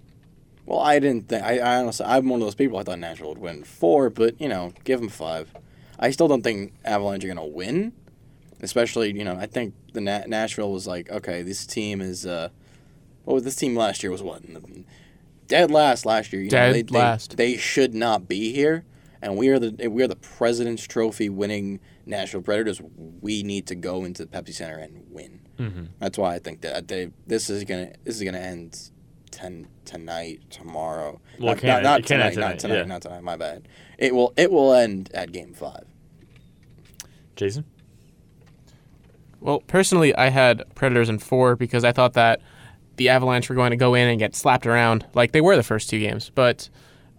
Well, 0.64 0.78
I 0.78 1.00
didn't 1.00 1.28
think. 1.28 1.42
I, 1.42 1.58
I 1.58 1.76
honestly, 1.76 2.06
I'm 2.06 2.28
one 2.28 2.40
of 2.40 2.46
those 2.46 2.54
people. 2.54 2.78
I 2.78 2.85
thought 2.85 3.00
Nashville 3.00 3.30
would 3.30 3.38
win 3.38 3.64
four, 3.64 4.11
but 4.11 4.40
you 4.40 4.48
know, 4.48 4.72
give 4.85 5.00
them 5.00 5.08
five. 5.08 5.52
I 5.98 6.11
still 6.11 6.28
don't 6.28 6.42
think 6.42 6.72
Avalanche 6.85 7.24
are 7.24 7.28
gonna 7.28 7.46
win. 7.46 7.92
Especially, 8.61 9.12
you 9.12 9.24
know, 9.24 9.37
I 9.37 9.46
think 9.46 9.74
the 9.92 10.00
Na- 10.00 10.24
Nashville 10.26 10.70
was 10.72 10.87
like, 10.87 11.11
okay, 11.11 11.42
this 11.42 11.66
team 11.66 12.00
is. 12.00 12.24
uh 12.26 12.48
What 13.24 13.35
was 13.35 13.42
this 13.44 13.57
team 13.57 13.74
last 13.76 14.02
year? 14.02 14.12
Was 14.12 14.22
what 14.22 14.42
dead 15.48 15.70
last 15.70 16.07
last 16.07 16.33
year. 16.33 16.42
You 16.42 16.48
know, 16.48 16.57
Dead 16.57 16.74
they, 16.74 16.83
they- 16.83 16.98
last. 16.98 17.37
They, 17.37 17.57
should 17.57 17.94
not 17.94 18.28
be 18.28 18.52
here, 18.52 18.85
and 19.20 19.37
we 19.37 19.48
are 19.48 19.59
the 19.59 19.88
we 19.88 20.02
are 20.02 20.09
the 20.09 20.16
President's 20.16 20.85
Trophy 20.87 21.28
winning 21.28 21.81
Nashville 22.07 22.42
Predators. 22.42 22.81
We 23.20 23.42
need 23.42 23.66
to 23.66 23.74
go 23.74 24.05
into 24.05 24.24
the 24.24 24.31
Pepsi 24.31 24.55
Center 24.55 24.78
and 24.78 25.05
win. 25.11 25.40
Mm-hmm. 25.59 25.85
That's 25.98 26.16
why 26.18 26.35
I 26.35 26.38
think 26.38 26.62
that 26.62 26.88
they 26.88 27.11
this 27.26 27.50
is 27.50 27.64
gonna 27.64 27.92
this 28.05 28.16
is 28.16 28.22
gonna 28.22 28.38
end 28.38 28.90
ten 29.33 29.66
tonight 29.85 30.40
tomorrow. 30.51 31.21
Well, 31.40 31.55
not, 31.55 31.59
can't- 31.59 31.83
not, 31.83 32.01
it 32.01 32.07
can't 32.07 32.21
tonight, 32.21 32.27
end 32.27 32.37
not 32.37 32.42
tonight, 32.42 32.59
tonight, 32.61 32.77
yeah. 32.77 32.85
not 32.85 33.03
tonight. 33.03 33.23
My 33.23 33.37
bad. 33.37 33.66
It 33.99 34.14
will 34.14 34.33
it 34.37 34.53
will 34.53 34.73
end 34.73 35.11
at 35.12 35.33
game 35.33 35.53
five. 35.55 35.85
Jason? 37.35 37.64
Well, 39.40 39.61
personally, 39.61 40.14
I 40.14 40.29
had 40.29 40.62
Predators 40.77 41.09
in 41.09 41.18
four 41.18 41.57
because 41.57 41.83
I 41.83 41.90
thought 41.90 42.12
that 42.12 42.40
the 42.97 43.09
Avalanche 43.09 43.49
were 43.49 43.57
going 43.57 43.71
to 43.71 43.77
go 43.77 43.95
in 43.95 44.07
and 44.09 44.18
get 44.18 44.37
slapped 44.37 44.66
around 44.66 45.05
like 45.14 45.33
they 45.33 45.40
were 45.40 45.57
the 45.57 45.62
first 45.64 45.90
two 45.90 45.99
games. 45.99 46.31
But 46.33 46.68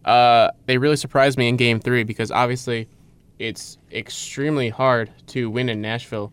uh, 0.05 0.51
they 0.65 0.77
really 0.77 0.95
surprised 0.95 1.37
me 1.37 1.49
in 1.49 1.57
game 1.57 1.79
three 1.81 2.03
because 2.03 2.31
obviously 2.31 2.87
it's 3.39 3.77
extremely 3.91 4.69
hard 4.69 5.11
to 5.27 5.49
win 5.49 5.67
in 5.67 5.81
Nashville 5.81 6.31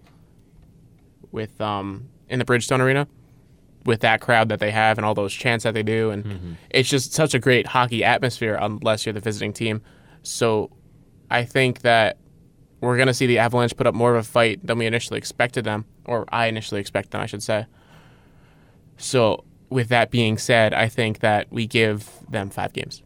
with 1.33 1.61
um 1.61 2.09
in 2.29 2.39
the 2.39 2.45
Bridgestone 2.45 2.81
Arena 2.81 3.09
with 3.87 4.01
that 4.01 4.21
crowd 4.21 4.49
that 4.49 4.61
they 4.61 4.71
have 4.71 4.99
and 4.99 5.05
all 5.05 5.15
those 5.15 5.33
chants 5.33 5.65
that 5.65 5.75
they 5.75 5.83
do 5.83 6.11
and 6.11 6.57
it's 6.69 6.89
just 6.89 7.13
such 7.13 7.35
a 7.35 7.39
great 7.39 7.67
hockey 7.67 8.05
atmosphere 8.05 8.59
unless 8.61 9.07
you're 9.07 9.13
the 9.13 9.21
visiting 9.21 9.53
team. 9.53 9.81
So 10.23 10.71
I 11.31 11.45
think 11.45 11.81
that 11.81 12.19
we're 12.81 12.97
going 12.97 13.09
to 13.09 13.15
see 13.15 13.27
the 13.27 13.39
Avalanche 13.39 13.77
put 13.77 13.87
up 13.87 13.95
more 13.95 14.15
of 14.15 14.25
a 14.25 14.29
fight 14.29 14.67
than 14.67 14.79
we 14.79 14.87
initially 14.87 15.19
expected 15.19 15.65
them 15.65 15.87
or 16.05 16.27
I 16.31 16.47
initially 16.47 16.81
expected 16.81 17.13
them, 17.13 17.23
I 17.23 17.27
should 17.27 17.43
say. 17.43 17.67
So 18.99 19.45
with 19.71 19.89
that 19.89 20.11
being 20.11 20.37
said, 20.37 20.75
I 20.75 20.89
think 20.89 21.21
that 21.21 21.51
we 21.51 21.67
give 21.67 22.11
them 22.29 22.51
5 22.51 22.73
games. 22.73 23.03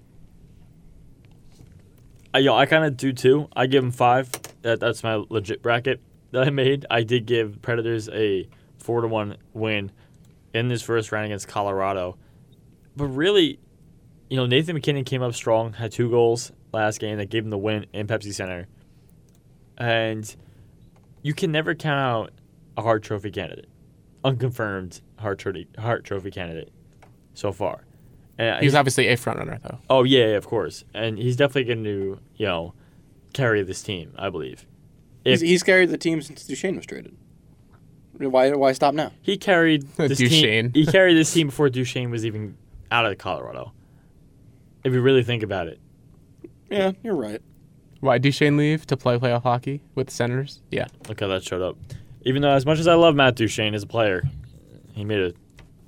Uh, 2.35 2.39
yo, 2.39 2.57
I 2.57 2.67
kind 2.67 2.85
of 2.85 2.97
do 2.97 3.13
too. 3.13 3.49
I 3.55 3.67
give 3.67 3.83
them 3.83 3.93
five. 3.93 4.29
That, 4.63 4.81
that's 4.81 5.05
my 5.05 5.23
legit 5.29 5.63
bracket 5.63 6.01
that 6.33 6.45
I 6.45 6.51
made. 6.51 6.85
I 6.91 7.05
did 7.05 7.27
give 7.27 7.63
Predators 7.63 8.09
a 8.09 8.49
four 8.79 9.03
to 9.03 9.07
one 9.07 9.37
win 9.53 9.93
in 10.55 10.69
this 10.69 10.81
first 10.81 11.12
round 11.12 11.27
against 11.27 11.49
Colorado. 11.49 12.17
But 12.97 13.09
really, 13.09 13.59
you 14.31 14.37
know, 14.37 14.47
Nathan 14.47 14.75
MacKinnon 14.75 15.05
came 15.05 15.21
up 15.21 15.35
strong, 15.35 15.75
had 15.75 15.93
two 15.93 16.09
goals 16.09 16.53
last 16.73 17.01
game 17.01 17.19
that 17.19 17.27
gave 17.27 17.45
him 17.45 17.51
the 17.51 17.59
win 17.59 17.87
in 17.93 18.07
Pepsi 18.07 18.33
Center. 18.33 18.67
And 19.77 20.35
you 21.23 21.35
can 21.35 21.53
never 21.53 21.75
count 21.75 21.99
out 21.99 22.33
a 22.77 22.83
Hart 22.83 23.03
Trophy 23.03 23.31
candidate, 23.31 23.69
unconfirmed 24.25 25.01
Hart 25.19 25.38
Trophy, 25.38 25.67
Hart 25.79 26.05
Trophy 26.05 26.31
candidate 26.31 26.73
so 27.35 27.53
far. 27.53 27.85
And 28.38 28.62
He's 28.62 28.75
obviously 28.75 29.09
a 29.09 29.17
front 29.17 29.38
runner 29.38 29.59
though. 29.62 29.79
Oh 29.88 30.03
yeah, 30.03 30.27
yeah, 30.27 30.37
of 30.37 30.47
course, 30.47 30.85
and 30.93 31.19
he's 31.19 31.37
definitely 31.37 31.64
going 31.73 31.85
to 31.85 32.19
you 32.37 32.47
know 32.47 32.75
carry 33.33 33.62
this 33.62 33.83
team. 33.83 34.12
I 34.19 34.31
believe. 34.31 34.67
He's, 35.25 35.40
he's 35.40 35.62
carried 35.62 35.90
the 35.90 35.99
team 35.99 36.21
since 36.21 36.45
Duchene 36.45 36.77
was 36.77 36.85
traded. 36.85 37.17
Why 38.18 38.53
why 38.53 38.72
stop 38.72 38.94
now? 38.94 39.11
he 39.22 39.37
carried 39.37 39.83
this 39.96 40.18
Duchene. 40.18 40.72
team, 40.72 40.85
he 40.85 40.90
carried 40.90 41.14
this 41.14 41.33
team 41.33 41.48
before 41.48 41.68
Duchene 41.68 42.11
was 42.11 42.24
even 42.24 42.57
out 42.90 43.07
of 43.07 43.18
Colorado. 43.18 43.72
If 44.85 44.92
you 44.92 45.00
really 45.00 45.22
think 45.24 45.42
about 45.42 45.66
it, 45.68 45.79
Yeah, 46.70 46.92
you're 47.03 47.16
right. 47.16 47.40
Why 48.00 48.18
Duchene 48.18 48.57
leave 48.57 48.87
to 48.88 48.96
play 48.96 49.18
playoff 49.18 49.42
hockey 49.42 49.81
with 49.94 50.09
the 50.09 50.12
Senators? 50.12 50.61
Yeah. 50.70 50.87
look 51.09 51.20
how 51.20 51.29
that 51.29 51.42
showed 51.42 51.62
up. 51.62 51.77
Even 52.22 52.42
though, 52.42 52.50
as 52.50 52.66
much 52.66 52.79
as 52.79 52.87
I 52.87 52.94
love 52.94 53.14
Matt 53.14 53.35
Duchene 53.35 53.74
as 53.74 53.83
a 53.83 53.87
player, 53.87 54.22
he 54.92 55.05
made 55.05 55.20
a 55.20 55.33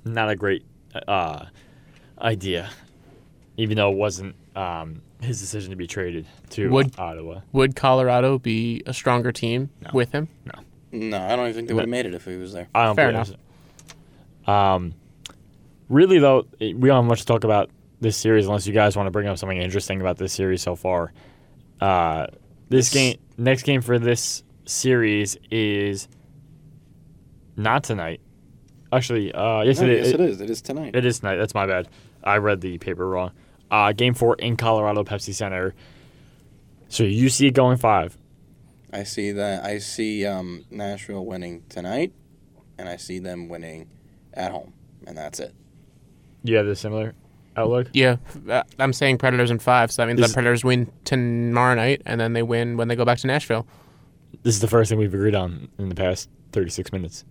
not 0.09 0.29
a 0.29 0.35
great 0.35 0.65
uh, 1.07 1.45
idea. 2.19 2.69
Even 3.57 3.77
though 3.77 3.91
it 3.91 3.97
wasn't 3.97 4.35
um, 4.55 5.01
his 5.21 5.39
decision 5.39 5.69
to 5.71 5.75
be 5.75 5.87
traded 5.87 6.25
to 6.51 6.69
Would- 6.69 6.97
Ottawa. 6.99 7.41
Would 7.53 7.75
Colorado 7.75 8.37
be 8.39 8.81
a 8.85 8.93
stronger 8.93 9.31
team 9.31 9.69
with 9.93 10.11
him? 10.11 10.27
No, 10.45 10.61
I 11.13 11.35
don't 11.35 11.45
even 11.45 11.53
think 11.53 11.67
they 11.67 11.73
would 11.73 11.81
have 11.81 11.89
made 11.89 12.05
it 12.05 12.13
if 12.13 12.25
he 12.25 12.35
was 12.37 12.53
there. 12.53 12.67
I 12.75 12.85
don't 12.85 12.95
Fair 12.95 13.11
believe 13.11 13.35
it. 14.45 14.49
Um, 14.49 14.93
really 15.89 16.19
though, 16.19 16.45
we 16.59 16.73
don't 16.73 16.89
have 16.95 17.05
much 17.05 17.21
to 17.21 17.25
talk 17.25 17.43
about 17.43 17.69
this 17.99 18.15
series 18.17 18.45
unless 18.45 18.67
you 18.67 18.73
guys 18.73 18.95
want 18.95 19.07
to 19.07 19.11
bring 19.11 19.27
up 19.27 19.37
something 19.37 19.57
interesting 19.61 19.99
about 20.01 20.17
this 20.17 20.33
series 20.33 20.61
so 20.61 20.75
far. 20.75 21.11
Uh, 21.81 22.27
this 22.69 22.89
This- 22.89 22.93
game, 22.93 23.17
next 23.37 23.63
game 23.63 23.81
for 23.81 23.97
this 23.99 24.43
series 24.65 25.37
is 25.51 26.07
not 27.55 27.83
tonight. 27.83 28.21
Actually, 28.91 29.33
uh, 29.33 29.61
yes, 29.63 29.79
No, 29.81 29.87
it, 29.87 29.97
yes, 29.97 30.07
it- 30.07 30.13
it 30.19 30.29
is. 30.29 30.41
It 30.41 30.49
is 30.49 30.61
tonight. 30.61 30.95
it 30.95 31.05
is 31.05 31.19
tonight. 31.19 31.35
That's 31.37 31.53
my 31.53 31.65
bad. 31.65 31.87
I 32.23 32.37
read 32.37 32.61
the 32.61 32.77
paper 32.77 33.07
wrong. 33.07 33.31
Uh, 33.69 33.91
game 33.91 34.13
four 34.13 34.35
in 34.35 34.55
Colorado 34.55 35.03
Pepsi 35.03 35.33
Center. 35.33 35.73
So 36.87 37.03
you 37.03 37.27
see 37.29 37.47
it 37.47 37.51
going 37.53 37.77
five. 37.77 38.16
I 38.91 39.03
see 39.03 39.31
that. 39.31 39.63
I 39.65 39.79
see 39.79 40.25
um, 40.25 40.65
Nashville 40.71 41.25
winning 41.25 41.63
tonight, 41.69 42.13
and 42.77 42.87
I 42.87 42.95
see 42.97 43.19
them 43.19 43.49
winning 43.49 43.89
at 44.33 44.51
home, 44.51 44.73
and 45.05 45.17
that's 45.17 45.39
it. 45.39 45.53
You 46.43 46.55
have 46.57 46.65
the 46.65 46.75
similar 46.75 47.13
outlook. 47.57 47.87
Yeah. 47.93 48.17
Uh, 48.49 48.63
I'm 48.79 48.93
saying 48.93 49.17
Predators 49.17 49.51
in 49.51 49.59
five, 49.59 49.91
so 49.91 50.01
that 50.01 50.07
means 50.07 50.19
This- 50.19 50.29
the 50.29 50.33
Predators 50.35 50.63
win 50.63 50.91
tomorrow 51.03 51.75
night, 51.75 52.01
and 52.05 52.19
then 52.21 52.33
they 52.33 52.43
win 52.43 52.77
when 52.77 52.87
they 52.87 52.95
go 52.95 53.03
back 53.05 53.17
to 53.19 53.27
Nashville. 53.27 53.67
This 54.43 54.53
is 54.55 54.61
the 54.61 54.67
first 54.67 54.89
thing 54.89 54.99
we've 54.99 55.13
agreed 55.13 55.35
on 55.35 55.67
in 55.77 55.89
the 55.89 55.95
past 55.95 56.29
36 56.51 56.91
minutes. 56.91 57.25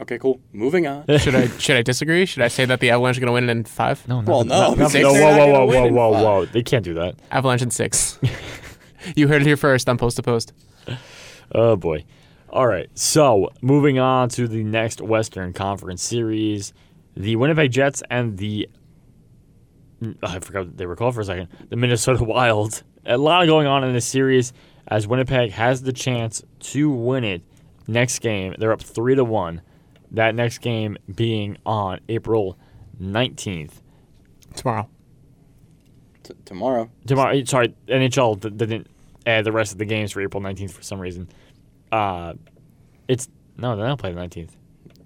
Okay, 0.00 0.18
cool. 0.18 0.40
Moving 0.52 0.86
on. 0.86 1.04
Should 1.18 1.34
I 1.34 1.46
should 1.56 1.76
I 1.76 1.82
disagree? 1.82 2.26
Should 2.26 2.42
I 2.42 2.48
say 2.48 2.66
that 2.66 2.80
the 2.80 2.90
Avalanche 2.90 3.16
are 3.16 3.20
going 3.20 3.28
to 3.28 3.32
win 3.32 3.48
in 3.48 3.64
five? 3.64 4.06
No, 4.06 4.20
Well, 4.26 4.44
nothing- 4.44 4.48
no, 4.48 4.84
nothing- 4.84 5.00
because 5.02 5.02
no, 5.04 5.12
they're 5.14 5.36
whoa, 5.36 5.52
not 5.52 5.66
whoa, 5.66 5.66
whoa, 5.66 5.90
whoa, 5.90 6.10
whoa, 6.10 6.22
whoa! 6.40 6.44
They 6.46 6.62
can't 6.62 6.84
do 6.84 6.92
that. 6.94 7.14
Avalanche 7.30 7.62
in 7.62 7.70
six. 7.70 8.18
you 9.16 9.28
heard 9.28 9.40
it 9.40 9.46
here 9.46 9.56
first 9.56 9.88
on 9.88 9.96
Post 9.96 10.16
to 10.16 10.22
Post. 10.22 10.52
Oh 11.52 11.76
boy. 11.76 12.04
All 12.50 12.66
right. 12.66 12.88
So 12.94 13.50
moving 13.62 14.00
on 14.00 14.28
to 14.30 14.48
the 14.48 14.64
next 14.64 15.00
Western 15.00 15.52
Conference 15.52 16.02
series, 16.02 16.72
the 17.16 17.36
Winnipeg 17.36 17.70
Jets 17.70 18.02
and 18.10 18.36
the 18.36 18.68
oh, 20.04 20.12
I 20.24 20.40
forgot 20.40 20.66
what 20.66 20.76
they 20.76 20.86
were 20.86 20.96
called 20.96 21.14
for 21.14 21.20
a 21.20 21.24
second. 21.24 21.48
The 21.68 21.76
Minnesota 21.76 22.24
Wild. 22.24 22.82
A 23.04 23.16
lot 23.16 23.46
going 23.46 23.68
on 23.68 23.84
in 23.84 23.92
this 23.94 24.06
series 24.06 24.52
as 24.88 25.06
Winnipeg 25.06 25.52
has 25.52 25.82
the 25.82 25.92
chance 25.92 26.42
to 26.60 26.90
win 26.90 27.22
it 27.22 27.42
next 27.86 28.18
game. 28.18 28.54
They're 28.58 28.72
up 28.72 28.82
three 28.82 29.14
to 29.14 29.22
one. 29.24 29.62
That 30.10 30.34
next 30.34 30.58
game 30.58 30.96
being 31.14 31.58
on 31.64 32.00
April 32.08 32.58
nineteenth. 32.98 33.82
Tomorrow. 34.54 34.88
T- 36.24 36.34
tomorrow. 36.44 36.90
tomorrow. 37.06 37.44
Sorry, 37.44 37.74
NHL 37.86 38.40
d- 38.40 38.50
didn't 38.50 38.88
add 39.26 39.44
the 39.44 39.52
rest 39.52 39.72
of 39.72 39.78
the 39.78 39.84
games 39.84 40.12
for 40.12 40.20
April 40.20 40.40
nineteenth 40.40 40.72
for 40.72 40.82
some 40.82 41.00
reason. 41.00 41.28
Uh, 41.92 42.34
it's 43.08 43.28
no, 43.56 43.76
they 43.76 43.82
don't 43.82 44.00
play 44.00 44.10
the 44.10 44.16
nineteenth. 44.16 44.56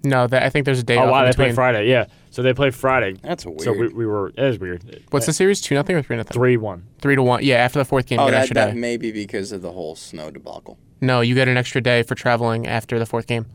No, 0.03 0.25
that, 0.25 0.41
I 0.41 0.49
think 0.49 0.65
there's 0.65 0.79
a 0.79 0.83
day 0.83 0.97
Oh 0.97 1.01
off 1.03 1.11
wow, 1.11 1.19
in 1.19 1.25
they 1.25 1.33
play 1.33 1.45
between. 1.45 1.55
Friday. 1.55 1.89
Yeah, 1.89 2.05
so 2.31 2.41
they 2.41 2.53
play 2.53 2.71
Friday. 2.71 3.17
That's 3.21 3.45
weird. 3.45 3.61
So 3.61 3.73
we, 3.73 3.87
we 3.89 4.05
were 4.05 4.29
it 4.29 4.39
is 4.39 4.57
weird. 4.57 5.03
What's 5.11 5.27
the 5.27 5.33
series? 5.33 5.61
Two 5.61 5.75
nothing 5.75 5.95
or 5.95 6.01
three 6.01 6.17
nothing? 6.17 6.33
Three 6.33 6.57
one. 6.57 6.87
Three 6.99 7.15
to 7.15 7.21
one. 7.21 7.43
Yeah, 7.43 7.57
after 7.57 7.77
the 7.77 7.85
fourth 7.85 8.07
game, 8.07 8.19
you 8.19 8.23
oh, 8.23 8.27
get 8.27 8.33
an 8.33 8.33
that, 8.33 8.41
extra 8.41 8.55
that 8.55 8.73
day. 8.73 8.79
may 8.79 8.97
be 8.97 9.11
because 9.11 9.51
of 9.51 9.61
the 9.61 9.71
whole 9.71 9.95
snow 9.95 10.31
debacle. 10.31 10.79
No, 11.01 11.21
you 11.21 11.35
get 11.35 11.47
an 11.47 11.57
extra 11.57 11.81
day 11.81 12.03
for 12.03 12.15
traveling 12.15 12.67
after 12.67 12.97
the 12.97 13.05
fourth 13.05 13.27
game. 13.27 13.45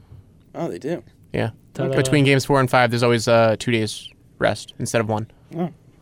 Oh, 0.55 0.69
they 0.69 0.79
do. 0.79 1.03
Yeah. 1.33 1.51
Ta-da. 1.75 1.95
Between 1.95 2.25
games 2.25 2.45
four 2.45 2.61
and 2.61 2.71
five, 2.71 2.91
there's 2.91 3.03
always 3.03 3.29
uh, 3.29 3.57
two 3.59 3.71
days 3.71 4.09
rest 4.39 4.73
instead 4.79 5.01
of 5.01 5.09
one. 5.09 5.31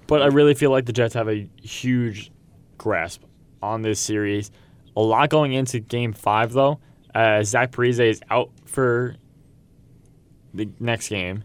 But 0.06 0.22
I 0.22 0.26
really 0.26 0.54
feel 0.54 0.70
like 0.70 0.86
the 0.86 0.92
Jets 0.92 1.14
have 1.14 1.28
a 1.28 1.48
huge 1.62 2.30
grasp 2.76 3.22
on 3.64 3.82
this 3.82 3.98
series. 4.00 4.50
A 4.96 5.00
lot 5.00 5.30
going 5.30 5.52
into 5.52 5.80
Game 5.80 6.12
Five 6.12 6.52
though. 6.52 6.80
Uh, 7.14 7.42
Zach 7.42 7.72
Parise 7.72 8.00
is 8.00 8.20
out 8.30 8.50
for 8.64 9.16
the 10.52 10.68
next 10.78 11.08
game, 11.08 11.42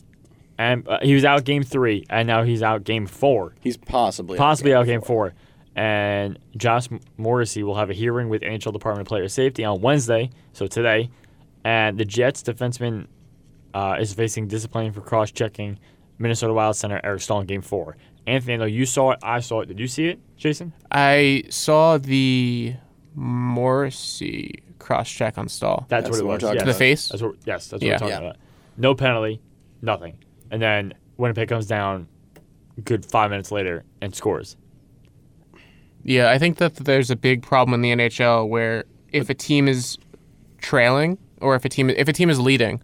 and 0.57 0.87
uh, 0.87 0.99
he 1.01 1.13
was 1.13 1.25
out 1.25 1.43
Game 1.45 1.63
Three, 1.63 2.05
and 2.09 2.27
now 2.27 2.43
he's 2.43 2.61
out 2.61 2.83
Game 2.83 3.07
Four. 3.07 3.55
He's 3.61 3.77
possibly 3.77 4.37
possibly 4.37 4.73
out 4.73 4.81
out 4.81 4.85
game 4.87 5.01
four. 5.01 5.33
And 5.75 6.37
Josh 6.57 6.89
Morrissey 7.17 7.63
will 7.63 7.75
have 7.75 7.89
a 7.89 7.93
hearing 7.93 8.27
with 8.27 8.41
NHL 8.41 8.73
Department 8.73 9.01
of 9.01 9.07
Player 9.07 9.27
Safety 9.29 9.63
on 9.63 9.79
Wednesday, 9.81 10.29
so 10.51 10.67
today. 10.67 11.09
And 11.63 11.97
the 11.97 12.05
Jets 12.05 12.43
defenseman 12.43 13.07
uh, 13.73 13.95
is 13.99 14.13
facing 14.13 14.47
discipline 14.47 14.91
for 14.91 15.01
cross-checking 15.01 15.79
Minnesota 16.17 16.53
Wild 16.53 16.75
center 16.75 16.99
Eric 17.03 17.21
Staal 17.21 17.41
in 17.41 17.47
Game 17.47 17.61
Four. 17.61 17.95
Anthony, 18.29 18.53
I 18.53 18.57
know 18.57 18.65
you 18.65 18.85
saw 18.85 19.11
it. 19.11 19.19
I 19.23 19.39
saw 19.39 19.61
it. 19.61 19.65
Did 19.67 19.79
you 19.79 19.87
see 19.87 20.07
it, 20.07 20.19
Jason? 20.37 20.71
I 20.91 21.43
saw 21.49 21.97
the 21.97 22.75
Morrissey 23.15 24.63
cross 24.79 25.09
check 25.09 25.37
on 25.37 25.49
Staal. 25.49 25.85
That's, 25.89 26.03
That's 26.05 26.17
what 26.17 26.19
it 26.19 26.25
we're 26.27 26.33
was. 26.35 26.41
talking 26.41 26.55
yes. 26.55 26.63
To 26.65 26.71
the 26.71 26.77
face? 26.77 27.09
That's 27.09 27.21
what, 27.21 27.35
yes, 27.45 27.67
that's 27.67 27.81
what 27.81 27.87
Yeah. 27.87 27.93
we're 27.93 27.97
talking 27.99 28.09
Yeah. 28.13 28.19
about. 28.19 28.37
No 28.77 28.95
penalty, 28.95 29.41
nothing. 29.81 30.17
And 30.51 30.61
then 30.61 30.93
Winnipeg 31.17 31.49
comes 31.49 31.65
down, 31.65 32.07
good 32.85 33.05
five 33.05 33.29
minutes 33.29 33.51
later, 33.51 33.83
and 34.01 34.15
scores. 34.15 34.55
Yeah, 36.03 36.29
I 36.29 36.37
think 36.37 36.57
that 36.57 36.75
there's 36.75 37.11
a 37.11 37.15
big 37.15 37.43
problem 37.43 37.73
in 37.73 37.81
the 37.81 37.91
NHL 37.91 38.47
where 38.47 38.85
if 39.11 39.29
a 39.29 39.33
team 39.33 39.67
is 39.67 39.97
trailing 40.59 41.17
or 41.41 41.55
if 41.55 41.65
a 41.65 41.69
team 41.69 41.89
if 41.89 42.07
a 42.07 42.13
team 42.13 42.29
is 42.29 42.39
leading, 42.39 42.81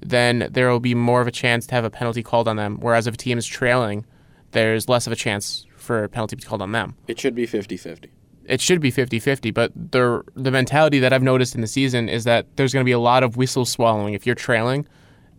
then 0.00 0.48
there 0.50 0.70
will 0.70 0.80
be 0.80 0.94
more 0.94 1.20
of 1.20 1.26
a 1.26 1.32
chance 1.32 1.66
to 1.66 1.74
have 1.74 1.84
a 1.84 1.90
penalty 1.90 2.22
called 2.22 2.46
on 2.46 2.56
them. 2.56 2.78
Whereas 2.80 3.06
if 3.06 3.14
a 3.14 3.16
team 3.16 3.36
is 3.36 3.46
trailing, 3.46 4.04
there's 4.52 4.88
less 4.88 5.06
of 5.06 5.12
a 5.12 5.16
chance 5.16 5.66
for 5.76 6.04
a 6.04 6.08
penalty 6.08 6.36
to 6.36 6.42
be 6.42 6.48
called 6.48 6.62
on 6.62 6.72
them. 6.72 6.94
It 7.08 7.18
should 7.18 7.34
be 7.34 7.46
50-50. 7.46 8.08
It 8.44 8.60
should 8.60 8.80
be 8.80 8.90
50-50, 8.90 9.52
but 9.54 9.72
the 9.74 10.22
the 10.34 10.50
mentality 10.50 10.98
that 10.98 11.12
I've 11.12 11.22
noticed 11.22 11.54
in 11.54 11.60
the 11.60 11.66
season 11.66 12.08
is 12.08 12.24
that 12.24 12.46
there's 12.56 12.72
going 12.72 12.82
to 12.82 12.88
be 12.88 12.92
a 12.92 12.98
lot 12.98 13.22
of 13.22 13.36
whistle 13.36 13.64
swallowing. 13.64 14.14
If 14.14 14.26
you're 14.26 14.34
trailing, 14.34 14.86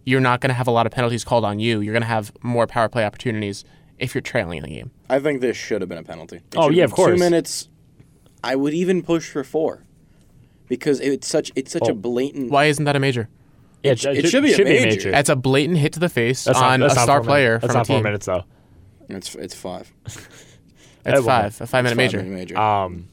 you're 0.06 0.22
not 0.22 0.40
going 0.42 0.50
to 0.50 0.54
have 0.56 0.68
a 0.68 0.72
lot 0.72 0.86
of 0.86 0.92
penalties 0.94 1.24
called 1.26 1.44
on 1.44 1.60
you. 1.60 1.82
You're 1.82 1.94
going 1.94 2.02
to 2.02 2.08
have 2.08 2.32
more 2.44 2.66
power 2.66 2.88
play 2.90 3.06
opportunities 3.06 3.66
if 4.00 4.16
you're 4.16 4.22
trailing 4.22 4.58
in 4.60 4.64
the 4.64 4.70
game. 4.70 4.92
I 5.10 5.20
think 5.20 5.42
this 5.42 5.58
should 5.58 5.82
have 5.82 5.90
been 5.90 5.98
a 5.98 6.04
penalty. 6.04 6.38
It 6.38 6.44
Oh, 6.56 6.70
yeah, 6.70 6.82
have 6.84 6.92
of 6.92 6.96
course. 6.96 7.14
Two 7.14 7.20
minutes. 7.20 7.68
I 8.44 8.56
would 8.56 8.74
even 8.74 9.04
push 9.04 9.30
for 9.30 9.44
four, 9.44 9.84
because 10.68 11.00
it's 11.02 11.28
such 11.28 11.52
it's 11.56 11.72
such 11.74 11.84
Oh. 11.88 11.92
a 11.92 11.96
blatant. 11.96 12.52
Why 12.52 12.66
isn't 12.66 12.86
that 12.86 12.96
a 12.96 13.00
major? 13.00 13.28
Yeah, 13.84 13.92
It 13.92 14.00
sh- 14.00 14.06
it 14.06 14.30
should 14.30 14.44
be 14.44 14.54
a 14.54 14.64
major. 14.64 15.12
That's 15.12 15.30
a 15.30 15.36
blatant 15.36 15.78
hit 15.78 15.92
to 15.94 16.00
the 16.00 16.10
face 16.10 16.46
That's 16.46 16.60
not- 16.60 16.72
on 16.72 16.80
that's 16.80 16.96
a 16.96 17.00
star 17.02 17.22
player 17.22 17.60
minutes. 17.60 17.62
That's 17.62 17.72
from 17.74 17.76
a 17.76 17.80
not 17.80 17.88
four 17.88 18.02
minutes 18.02 18.26
though. 18.26 18.44
It's 19.10 19.36
it's 19.36 19.56
five. 19.56 19.92
It's 21.06 21.16
well, 21.20 21.24
five, 21.24 21.60
a 21.60 21.68
five 21.68 21.84
minute 21.84 21.92
It's 22.02 22.14
major. 22.14 22.18
five-minute 22.20 22.40
major. 22.40 22.58
Um, 22.58 23.10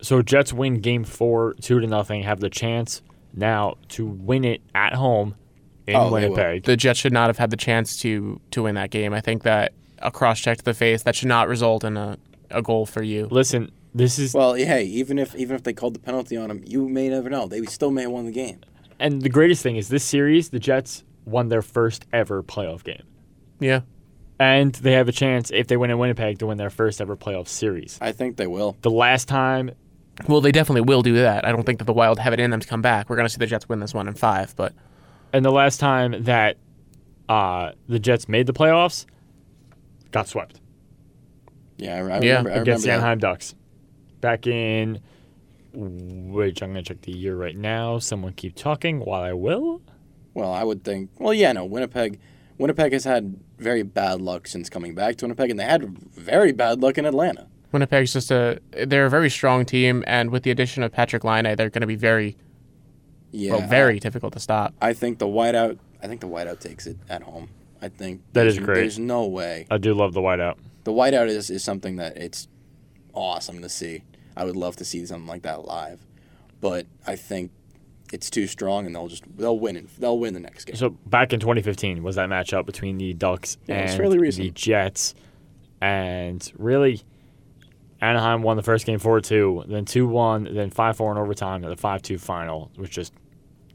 So 0.00 0.22
Jets 0.22 0.52
win 0.52 0.80
Game 0.80 1.02
Four, 1.02 1.54
two 1.60 1.80
to 1.80 1.86
nothing. 1.88 2.22
Have 2.22 2.38
the 2.38 2.48
chance 2.48 3.02
now 3.34 3.74
to 3.88 4.06
win 4.06 4.44
it 4.44 4.60
at 4.72 4.92
home 4.94 5.34
in 5.88 5.96
Oh, 5.96 6.04
they 6.14 6.28
will. 6.28 6.36
Winnipeg. 6.36 6.62
The 6.62 6.76
Jets 6.76 7.00
should 7.00 7.12
not 7.12 7.26
have 7.28 7.38
had 7.38 7.50
the 7.50 7.56
chance 7.56 7.96
to 8.02 8.40
to 8.52 8.62
win 8.62 8.76
that 8.76 8.90
game. 8.90 9.12
I 9.12 9.20
think 9.20 9.42
that 9.42 9.72
a 9.98 10.12
cross 10.12 10.38
check 10.38 10.58
to 10.58 10.64
the 10.64 10.74
face 10.74 11.02
that 11.02 11.16
should 11.16 11.26
not 11.26 11.48
result 11.48 11.82
in 11.82 11.96
a, 11.96 12.18
a 12.50 12.62
goal 12.62 12.86
for 12.86 13.02
you. 13.02 13.26
Listen, 13.32 13.72
this 13.92 14.16
is 14.16 14.32
Well, 14.32 14.54
hey, 14.54 14.84
even 14.84 15.18
if 15.18 15.34
even 15.34 15.56
if 15.56 15.64
they 15.64 15.72
called 15.72 15.94
the 15.94 16.00
penalty 16.00 16.36
on 16.36 16.52
him, 16.52 16.62
you 16.64 16.88
may 16.88 17.08
never 17.08 17.28
know. 17.28 17.48
They 17.48 17.62
still 17.64 17.90
may 17.90 18.02
have 18.02 18.12
won 18.12 18.26
the 18.26 18.30
game. 18.32 18.60
and 19.00 19.22
the 19.22 19.28
greatest 19.28 19.60
thing 19.60 19.74
is 19.74 19.88
this 19.88 20.04
series. 20.04 20.50
The 20.50 20.60
Jets 20.60 21.02
won 21.24 21.48
their 21.48 21.62
first 21.62 22.06
ever 22.12 22.44
playoff 22.44 22.84
game, 22.84 23.02
Yeah. 23.58 23.80
And 24.38 24.72
they 24.74 24.92
have 24.92 25.08
a 25.08 25.12
chance 25.12 25.50
if 25.50 25.66
they 25.68 25.76
win 25.76 25.90
in 25.90 25.98
Winnipeg 25.98 26.38
to 26.40 26.46
win 26.46 26.58
their 26.58 26.70
first 26.70 27.00
ever 27.00 27.16
playoff 27.16 27.48
series. 27.48 27.98
I 28.00 28.12
think 28.12 28.36
they 28.36 28.46
will. 28.46 28.76
The 28.82 28.90
last 28.90 29.28
time 29.28 29.70
Well, 30.28 30.40
they 30.40 30.52
definitely 30.52 30.82
will 30.82 31.02
do 31.02 31.14
that. 31.14 31.44
I 31.44 31.52
don't 31.52 31.64
think 31.64 31.78
that 31.78 31.84
the 31.86 31.92
Wild 31.92 32.18
have 32.18 32.32
it 32.32 32.40
in 32.40 32.50
them 32.50 32.60
to 32.60 32.66
come 32.68 32.82
back. 32.82 33.08
We're 33.10 33.16
going 33.16 33.26
to 33.26 33.32
see 33.32 33.38
the 33.38 33.46
Jets 33.46 33.68
win 33.68 33.80
this 33.80 33.94
one 33.94 34.08
in 34.08 34.14
five, 34.14 34.54
but 34.56 34.72
and 35.32 35.44
the 35.44 35.50
last 35.52 35.80
time 35.80 36.24
that 36.24 36.56
uh, 37.28 37.72
the 37.88 37.98
Jets 37.98 38.28
made 38.28 38.46
the 38.46 38.52
playoffs, 38.52 39.06
got 40.12 40.28
swept 40.28 40.60
Yeah, 41.78 41.94
I, 41.96 41.98
I 41.98 42.00
Yeah, 42.00 42.38
remember. 42.38 42.50
I 42.52 42.54
against 42.56 42.84
the 42.84 42.90
that. 42.90 42.94
Anaheim 42.98 43.18
Ducks 43.18 43.54
back 44.20 44.46
in. 44.46 45.00
Which 45.76 46.62
I'm 46.62 46.68
gonna 46.70 46.82
check 46.84 47.00
the 47.00 47.10
year 47.10 47.34
right 47.34 47.56
now. 47.56 47.98
Someone 47.98 48.32
keep 48.34 48.54
talking 48.54 49.00
while 49.00 49.22
I 49.22 49.32
will. 49.32 49.82
Well, 50.34 50.52
I 50.52 50.62
would 50.62 50.84
think. 50.84 51.10
Well, 51.18 51.34
yeah, 51.34 51.50
no. 51.50 51.64
Winnipeg, 51.64 52.20
Winnipeg 52.58 52.92
has 52.92 53.04
had 53.04 53.36
very 53.58 53.82
bad 53.82 54.20
luck 54.20 54.46
since 54.46 54.68
coming 54.68 54.94
back 54.94 55.16
to 55.16 55.24
Winnipeg, 55.24 55.50
and 55.50 55.58
they 55.58 55.64
had 55.64 55.98
very 55.98 56.52
bad 56.52 56.80
luck 56.80 56.98
in 56.98 57.04
Atlanta. 57.06 57.48
Winnipeg's 57.72 58.12
just 58.12 58.30
a 58.30 58.60
they're 58.86 59.06
a 59.06 59.10
very 59.10 59.28
strong 59.30 59.64
team, 59.64 60.04
and 60.06 60.30
with 60.30 60.44
the 60.44 60.50
addition 60.50 60.82
of 60.82 60.92
Patrik 60.92 61.24
Laine, 61.24 61.56
they're 61.56 61.70
going 61.70 61.80
to 61.80 61.86
be 61.86 61.96
very 61.96 62.36
Yeah, 63.32 63.56
well, 63.56 63.66
very 63.68 63.98
difficult 63.98 64.32
to 64.34 64.40
stop. 64.40 64.74
I 64.80 64.92
think 64.92 65.18
the 65.18 65.26
whiteout. 65.26 65.78
I 66.02 66.06
think 66.06 66.20
the 66.20 66.28
whiteout 66.28 66.60
takes 66.60 66.86
it 66.86 66.96
at 67.08 67.22
home. 67.22 67.48
I 67.82 67.88
think 67.88 68.22
that 68.32 68.46
is 68.46 68.58
great. 68.58 68.76
There's 68.76 68.98
no 68.98 69.26
way 69.26 69.66
I 69.70 69.78
do 69.78 69.92
love 69.94 70.12
the 70.14 70.20
whiteout. 70.20 70.56
the 70.84 70.92
whiteout 70.92 71.26
is 71.28 71.50
is 71.50 71.64
something 71.64 71.96
that 71.96 72.16
it's 72.16 72.46
awesome 73.12 73.60
to 73.62 73.68
see. 73.68 74.02
I 74.36 74.44
would 74.44 74.56
love 74.56 74.76
to 74.76 74.84
see 74.84 75.04
something 75.06 75.26
like 75.26 75.42
that 75.42 75.64
live, 75.64 76.06
but 76.60 76.86
I 77.06 77.16
think 77.16 77.50
it's 78.14 78.30
too 78.30 78.46
strong, 78.46 78.86
and 78.86 78.94
they'll 78.94 79.08
just 79.08 79.24
they'll 79.36 79.58
win 79.58 79.76
it. 79.76 79.88
They'll 79.98 80.18
win 80.18 80.34
the 80.34 80.40
next 80.40 80.66
game. 80.66 80.76
So 80.76 80.90
back 80.90 81.32
in 81.32 81.40
2015 81.40 82.02
was 82.02 82.14
that 82.14 82.28
matchup 82.28 82.64
between 82.64 82.96
the 82.96 83.12
Ducks 83.12 83.58
Yeah, 83.66 83.90
and 83.90 84.32
the. 84.32 84.50
Jets, 84.50 85.16
and 85.80 86.52
really, 86.56 87.02
Anaheim 88.00 88.42
won 88.42 88.56
the 88.56 88.62
first 88.62 88.86
game 88.86 89.00
four 89.00 89.20
two, 89.20 89.64
then 89.66 89.84
two 89.84 90.06
one, 90.06 90.48
then 90.54 90.70
five 90.70 90.96
four 90.96 91.10
in 91.10 91.18
overtime, 91.18 91.64
and 91.64 91.72
the 91.72 91.76
five 91.76 92.02
two 92.02 92.16
final, 92.18 92.70
which 92.76 92.92
just 92.92 93.12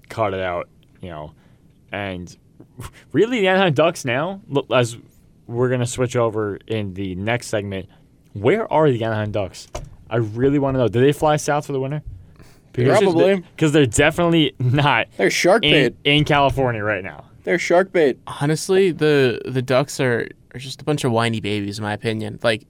cut 0.07 0.33
it 0.33 0.39
out, 0.39 0.69
you 1.01 1.09
know, 1.09 1.33
and 1.91 2.37
really 3.11 3.41
the 3.41 3.47
Anaheim 3.49 3.73
Ducks 3.73 4.05
now, 4.05 4.41
look, 4.47 4.71
as 4.71 4.97
we're 5.47 5.69
gonna 5.69 5.85
switch 5.85 6.15
over 6.15 6.55
in 6.65 6.93
the 6.93 7.13
next 7.15 7.47
segment, 7.47 7.89
where 8.31 8.71
are 8.71 8.89
the 8.89 9.03
Anaheim 9.03 9.31
Ducks? 9.31 9.67
I 10.09 10.15
really 10.15 10.59
want 10.59 10.75
to 10.75 10.79
know. 10.79 10.87
Did 10.87 11.03
they 11.03 11.11
fly 11.11 11.35
south 11.35 11.65
for 11.65 11.73
the 11.73 11.79
winter? 11.79 12.01
Probably. 12.73 13.37
because 13.55 13.71
they're 13.71 13.85
definitely 13.85 14.53
not 14.59 15.07
They're 15.17 15.29
shark 15.29 15.63
in, 15.63 15.71
bait. 15.71 15.95
in 16.03 16.23
California 16.25 16.83
right 16.83 17.03
now. 17.03 17.25
They're 17.43 17.59
shark 17.59 17.91
bait. 17.91 18.17
Honestly, 18.27 18.91
the 18.91 19.41
the 19.45 19.61
Ducks 19.61 19.99
are, 19.99 20.27
are 20.53 20.59
just 20.59 20.81
a 20.81 20.83
bunch 20.83 21.03
of 21.03 21.11
whiny 21.11 21.39
babies, 21.39 21.79
in 21.79 21.83
my 21.83 21.93
opinion. 21.93 22.39
Like 22.43 22.65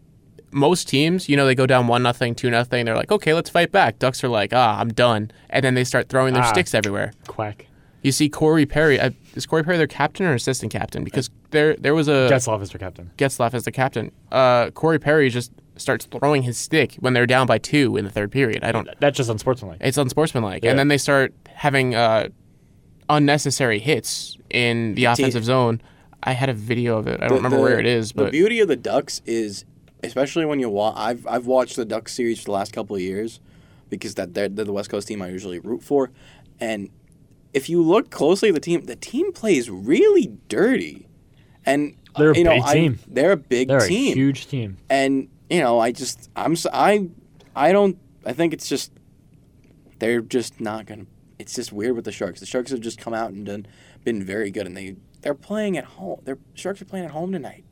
most 0.52 0.88
teams, 0.88 1.28
you 1.30 1.36
know, 1.38 1.45
they 1.45 1.56
go 1.56 1.66
down 1.66 1.88
one 1.88 2.02
nothing, 2.04 2.34
two 2.36 2.50
nothing. 2.50 2.86
They're 2.86 2.95
like, 2.95 3.12
okay, 3.12 3.34
let's 3.34 3.50
fight 3.50 3.72
back. 3.72 4.00
Ducks 4.00 4.24
are 4.24 4.30
like, 4.30 4.52
ah, 4.54 4.80
I'm 4.80 4.89
done, 4.89 5.32
and 5.50 5.64
then 5.66 5.74
they 5.76 5.84
start 5.84 6.10
throwing 6.10 6.34
their 6.34 6.43
Ah. 6.43 6.52
sticks 6.52 6.74
everywhere. 6.74 7.14
Quack. 7.28 7.66
You 8.02 8.12
see 8.14 8.30
Corey 8.30 8.66
Perry. 8.66 8.97
Uh, 9.00 9.10
is 9.36 9.45
Corey 9.45 9.64
Perry 9.64 9.78
their 9.78 9.86
captain 9.88 10.26
or 10.26 10.34
assistant 10.34 10.72
captain? 10.72 11.04
Because 11.04 11.30
there 11.52 11.76
there 11.76 11.93
was 11.93 12.08
a 12.08 12.30
Getzlaf 12.32 12.62
is 12.62 12.70
their 12.70 12.80
captain. 12.80 13.12
Getzlaf 13.18 13.54
is 13.54 13.66
the 13.66 13.72
captain. 13.74 14.12
Uh, 14.32 14.70
Corey 14.72 15.00
Perry 15.00 15.30
just 15.30 15.52
starts 15.80 16.05
throwing 16.05 16.43
his 16.43 16.57
stick 16.57 16.95
when 16.99 17.13
they're 17.13 17.25
down 17.25 17.47
by 17.47 17.57
two 17.57 17.97
in 17.97 18.05
the 18.05 18.11
third 18.11 18.32
period. 18.32 18.63
I 18.63 18.71
don't. 18.71 18.88
That's 18.99 19.17
just 19.17 19.30
unsportsmanlike. 19.30 19.80
It's 19.82 19.97
unsportsmanlike, 19.97 20.63
Yeah. 20.63 20.71
and 20.71 20.80
then 20.80 20.88
they 20.89 20.97
start 20.97 21.34
having 21.53 21.95
uh, 21.95 22.30
unnecessary 23.09 23.80
hits 23.80 24.38
in 24.49 24.95
the 24.95 25.05
offensive 25.05 25.43
zone. 25.43 25.82
I 26.21 26.34
had 26.34 26.49
a 26.49 26.53
video 26.53 26.97
of 26.97 27.07
it. 27.07 27.21
I 27.21 27.27
don't 27.27 27.38
remember 27.38 27.57
the- 27.57 27.63
where 27.63 27.80
it 27.80 27.86
is, 27.86 28.11
but 28.11 28.25
the 28.25 28.32
beauty 28.32 28.59
of 28.59 28.67
the 28.67 28.75
Ducks 28.75 29.21
is, 29.25 29.65
especially 30.03 30.45
when 30.45 30.59
you 30.59 30.69
watch. 30.69 30.95
I've 30.97 31.25
I've 31.27 31.45
watched 31.47 31.75
the 31.75 31.86
Ducks 31.86 32.13
series 32.13 32.39
for 32.39 32.45
the 32.45 32.51
last 32.51 32.73
couple 32.73 32.95
of 32.95 33.01
years, 33.01 33.39
because 33.89 34.15
that 34.15 34.34
they're, 34.34 34.49
they're 34.49 34.65
the 34.65 34.73
West 34.73 34.89
Coast 34.89 35.07
team 35.07 35.21
I 35.21 35.30
usually 35.30 35.59
root 35.59 35.82
for, 35.84 36.11
and 36.59 36.89
if 37.53 37.69
you 37.69 37.82
look 37.82 38.11
closely 38.11 38.49
at 38.49 38.53
the 38.55 38.61
team, 38.61 38.86
the 38.86 38.95
team 38.95 39.32
plays 39.32 39.69
really 39.71 40.32
dirty, 40.49 41.07
and 41.65 41.95
They're 42.17 42.32
a 42.32 42.38
you 42.38 42.43
know, 42.43 42.51
big 42.55 42.63
I- 42.63 42.73
team. 42.73 42.99
they're 43.07 43.32
a 43.32 43.38
big 43.38 43.69
They're 43.69 43.88
team, 43.88 44.11
a 44.11 44.15
huge 44.15 44.47
team. 44.47 44.77
and 44.89 45.30
you 45.50 45.60
know, 45.60 45.80
I 45.80 45.91
just 45.91 46.30
I'm 46.36 46.56
I 46.72 47.10
I 47.56 47.72
don't 47.72 47.97
I 48.26 48.34
think 48.34 48.54
it's 48.54 48.68
just 48.68 48.91
they're 50.00 50.22
just 50.22 50.60
not 50.60 50.86
gonna. 50.86 51.06
It's 51.38 51.56
just 51.56 51.72
weird 51.72 51.95
with 51.95 52.06
the 52.06 52.12
Sharks. 52.12 52.39
The 52.39 52.45
Sharks 52.45 52.72
have 52.72 52.82
just 52.82 53.00
come 53.00 53.14
out 53.14 53.32
and 53.32 53.45
done 53.45 53.66
been 54.04 54.24
very 54.24 54.52
good, 54.52 54.66
and 54.66 54.76
they 54.76 54.95
they're 55.22 55.34
playing 55.34 55.78
at 55.78 55.86
home. 55.86 56.22
Their 56.24 56.38
Sharks 56.54 56.82
are 56.82 56.86
playing 56.86 57.06
at 57.06 57.12
home 57.12 57.32
tonight. 57.32 57.66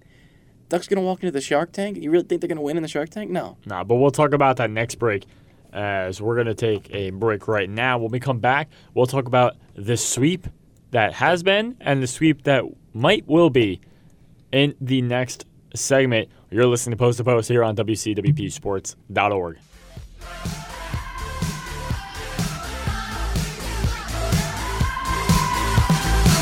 Ducks 0.69 0.87
gonna 0.87 1.01
walk 1.01 1.23
into 1.23 1.31
the 1.31 1.41
Shark 1.41 1.71
Tank. 1.71 1.97
You 1.97 2.11
really 2.11 2.25
think 2.25 2.41
they're 2.41 2.49
gonna 2.49 2.61
win 2.61 2.77
in 2.77 2.83
the 2.83 2.89
Shark 2.89 3.09
Tank? 3.09 3.31
No. 3.31 3.57
Nah, 3.65 3.83
but 3.83 3.95
we'll 3.95 4.11
talk 4.11 4.33
about 4.33 4.57
that 4.57 4.69
next 4.69 4.95
break. 4.95 5.25
As 5.73 6.21
we're 6.21 6.35
gonna 6.35 6.55
take 6.55 6.89
a 6.93 7.11
break 7.11 7.47
right 7.47 7.69
now. 7.69 7.97
When 7.97 8.11
we 8.11 8.19
come 8.19 8.39
back, 8.39 8.69
we'll 8.93 9.05
talk 9.05 9.27
about 9.27 9.55
the 9.75 9.95
sweep 9.97 10.47
that 10.91 11.13
has 11.13 11.43
been 11.43 11.77
and 11.79 12.01
the 12.01 12.07
sweep 12.07 12.43
that 12.43 12.63
might 12.93 13.27
will 13.27 13.49
be 13.49 13.81
in 14.51 14.75
the 14.81 15.01
next 15.01 15.45
segment. 15.75 16.29
You're 16.49 16.65
listening 16.65 16.91
to 16.91 16.97
Post 16.97 17.17
to 17.17 17.25
Post 17.25 17.49
here 17.49 17.61
on 17.61 17.75
WCWPSports.org. 17.75 19.57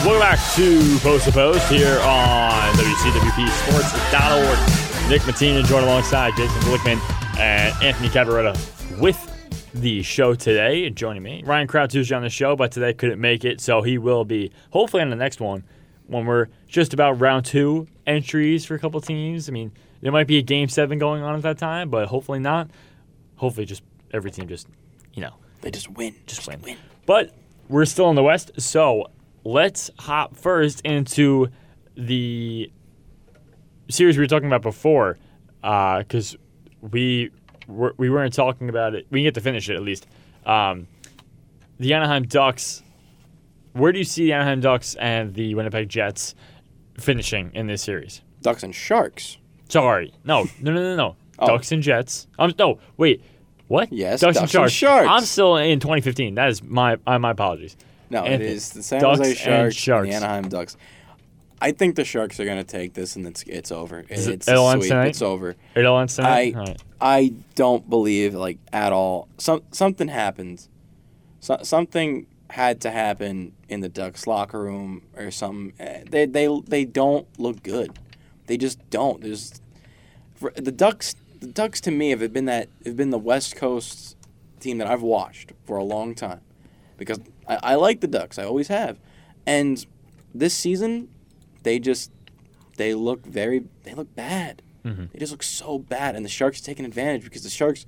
Welcome 0.06 0.20
back 0.20 0.38
to 0.54 1.00
Post 1.00 1.26
to 1.26 1.32
Post 1.32 1.68
here 1.72 2.00
on 2.02 2.76
WCWPSports.org. 2.76 5.10
Nick 5.10 5.24
Matina 5.24 5.66
joined 5.66 5.86
alongside 5.86 6.34
Jason 6.38 6.62
Glickman 6.62 7.00
and 7.40 7.74
Anthony 7.84 8.10
Cavaretta 8.10 8.56
with 9.02 9.20
the 9.74 10.04
show 10.04 10.36
today. 10.36 10.88
Joining 10.92 11.24
me, 11.24 11.42
Ryan 11.44 11.68
Kraut's 11.68 11.96
usually 11.96 12.16
on 12.16 12.22
the 12.22 12.30
show, 12.30 12.56
but 12.56 12.72
today 12.72 12.94
couldn't 12.94 13.20
make 13.20 13.44
it, 13.44 13.60
so 13.60 13.82
he 13.82 13.98
will 13.98 14.24
be 14.24 14.52
hopefully 14.70 15.02
on 15.02 15.10
the 15.10 15.16
next 15.16 15.42
one 15.42 15.64
when 16.06 16.28
we're 16.28 16.50
just 16.68 16.94
about 16.94 17.20
round 17.20 17.44
two 17.44 17.88
entries 18.06 18.66
for 18.66 18.76
a 18.76 18.80
couple 18.80 19.02
teams. 19.02 19.50
I 19.50 19.52
mean, 19.52 19.72
there 20.06 20.12
might 20.12 20.28
be 20.28 20.38
a 20.38 20.44
game 20.44 20.70
seven 20.70 21.00
going 21.00 21.24
on 21.24 21.34
at 21.36 21.42
that 21.42 21.58
time, 21.58 21.90
but 21.90 22.08
hopefully 22.08 22.38
not. 22.38 22.70
Hopefully, 23.38 23.66
just 23.66 23.82
every 24.14 24.30
team 24.30 24.48
just 24.48 24.68
you 25.16 25.22
know 25.24 25.34
They 25.62 25.72
just 25.72 25.90
win. 25.90 26.14
just 26.28 26.48
win. 26.48 26.62
Win. 26.62 26.78
But 27.08 27.34
we're 27.70 27.86
still 27.86 28.12
in 28.12 28.16
the 28.16 28.22
West, 28.22 28.52
so 28.62 29.08
let's 29.44 29.90
hop 29.98 30.38
first 30.38 30.82
into 30.82 31.48
the 31.96 32.72
series 33.90 34.16
we 34.16 34.22
were 34.24 34.28
talking 34.28 34.46
about 34.48 34.62
before, 34.62 35.18
because 35.62 36.38
we 36.92 37.32
were, 37.68 37.96
we 37.98 38.12
weren't 38.12 38.34
talking 38.36 38.70
about 38.70 38.94
it. 38.94 39.08
We 39.10 39.24
get 39.24 39.34
to 39.34 39.42
finish 39.42 39.68
it 39.70 39.76
at 39.76 39.82
least. 39.82 40.06
Um, 40.46 40.86
the 41.80 41.94
Anaheim 41.96 42.24
Ducks. 42.28 42.84
Where 43.74 43.92
do 43.92 43.98
you 43.98 44.06
see 44.06 44.26
the 44.26 44.34
Anaheim 44.34 44.62
Ducks 44.62 44.94
and 44.96 45.34
the 45.34 45.56
Winnipeg 45.56 45.90
Jets 45.90 46.36
finishing 47.00 47.50
in 47.56 47.66
this 47.66 47.82
series? 47.82 48.22
Ducks 48.42 48.62
and 48.62 48.74
Sharks. 48.76 49.40
Sorry, 49.70 50.14
no, 50.24 50.44
no, 50.62 50.72
no, 50.72 50.82
no, 50.82 50.96
no. 50.96 51.16
Oh. 51.38 51.48
Ducks 51.48 51.74
and 51.74 51.84
Jets. 51.84 52.28
Um, 52.40 52.54
no, 52.58 52.80
wait, 52.96 53.22
what? 53.68 53.92
Yes, 53.92 54.22
Ducks, 54.22 54.36
Ducks 54.38 54.54
and 54.56 54.64
and 54.64 54.72
Sharks. 54.72 54.72
Sharks. 54.72 55.10
I'm 55.12 55.26
still 55.26 55.58
in 55.58 55.82
2015. 55.82 56.36
That 56.36 56.48
is 56.50 56.64
my 56.64 56.98
uh, 57.06 57.20
my 57.20 57.32
apologies. 57.32 57.76
No, 58.10 58.20
Anthony, 58.24 58.36
it 58.46 58.52
is 58.52 58.70
the 58.70 58.82
San 58.82 59.02
Ducks 59.02 59.18
Jose 59.20 59.34
Sharks 59.34 59.46
and, 59.48 59.76
Sharks. 59.76 60.08
the 60.10 60.16
Anaheim 60.16 60.48
Ducks. 60.48 60.78
I 61.60 61.72
think 61.74 61.98
the 61.98 62.06
Sharks 62.06 62.40
are 62.40 62.46
gonna 62.46 62.64
take 62.64 62.94
this, 62.94 63.18
and 63.18 63.28
it's 63.28 63.44
it's 63.44 63.70
over. 63.70 64.00
It 64.00 64.06
it's 64.12 64.48
it'll 64.48 64.72
sweep. 64.72 64.92
It's 64.94 65.22
over. 65.22 65.56
It 65.76 65.86
ends 65.86 66.16
tonight. 66.16 66.56
I- 66.56 66.58
All 66.60 66.66
right. 66.68 66.82
I 67.02 67.34
don't 67.56 67.90
believe 67.90 68.34
like 68.34 68.60
at 68.72 68.94
all. 68.94 69.28
Some 69.38 69.62
something 69.72 70.08
happened. 70.08 70.66
So, 71.42 71.58
something 71.64 72.28
had 72.50 72.80
to 72.82 72.92
happen 72.92 73.52
in 73.68 73.82
the 73.82 73.90
Ducks 73.90 74.26
locker 74.26 74.62
room 74.62 75.02
or 75.18 75.32
something. 75.32 75.74
Eh, 75.80 76.04
They 76.10 76.26
they 76.26 76.48
they 76.66 76.86
don't 76.86 77.28
look 77.38 77.62
good. 77.62 77.92
They 78.48 78.58
just 78.58 78.90
don't. 78.90 79.22
There's 79.22 79.62
the 80.56 80.72
Ducks. 80.72 81.16
The 81.40 81.48
Ducks 81.48 81.82
to 81.82 81.92
me 81.92 82.12
have 82.12 82.34
been 82.34 82.46
that 82.46 82.70
have 82.86 82.96
been 82.96 83.10
the 83.10 83.18
West 83.18 83.56
Coast 83.56 84.16
team 84.60 84.78
that 84.78 84.88
I've 84.88 85.02
watched 85.02 85.52
for 85.66 85.78
a 85.78 85.84
long 85.84 86.16
time 86.16 86.42
because 86.98 87.20
I, 87.48 87.60
I 87.62 87.76
like 87.76 88.02
the 88.02 88.08
Ducks. 88.08 88.40
I 88.40 88.46
always 88.46 88.68
have, 88.68 89.00
and 89.46 89.86
this 90.34 90.54
season 90.54 91.10
they 91.64 91.80
just 91.80 92.12
they 92.78 92.94
look 92.94 93.26
very 93.26 93.66
they 93.84 93.94
look 93.94 94.14
bad. 94.16 94.62
Mm-hmm. 94.84 95.06
They 95.12 95.20
just 95.20 95.32
look 95.32 95.44
so 95.44 95.80
bad, 95.80 96.16
and 96.16 96.24
the 96.24 96.30
Sharks 96.30 96.62
taking 96.62 96.86
advantage 96.86 97.24
because 97.24 97.44
the 97.44 97.50
Sharks 97.50 97.86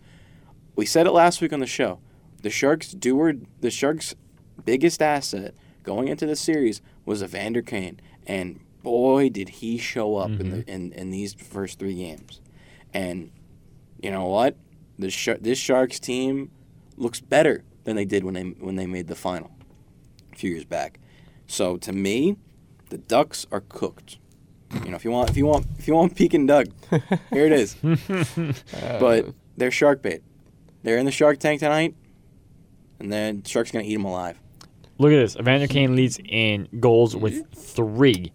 we 0.75 0.85
said 0.85 1.07
it 1.07 1.11
last 1.11 1.41
week 1.41 1.53
on 1.53 1.59
the 1.59 1.67
show. 1.67 1.99
The 2.43 2.49
Sharks 2.49 2.91
do 2.91 3.19
or 3.19 3.33
the 3.61 3.71
Sharks' 3.71 4.15
biggest 4.63 5.01
asset 5.01 5.55
going 5.83 6.07
into 6.07 6.25
the 6.25 6.35
series 6.35 6.81
was 7.05 7.23
Evander 7.23 7.61
Kane, 7.61 7.99
and 8.25 8.59
boy 8.83 9.29
did 9.29 9.49
he 9.49 9.77
show 9.77 10.15
up 10.15 10.29
in 10.29 10.49
the 10.49 10.57
mm-hmm. 10.57 10.69
in, 10.69 10.91
in 10.93 11.11
these 11.11 11.33
first 11.33 11.79
three 11.79 11.95
games. 11.95 12.41
And 12.93 13.31
you 14.01 14.11
know 14.11 14.25
what? 14.25 14.55
The 14.99 15.09
Sh- 15.09 15.39
this 15.39 15.59
Sharks 15.59 15.99
team 15.99 16.51
looks 16.95 17.19
better 17.19 17.63
than 17.83 17.95
they 17.95 18.05
did 18.05 18.23
when 18.23 18.33
they 18.33 18.43
when 18.43 18.75
they 18.75 18.85
made 18.85 19.07
the 19.07 19.15
final 19.15 19.51
a 20.31 20.35
few 20.35 20.51
years 20.51 20.65
back. 20.65 20.99
So 21.47 21.77
to 21.77 21.93
me, 21.93 22.37
the 22.89 22.97
Ducks 22.97 23.45
are 23.51 23.61
cooked. 23.61 24.17
You 24.83 24.91
know, 24.91 24.95
if 24.97 25.05
you 25.05 25.11
want, 25.11 25.29
if 25.29 25.37
you 25.37 25.45
want, 25.45 25.65
if 25.79 25.87
you 25.87 25.95
want 25.95 26.15
Pekin 26.15 26.45
Doug, 26.45 26.67
here 27.31 27.45
it 27.45 27.53
is. 27.53 27.75
but 28.99 29.27
they're 29.55 29.71
shark 29.71 30.01
bait. 30.01 30.23
They're 30.83 30.97
in 30.97 31.05
the 31.05 31.11
Shark 31.11 31.39
Tank 31.39 31.59
tonight, 31.59 31.95
and 32.99 33.11
then 33.11 33.43
Shark's 33.43 33.71
gonna 33.71 33.85
eat 33.85 33.95
them 33.95 34.05
alive. 34.05 34.39
Look 34.97 35.11
at 35.11 35.17
this. 35.17 35.35
Evander 35.35 35.67
Kane 35.67 35.95
leads 35.95 36.19
in 36.23 36.67
goals 36.79 37.15
with 37.15 37.33
mm-hmm. 37.33 37.53
three 37.53 38.31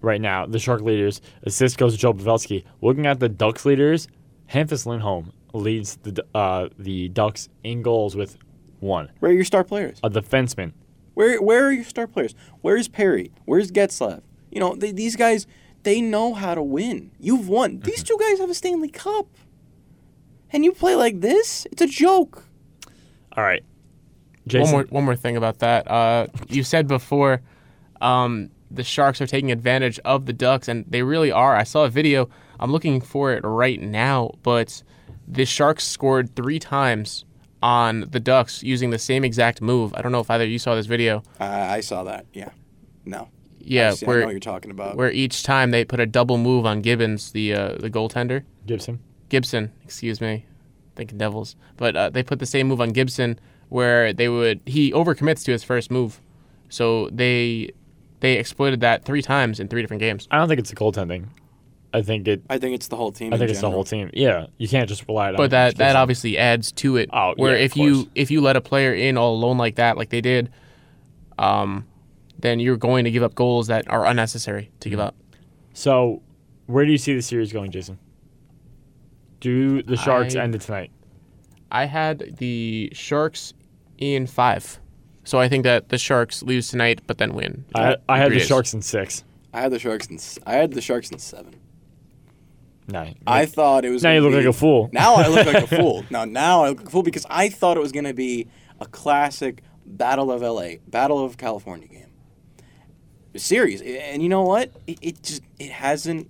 right 0.00 0.20
now. 0.20 0.46
The 0.46 0.58
Shark 0.58 0.82
leaders. 0.82 1.20
Assist 1.42 1.78
goes 1.78 1.94
to 1.94 1.98
Joe 1.98 2.12
Pavelski. 2.12 2.64
Looking 2.80 3.06
at 3.06 3.20
the 3.20 3.28
Ducks 3.28 3.64
leaders, 3.64 4.08
Hampus 4.52 4.86
Lindholm 4.86 5.32
leads 5.52 5.96
the 5.96 6.24
uh, 6.34 6.68
the 6.78 7.08
Ducks 7.08 7.48
in 7.64 7.82
goals 7.82 8.16
with 8.16 8.38
one. 8.80 9.10
Where 9.20 9.30
are 9.30 9.34
your 9.34 9.44
star 9.44 9.64
players? 9.64 9.98
A 10.02 10.10
defenseman. 10.10 10.72
Where 11.14 11.42
where 11.42 11.66
are 11.66 11.72
your 11.72 11.84
star 11.84 12.06
players? 12.06 12.34
Where's 12.60 12.88
Perry? 12.88 13.32
Where's 13.44 13.70
Getzlaf? 13.70 14.22
You 14.50 14.60
know, 14.60 14.74
they, 14.74 14.92
these 14.92 15.16
guys, 15.16 15.46
they 15.82 16.00
know 16.00 16.34
how 16.34 16.54
to 16.54 16.62
win. 16.62 17.10
You've 17.18 17.48
won. 17.48 17.80
These 17.80 18.02
two 18.02 18.16
guys 18.18 18.38
have 18.38 18.50
a 18.50 18.54
Stanley 18.54 18.88
Cup. 18.88 19.26
And 20.50 20.64
you 20.64 20.72
play 20.72 20.94
like 20.94 21.20
this? 21.20 21.66
It's 21.70 21.82
a 21.82 21.86
joke. 21.86 22.44
All 23.36 23.44
right. 23.44 23.62
Jason. 24.46 24.72
One 24.72 24.72
more 24.72 24.86
one 24.90 25.04
more 25.04 25.16
thing 25.16 25.36
about 25.36 25.58
that. 25.58 25.90
Uh, 25.90 26.28
you 26.48 26.62
said 26.62 26.88
before 26.88 27.42
um, 28.00 28.50
the 28.70 28.84
Sharks 28.84 29.20
are 29.20 29.26
taking 29.26 29.50
advantage 29.50 29.98
of 30.04 30.26
the 30.26 30.32
Ducks, 30.32 30.68
and 30.68 30.84
they 30.88 31.02
really 31.02 31.30
are. 31.32 31.56
I 31.56 31.64
saw 31.64 31.84
a 31.84 31.88
video. 31.88 32.28
I'm 32.60 32.72
looking 32.72 33.00
for 33.00 33.32
it 33.32 33.44
right 33.44 33.80
now, 33.80 34.32
but 34.42 34.82
the 35.26 35.44
Sharks 35.44 35.86
scored 35.86 36.34
three 36.34 36.58
times 36.58 37.24
on 37.62 38.06
the 38.10 38.20
Ducks 38.20 38.62
using 38.62 38.90
the 38.90 38.98
same 38.98 39.24
exact 39.24 39.60
move. 39.60 39.92
I 39.94 40.02
don't 40.02 40.12
know 40.12 40.20
if 40.20 40.30
either 40.30 40.44
of 40.44 40.50
you 40.50 40.58
saw 40.58 40.74
this 40.74 40.86
video. 40.86 41.22
Uh, 41.40 41.44
I 41.44 41.80
saw 41.80 42.04
that. 42.04 42.26
Yeah. 42.32 42.50
No. 43.04 43.28
Yeah, 43.58 43.90
I, 43.90 43.94
see, 43.94 44.06
I 44.06 44.08
know 44.08 44.14
where 44.14 44.24
what 44.26 44.30
you're 44.30 44.40
talking 44.40 44.70
about. 44.70 44.96
where 44.96 45.10
each 45.10 45.42
time 45.42 45.70
they 45.72 45.84
put 45.84 46.00
a 46.00 46.06
double 46.06 46.38
move 46.38 46.64
on 46.64 46.80
Gibbons, 46.80 47.32
the 47.32 47.52
uh, 47.54 47.72
the 47.78 47.90
goaltender. 47.90 48.44
Gibson. 48.66 49.00
Gibson, 49.28 49.72
excuse 49.84 50.20
me, 50.20 50.46
thinking 50.96 51.18
Devils, 51.18 51.54
but 51.76 51.96
uh, 51.96 52.08
they 52.10 52.22
put 52.22 52.38
the 52.38 52.46
same 52.46 52.68
move 52.68 52.80
on 52.80 52.90
Gibson 52.90 53.38
where 53.68 54.14
they 54.14 54.28
would 54.28 54.60
he 54.64 54.90
overcommits 54.92 55.44
to 55.44 55.52
his 55.52 55.62
first 55.64 55.90
move, 55.90 56.22
so 56.70 57.10
they 57.10 57.70
they 58.20 58.34
exploited 58.38 58.80
that 58.80 59.04
three 59.04 59.22
times 59.22 59.60
in 59.60 59.68
three 59.68 59.80
different 59.82 60.00
games. 60.00 60.26
I 60.30 60.38
don't 60.38 60.48
think 60.48 60.60
it's 60.60 60.70
the 60.70 60.76
goaltending. 60.76 61.26
I 61.94 62.02
think 62.02 62.28
it. 62.28 62.42
I 62.50 62.58
think 62.58 62.74
it's 62.74 62.88
the 62.88 62.96
whole 62.96 63.12
team. 63.12 63.32
I 63.32 63.36
in 63.36 63.38
think 63.40 63.50
it's 63.50 63.60
the 63.60 63.70
whole 63.70 63.84
team. 63.84 64.10
Yeah, 64.12 64.46
you 64.58 64.68
can't 64.68 64.88
just 64.88 65.06
rely 65.08 65.28
on. 65.30 65.36
But 65.36 65.50
that 65.52 65.76
that 65.76 65.96
obviously 65.96 66.36
adds 66.36 66.70
to 66.72 66.96
it. 66.96 67.08
Oh, 67.12 67.32
where 67.36 67.56
yeah, 67.56 67.64
if 67.64 67.72
of 67.72 67.76
you 67.78 68.10
if 68.14 68.30
you 68.30 68.40
let 68.42 68.56
a 68.56 68.60
player 68.60 68.92
in 68.94 69.16
all 69.16 69.34
alone 69.34 69.56
like 69.56 69.76
that, 69.76 69.96
like 69.96 70.10
they 70.10 70.20
did, 70.20 70.50
um, 71.38 71.86
then 72.38 72.60
you're 72.60 72.76
going 72.76 73.04
to 73.04 73.10
give 73.10 73.22
up 73.22 73.34
goals 73.34 73.68
that 73.68 73.88
are 73.90 74.04
unnecessary 74.04 74.70
to 74.80 74.88
Mm-hmm. 74.88 74.90
give 74.90 75.00
up. 75.00 75.14
So, 75.72 76.20
where 76.66 76.84
do 76.84 76.90
you 76.92 76.98
see 76.98 77.14
the 77.14 77.22
series 77.22 77.52
going, 77.52 77.70
Jason? 77.70 77.98
Do 79.40 79.82
the 79.82 79.96
Sharks 79.96 80.34
I- 80.36 80.42
end 80.42 80.54
it 80.54 80.60
tonight? 80.62 80.90
I 81.70 81.84
had 81.84 82.36
the 82.38 82.90
Sharks 82.94 83.52
in 83.98 84.26
five, 84.26 84.78
so 85.28 85.38
I 85.38 85.48
think 85.48 85.64
that 85.64 85.90
the 85.90 85.98
Sharks 85.98 86.42
lose 86.42 86.68
tonight, 86.68 87.02
but 87.06 87.18
then 87.18 87.34
win. 87.34 87.64
I, 87.74 87.96
I 88.08 88.18
had 88.18 88.28
three 88.28 88.36
the 88.36 88.40
days. 88.40 88.48
Sharks 88.48 88.72
in 88.74 88.82
six. 88.82 89.24
I 89.52 89.60
had 89.60 89.72
the 89.72 89.78
Sharks 89.78 90.06
in. 90.06 90.16
s- 90.16 90.38
I 90.46 90.54
had 90.54 90.72
the 90.72 90.80
Sharks 90.80 91.10
in 91.10 91.18
seven. 91.18 91.54
Nine. 92.86 93.16
I 93.26 93.44
thought 93.44 93.84
it 93.84 93.90
was. 93.90 94.02
now 94.02 94.12
you 94.12 94.20
look 94.22 94.30
be- 94.32 94.38
like 94.38 94.46
a 94.46 94.52
fool. 94.52 94.88
Now 94.92 95.14
I 95.16 95.28
look 95.28 95.46
like 95.46 95.64
a 95.64 95.66
fool. 95.76 96.04
Now, 96.10 96.24
now 96.24 96.64
I 96.64 96.70
look 96.70 96.78
like 96.78 96.86
a 96.88 96.90
fool 96.90 97.02
because 97.02 97.26
I 97.28 97.50
thought 97.50 97.76
it 97.76 97.80
was 97.80 97.92
going 97.92 98.06
to 98.06 98.14
be 98.14 98.48
a 98.80 98.86
classic 98.86 99.62
Battle 99.84 100.30
of 100.32 100.40
LA, 100.42 100.76
Battle 100.86 101.22
of 101.24 101.36
California 101.36 101.88
game. 101.88 102.04
Series, 103.36 103.82
and 103.82 104.22
you 104.22 104.28
know 104.28 104.42
what? 104.42 104.72
It, 104.86 104.98
it 105.02 105.22
just 105.22 105.42
it 105.60 105.70
hasn't 105.70 106.28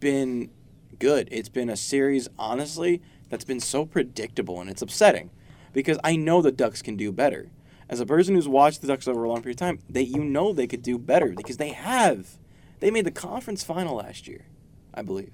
been 0.00 0.50
good. 0.98 1.28
It's 1.30 1.48
been 1.50 1.68
a 1.68 1.76
series, 1.76 2.28
honestly, 2.38 3.02
that's 3.28 3.44
been 3.44 3.60
so 3.60 3.84
predictable, 3.84 4.60
and 4.60 4.70
it's 4.70 4.80
upsetting 4.80 5.30
because 5.72 5.98
I 6.04 6.16
know 6.16 6.40
the 6.40 6.52
Ducks 6.52 6.80
can 6.80 6.96
do 6.96 7.12
better. 7.12 7.50
As 7.88 8.00
a 8.00 8.06
person 8.06 8.34
who's 8.34 8.48
watched 8.48 8.80
the 8.80 8.86
Ducks 8.86 9.08
over 9.08 9.24
a 9.24 9.28
long 9.28 9.42
period 9.42 9.56
of 9.56 9.66
time, 9.66 9.78
that 9.90 10.04
you 10.04 10.24
know 10.24 10.52
they 10.52 10.66
could 10.66 10.82
do 10.82 10.98
better 10.98 11.28
because 11.36 11.56
they 11.56 11.70
have. 11.70 12.38
They 12.80 12.90
made 12.90 13.04
the 13.04 13.10
conference 13.10 13.62
final 13.62 13.96
last 13.96 14.26
year, 14.26 14.46
I 14.94 15.02
believe. 15.02 15.32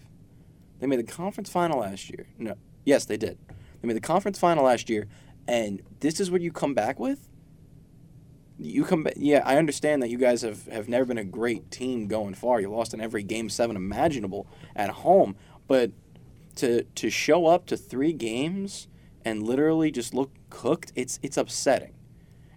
They 0.81 0.87
made 0.87 0.99
the 0.99 1.13
conference 1.13 1.51
final 1.51 1.81
last 1.81 2.11
year. 2.11 2.27
No, 2.39 2.55
yes, 2.85 3.05
they 3.05 3.17
did. 3.17 3.39
They 3.81 3.87
made 3.89 3.97
the 3.97 4.01
conference 4.01 4.39
final 4.39 4.65
last 4.65 4.91
year, 4.91 5.07
and 5.47 5.83
this 6.01 6.21
is 6.21 6.31
what 6.31 6.41
you 6.41 6.53
come 6.53 6.75
back 6.75 6.99
with. 6.99 7.29
You 8.59 8.85
come 8.85 9.05
back. 9.05 9.15
Yeah, 9.17 9.43
I 9.45 9.57
understand 9.57 10.03
that 10.03 10.11
you 10.11 10.19
guys 10.19 10.43
have, 10.43 10.67
have 10.67 10.89
never 10.89 11.05
been 11.05 11.19
a 11.19 11.25
great 11.25 11.71
team 11.71 12.09
going 12.09 12.35
far. 12.35 12.61
You 12.61 12.71
lost 12.71 12.93
in 12.93 13.01
every 13.01 13.23
game 13.23 13.49
seven 13.49 13.77
imaginable 13.77 14.49
at 14.75 14.91
home, 14.91 15.37
but 15.67 15.93
to 16.57 16.83
to 16.83 17.09
show 17.09 17.47
up 17.47 17.67
to 17.67 17.77
three 17.77 18.13
games 18.13 18.89
and 19.25 19.43
literally 19.43 19.91
just 19.91 20.13
look 20.13 20.33
cooked, 20.51 20.93
it's 20.97 21.19
it's 21.23 21.37
upsetting. 21.37 21.95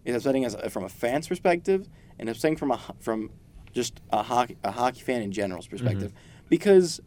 It's 0.04 0.16
upsetting 0.16 0.45
as 0.45 0.56
a, 0.56 0.70
from 0.70 0.84
a 0.84 0.89
fan's 0.89 1.28
perspective, 1.28 1.88
and 2.20 2.30
upsetting 2.30 2.58
from 2.58 2.72
a 2.72 2.80
from 2.99 3.32
just 3.74 4.02
a 4.12 4.24
hockey 4.24 4.58
a 4.64 4.72
hockey 4.72 5.02
fan 5.02 5.22
in 5.22 5.32
general's 5.32 5.68
mm-hmm. 5.68 5.78
perspective, 5.78 6.14
because 6.49 7.02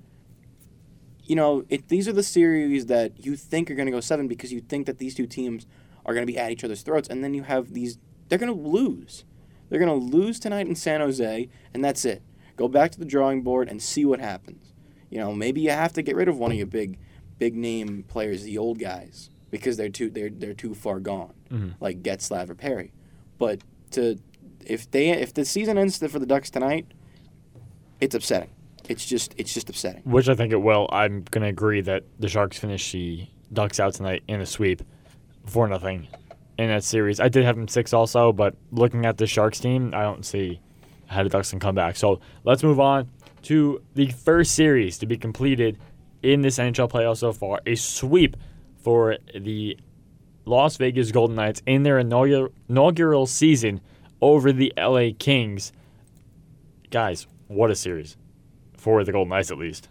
you 1.26 1.36
know, 1.36 1.64
it, 1.68 1.88
these 1.88 2.06
are 2.06 2.12
the 2.12 2.22
series 2.22 2.86
that 2.86 3.24
you 3.24 3.36
think 3.36 3.70
are 3.70 3.74
going 3.74 3.86
to 3.86 3.92
go 3.92 4.00
seven 4.00 4.28
because 4.28 4.52
you 4.52 4.60
think 4.60 4.86
that 4.86 4.98
these 4.98 5.14
two 5.14 5.26
teams 5.26 5.66
are 6.04 6.12
going 6.12 6.26
to 6.26 6.30
be 6.30 6.38
at 6.38 6.50
each 6.50 6.64
other's 6.64 6.82
throats, 6.82 7.08
and 7.08 7.24
then 7.24 7.34
you 7.34 7.44
have 7.44 7.72
these. 7.72 7.98
They're 8.28 8.38
going 8.38 8.54
to 8.54 8.68
lose. 8.68 9.24
They're 9.68 9.78
going 9.78 10.00
to 10.00 10.16
lose 10.16 10.38
tonight 10.38 10.66
in 10.66 10.74
San 10.74 11.00
Jose, 11.00 11.48
and 11.72 11.84
that's 11.84 12.04
it. 12.04 12.22
Go 12.56 12.68
back 12.68 12.92
to 12.92 12.98
the 12.98 13.04
drawing 13.04 13.42
board 13.42 13.68
and 13.68 13.82
see 13.82 14.04
what 14.04 14.20
happens. 14.20 14.72
You 15.10 15.18
know, 15.18 15.32
maybe 15.32 15.62
you 15.62 15.70
have 15.70 15.92
to 15.94 16.02
get 16.02 16.16
rid 16.16 16.28
of 16.28 16.38
one 16.38 16.52
of 16.52 16.56
your 16.56 16.66
big, 16.66 16.98
big 17.38 17.56
name 17.56 18.04
players, 18.06 18.42
the 18.42 18.58
old 18.58 18.78
guys, 18.78 19.30
because 19.54 19.76
they're 19.76 19.88
too 19.88 20.10
they're 20.10 20.30
they're 20.30 20.52
too 20.52 20.74
far 20.74 20.98
gone, 20.98 21.32
mm-hmm. 21.48 21.68
like 21.78 22.02
Getzlaf 22.02 22.50
or 22.50 22.56
Perry. 22.56 22.92
But 23.38 23.60
to 23.92 24.18
if 24.66 24.90
they 24.90 25.10
if 25.10 25.32
the 25.32 25.44
season 25.44 25.78
ends 25.78 25.96
for 25.98 26.18
the 26.18 26.26
Ducks 26.26 26.50
tonight, 26.50 26.88
it's 28.00 28.16
upsetting. 28.16 28.50
It's 28.88 29.06
just 29.06 29.32
it's 29.36 29.54
just 29.54 29.70
upsetting. 29.70 30.02
Which 30.02 30.28
I 30.28 30.34
think 30.34 30.52
it 30.52 30.60
will. 30.60 30.88
I'm 30.90 31.22
gonna 31.30 31.46
agree 31.46 31.82
that 31.82 32.02
the 32.18 32.28
Sharks 32.28 32.58
finish 32.58 32.90
the 32.90 33.28
Ducks 33.52 33.78
out 33.78 33.94
tonight 33.94 34.24
in 34.26 34.40
a 34.40 34.46
sweep, 34.46 34.82
for 35.46 35.68
nothing, 35.68 36.08
in 36.58 36.66
that 36.66 36.82
series. 36.82 37.20
I 37.20 37.28
did 37.28 37.44
have 37.44 37.54
them 37.54 37.68
six 37.68 37.92
also, 37.92 38.32
but 38.32 38.56
looking 38.72 39.06
at 39.06 39.18
the 39.18 39.28
Sharks 39.28 39.60
team, 39.60 39.94
I 39.94 40.02
don't 40.02 40.26
see 40.26 40.60
how 41.06 41.22
the 41.22 41.28
Ducks 41.28 41.50
can 41.50 41.60
come 41.60 41.76
back. 41.76 41.94
So 41.94 42.18
let's 42.42 42.64
move 42.64 42.80
on 42.80 43.08
to 43.42 43.80
the 43.94 44.08
first 44.10 44.56
series 44.56 44.98
to 44.98 45.06
be 45.06 45.16
completed 45.16 45.78
in 46.24 46.40
this 46.40 46.58
NHL 46.58 46.90
playoff 46.90 47.18
so 47.18 47.32
far. 47.32 47.60
A 47.66 47.76
sweep 47.76 48.36
for 48.84 49.16
the 49.34 49.78
Las 50.44 50.76
Vegas 50.76 51.10
Golden 51.10 51.36
Knights 51.36 51.62
in 51.66 51.82
their 51.82 51.98
inaugural, 51.98 52.50
inaugural 52.68 53.26
season 53.26 53.80
over 54.20 54.52
the 54.52 54.72
LA 54.76 55.08
Kings. 55.18 55.72
Guys, 56.90 57.26
what 57.48 57.70
a 57.70 57.74
series 57.74 58.16
for 58.76 59.02
the 59.02 59.10
Golden 59.10 59.30
Knights 59.30 59.50
at 59.50 59.58
least. 59.58 59.88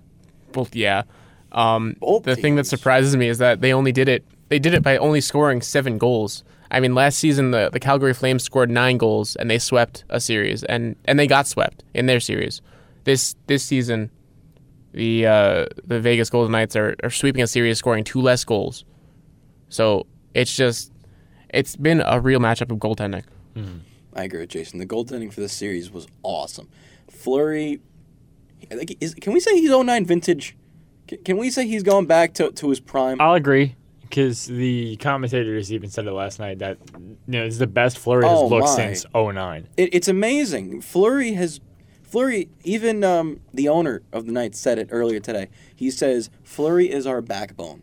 Well, 0.53 0.67
yeah. 0.71 1.03
Um, 1.51 1.95
Both 1.99 2.23
the 2.23 2.35
thing 2.35 2.55
that 2.55 2.67
surprises 2.67 3.15
me 3.15 3.27
is 3.27 3.39
that 3.39 3.61
they 3.61 3.73
only 3.73 3.91
did 3.91 4.07
it. 4.07 4.23
They 4.49 4.59
did 4.59 4.75
it 4.75 4.83
by 4.83 4.97
only 4.97 5.21
scoring 5.21 5.61
seven 5.61 5.97
goals. 5.97 6.43
I 6.69 6.79
mean, 6.79 6.93
last 6.93 7.17
season 7.17 7.51
the, 7.51 7.69
the 7.73 7.79
Calgary 7.79 8.13
Flames 8.13 8.43
scored 8.43 8.69
nine 8.69 8.97
goals 8.97 9.35
and 9.35 9.49
they 9.49 9.59
swept 9.59 10.03
a 10.09 10.19
series, 10.19 10.63
and, 10.63 10.95
and 11.05 11.19
they 11.19 11.27
got 11.27 11.47
swept 11.47 11.83
in 11.93 12.05
their 12.05 12.19
series. 12.19 12.61
This 13.03 13.35
this 13.47 13.63
season, 13.63 14.11
the 14.93 15.25
uh, 15.27 15.65
the 15.85 15.99
Vegas 15.99 16.29
Golden 16.29 16.51
Knights 16.51 16.75
are, 16.75 16.95
are 17.03 17.09
sweeping 17.09 17.41
a 17.43 17.47
series, 17.47 17.77
scoring 17.79 18.03
two 18.03 18.21
less 18.21 18.43
goals. 18.43 18.85
So 19.69 20.05
it's 20.33 20.55
just 20.55 20.91
it's 21.49 21.75
been 21.75 22.01
a 22.05 22.19
real 22.19 22.39
matchup 22.39 22.71
of 22.71 22.77
goaltending. 22.77 23.23
I 24.15 24.23
agree 24.23 24.41
with 24.41 24.49
Jason. 24.49 24.79
The 24.79 24.85
goaltending 24.85 25.33
for 25.33 25.41
this 25.41 25.53
series 25.53 25.91
was 25.91 26.07
awesome. 26.23 26.69
Fleury, 27.09 27.81
I 28.71 28.75
think 28.75 28.97
is. 29.01 29.13
Can 29.15 29.33
we 29.33 29.39
say 29.39 29.59
he's 29.59 29.71
09 29.71 30.05
vintage? 30.05 30.55
Can, 31.07 31.23
can 31.23 31.37
we 31.37 31.49
say 31.49 31.67
he's 31.67 31.83
going 31.83 32.05
back 32.05 32.33
to, 32.35 32.51
to 32.51 32.69
his 32.69 32.79
prime? 32.79 33.19
I'll 33.19 33.33
agree 33.33 33.75
because 34.01 34.45
the 34.45 34.95
commentators 34.97 35.73
even 35.73 35.89
said 35.89 36.05
it 36.05 36.11
last 36.11 36.39
night 36.39 36.59
that 36.59 36.77
you 36.95 37.17
know 37.27 37.43
it's 37.45 37.57
the 37.57 37.65
best 37.67 37.97
Fleury 37.97 38.27
has 38.27 38.37
Oh, 38.37 38.47
looked 38.47 38.67
my. 38.67 38.75
since 38.75 39.05
09. 39.15 39.67
It, 39.77 39.89
it's 39.93 40.07
amazing. 40.07 40.81
Fleury 40.81 41.33
has. 41.33 41.59
Fleury, 42.13 42.47
even 42.63 43.03
um, 43.03 43.39
the 43.51 43.67
owner 43.67 44.03
of 44.11 44.27
the 44.27 44.31
Knights 44.31 44.59
said 44.59 44.77
it 44.77 44.89
earlier 44.91 45.19
today. 45.19 45.49
He 45.75 45.89
says 45.89 46.29
Fleury 46.43 46.91
is 46.91 47.07
our 47.07 47.23
backbone, 47.23 47.81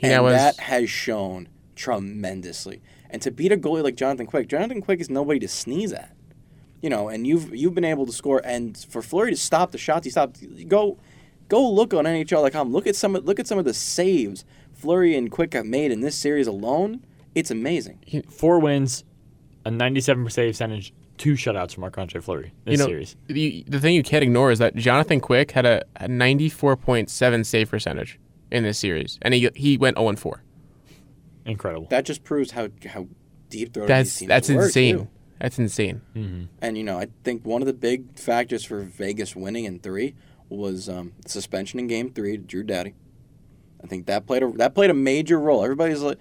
and 0.00 0.10
now 0.10 0.24
has- 0.24 0.56
that 0.56 0.62
has 0.64 0.88
shown 0.88 1.48
tremendously. 1.76 2.80
And 3.10 3.20
to 3.20 3.30
beat 3.30 3.52
a 3.52 3.58
goalie 3.58 3.84
like 3.84 3.94
Jonathan 3.94 4.24
Quick, 4.24 4.48
Jonathan 4.48 4.80
Quick 4.80 5.02
is 5.02 5.10
nobody 5.10 5.38
to 5.40 5.48
sneeze 5.48 5.92
at. 5.92 6.16
You 6.80 6.88
know, 6.88 7.10
and 7.10 7.26
you've 7.26 7.54
you've 7.54 7.74
been 7.74 7.84
able 7.84 8.06
to 8.06 8.12
score, 8.12 8.40
and 8.42 8.74
for 8.88 9.02
Fleury 9.02 9.32
to 9.32 9.36
stop 9.36 9.70
the 9.72 9.76
shots 9.76 10.06
he 10.06 10.10
stopped, 10.10 10.42
go 10.66 10.96
go 11.50 11.70
look 11.70 11.92
on 11.92 12.06
NHL.com. 12.06 12.72
Look 12.72 12.86
at 12.86 12.96
some 12.96 13.12
look 13.12 13.38
at 13.38 13.46
some 13.46 13.58
of 13.58 13.66
the 13.66 13.74
saves 13.74 14.46
Fleury 14.72 15.14
and 15.14 15.30
Quick 15.30 15.52
have 15.52 15.66
made 15.66 15.92
in 15.92 16.00
this 16.00 16.16
series 16.16 16.46
alone. 16.46 17.04
It's 17.34 17.50
amazing. 17.50 18.24
Four 18.30 18.60
wins, 18.60 19.04
a 19.66 19.70
97% 19.70 20.32
save 20.32 20.52
percentage, 20.52 20.94
two 21.18 21.34
shutouts 21.34 21.74
from 21.74 21.82
Marc-Andre 21.82 22.20
Fleury 22.20 22.52
this 22.64 22.72
you 22.72 22.78
know, 22.78 22.86
series. 22.86 23.16
The, 23.26 23.64
the 23.68 23.80
thing 23.80 23.94
you 23.94 24.02
can't 24.02 24.22
ignore 24.22 24.50
is 24.50 24.58
that 24.60 24.74
Jonathan 24.76 25.20
Quick 25.20 25.50
had 25.50 25.66
a, 25.66 25.84
a 25.96 26.08
94.7 26.08 27.44
save 27.44 27.70
percentage 27.70 28.18
in 28.50 28.62
this 28.64 28.78
series, 28.78 29.18
and 29.22 29.34
he 29.34 29.50
he 29.54 29.76
went 29.76 29.98
0 29.98 30.16
4. 30.16 30.42
Incredible. 31.44 31.86
That 31.90 32.04
just 32.04 32.24
proves 32.24 32.52
how 32.52 32.68
how 32.86 33.08
deep 33.50 33.74
throated 33.74 33.88
these 33.88 33.96
That's 34.04 34.18
teams 34.18 34.28
that's 34.28 34.48
were, 34.50 34.64
insane. 34.64 34.96
too. 34.98 35.08
That's 35.40 35.58
insane. 35.58 36.48
And 36.60 36.76
you 36.76 36.82
know, 36.84 36.98
I 36.98 37.08
think 37.22 37.46
one 37.46 37.62
of 37.62 37.66
the 37.66 37.72
big 37.72 38.18
factors 38.18 38.64
for 38.64 38.80
Vegas 38.80 39.36
winning 39.36 39.64
in 39.64 39.78
three 39.78 40.14
was 40.48 40.88
um, 40.88 41.12
suspension 41.26 41.78
in 41.78 41.86
Game 41.86 42.10
Three 42.10 42.36
to 42.36 42.42
Drew 42.42 42.62
Doughty. 42.64 42.94
I 43.82 43.86
think 43.86 44.06
that 44.06 44.26
played 44.26 44.42
a 44.42 44.50
that 44.52 44.74
played 44.74 44.90
a 44.90 44.94
major 44.94 45.38
role. 45.38 45.62
Everybody's 45.62 46.00
like, 46.00 46.18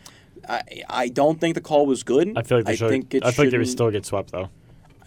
I 0.48 0.62
I 0.88 1.08
don't 1.10 1.40
think 1.40 1.56
the 1.56 1.62
call 1.62 1.88
was 1.88 2.04
good. 2.04 2.38
I 2.38 2.44
feel 2.44 2.60
like 2.60 2.66
they 2.66 2.74
I 2.74 2.76
should. 2.76 2.90
think 2.90 3.14
it 3.16 3.26
I 3.26 3.32
feel 3.32 3.46
like 3.46 3.52
they 3.52 3.58
would 3.58 3.68
still 3.68 3.90
get 3.90 4.06
swept 4.06 4.32
though. 4.32 4.50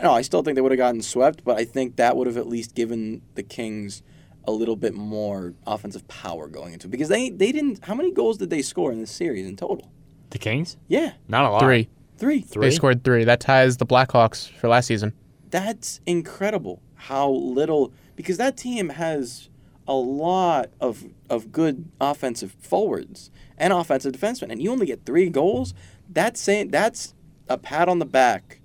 No, 0.02 0.12
I 0.12 0.22
still 0.22 0.42
think 0.42 0.54
they 0.54 0.60
would 0.62 0.72
have 0.72 0.78
gotten 0.78 1.02
swept, 1.02 1.44
but 1.44 1.58
I 1.58 1.64
think 1.64 1.96
that 1.96 2.16
would 2.16 2.26
have 2.26 2.36
at 2.36 2.48
least 2.48 2.74
given 2.74 3.22
the 3.34 3.42
Kings 3.42 4.02
a 4.44 4.52
little 4.52 4.76
bit 4.76 4.94
more 4.94 5.54
offensive 5.66 6.06
power 6.08 6.48
going 6.48 6.72
into 6.72 6.86
it 6.86 6.90
because 6.90 7.08
they 7.08 7.30
they 7.30 7.52
didn't. 7.52 7.84
How 7.84 7.94
many 7.94 8.10
goals 8.12 8.38
did 8.38 8.50
they 8.50 8.62
score 8.62 8.90
in 8.92 9.00
this 9.00 9.10
series 9.10 9.46
in 9.46 9.56
total? 9.56 9.90
The 10.30 10.38
Kings? 10.38 10.76
Yeah, 10.88 11.12
Not 11.28 11.44
a 11.44 11.50
lot. 11.50 11.60
Three. 11.62 11.88
three. 12.16 12.40
Three. 12.40 12.68
They 12.68 12.70
scored 12.74 13.04
three. 13.04 13.24
That 13.24 13.40
ties 13.40 13.76
the 13.76 13.86
Blackhawks 13.86 14.48
for 14.48 14.68
last 14.68 14.86
season. 14.86 15.12
that's 15.50 16.00
incredible 16.06 16.80
how 16.94 17.28
little 17.30 17.92
because 18.14 18.36
that 18.36 18.56
team 18.56 18.90
has 18.90 19.48
a 19.88 19.94
lot 19.94 20.70
of 20.80 21.04
of 21.28 21.50
good 21.50 21.90
offensive 22.00 22.54
forwards 22.60 23.30
and 23.58 23.72
offensive 23.72 24.12
defensemen 24.12 24.50
and 24.52 24.62
you 24.62 24.70
only 24.70 24.86
get 24.86 25.04
three 25.04 25.28
goals 25.28 25.74
that's 26.08 26.38
saying 26.40 26.68
that's 26.70 27.14
a 27.48 27.58
pat 27.58 27.88
on 27.88 27.98
the 27.98 28.04
back 28.06 28.59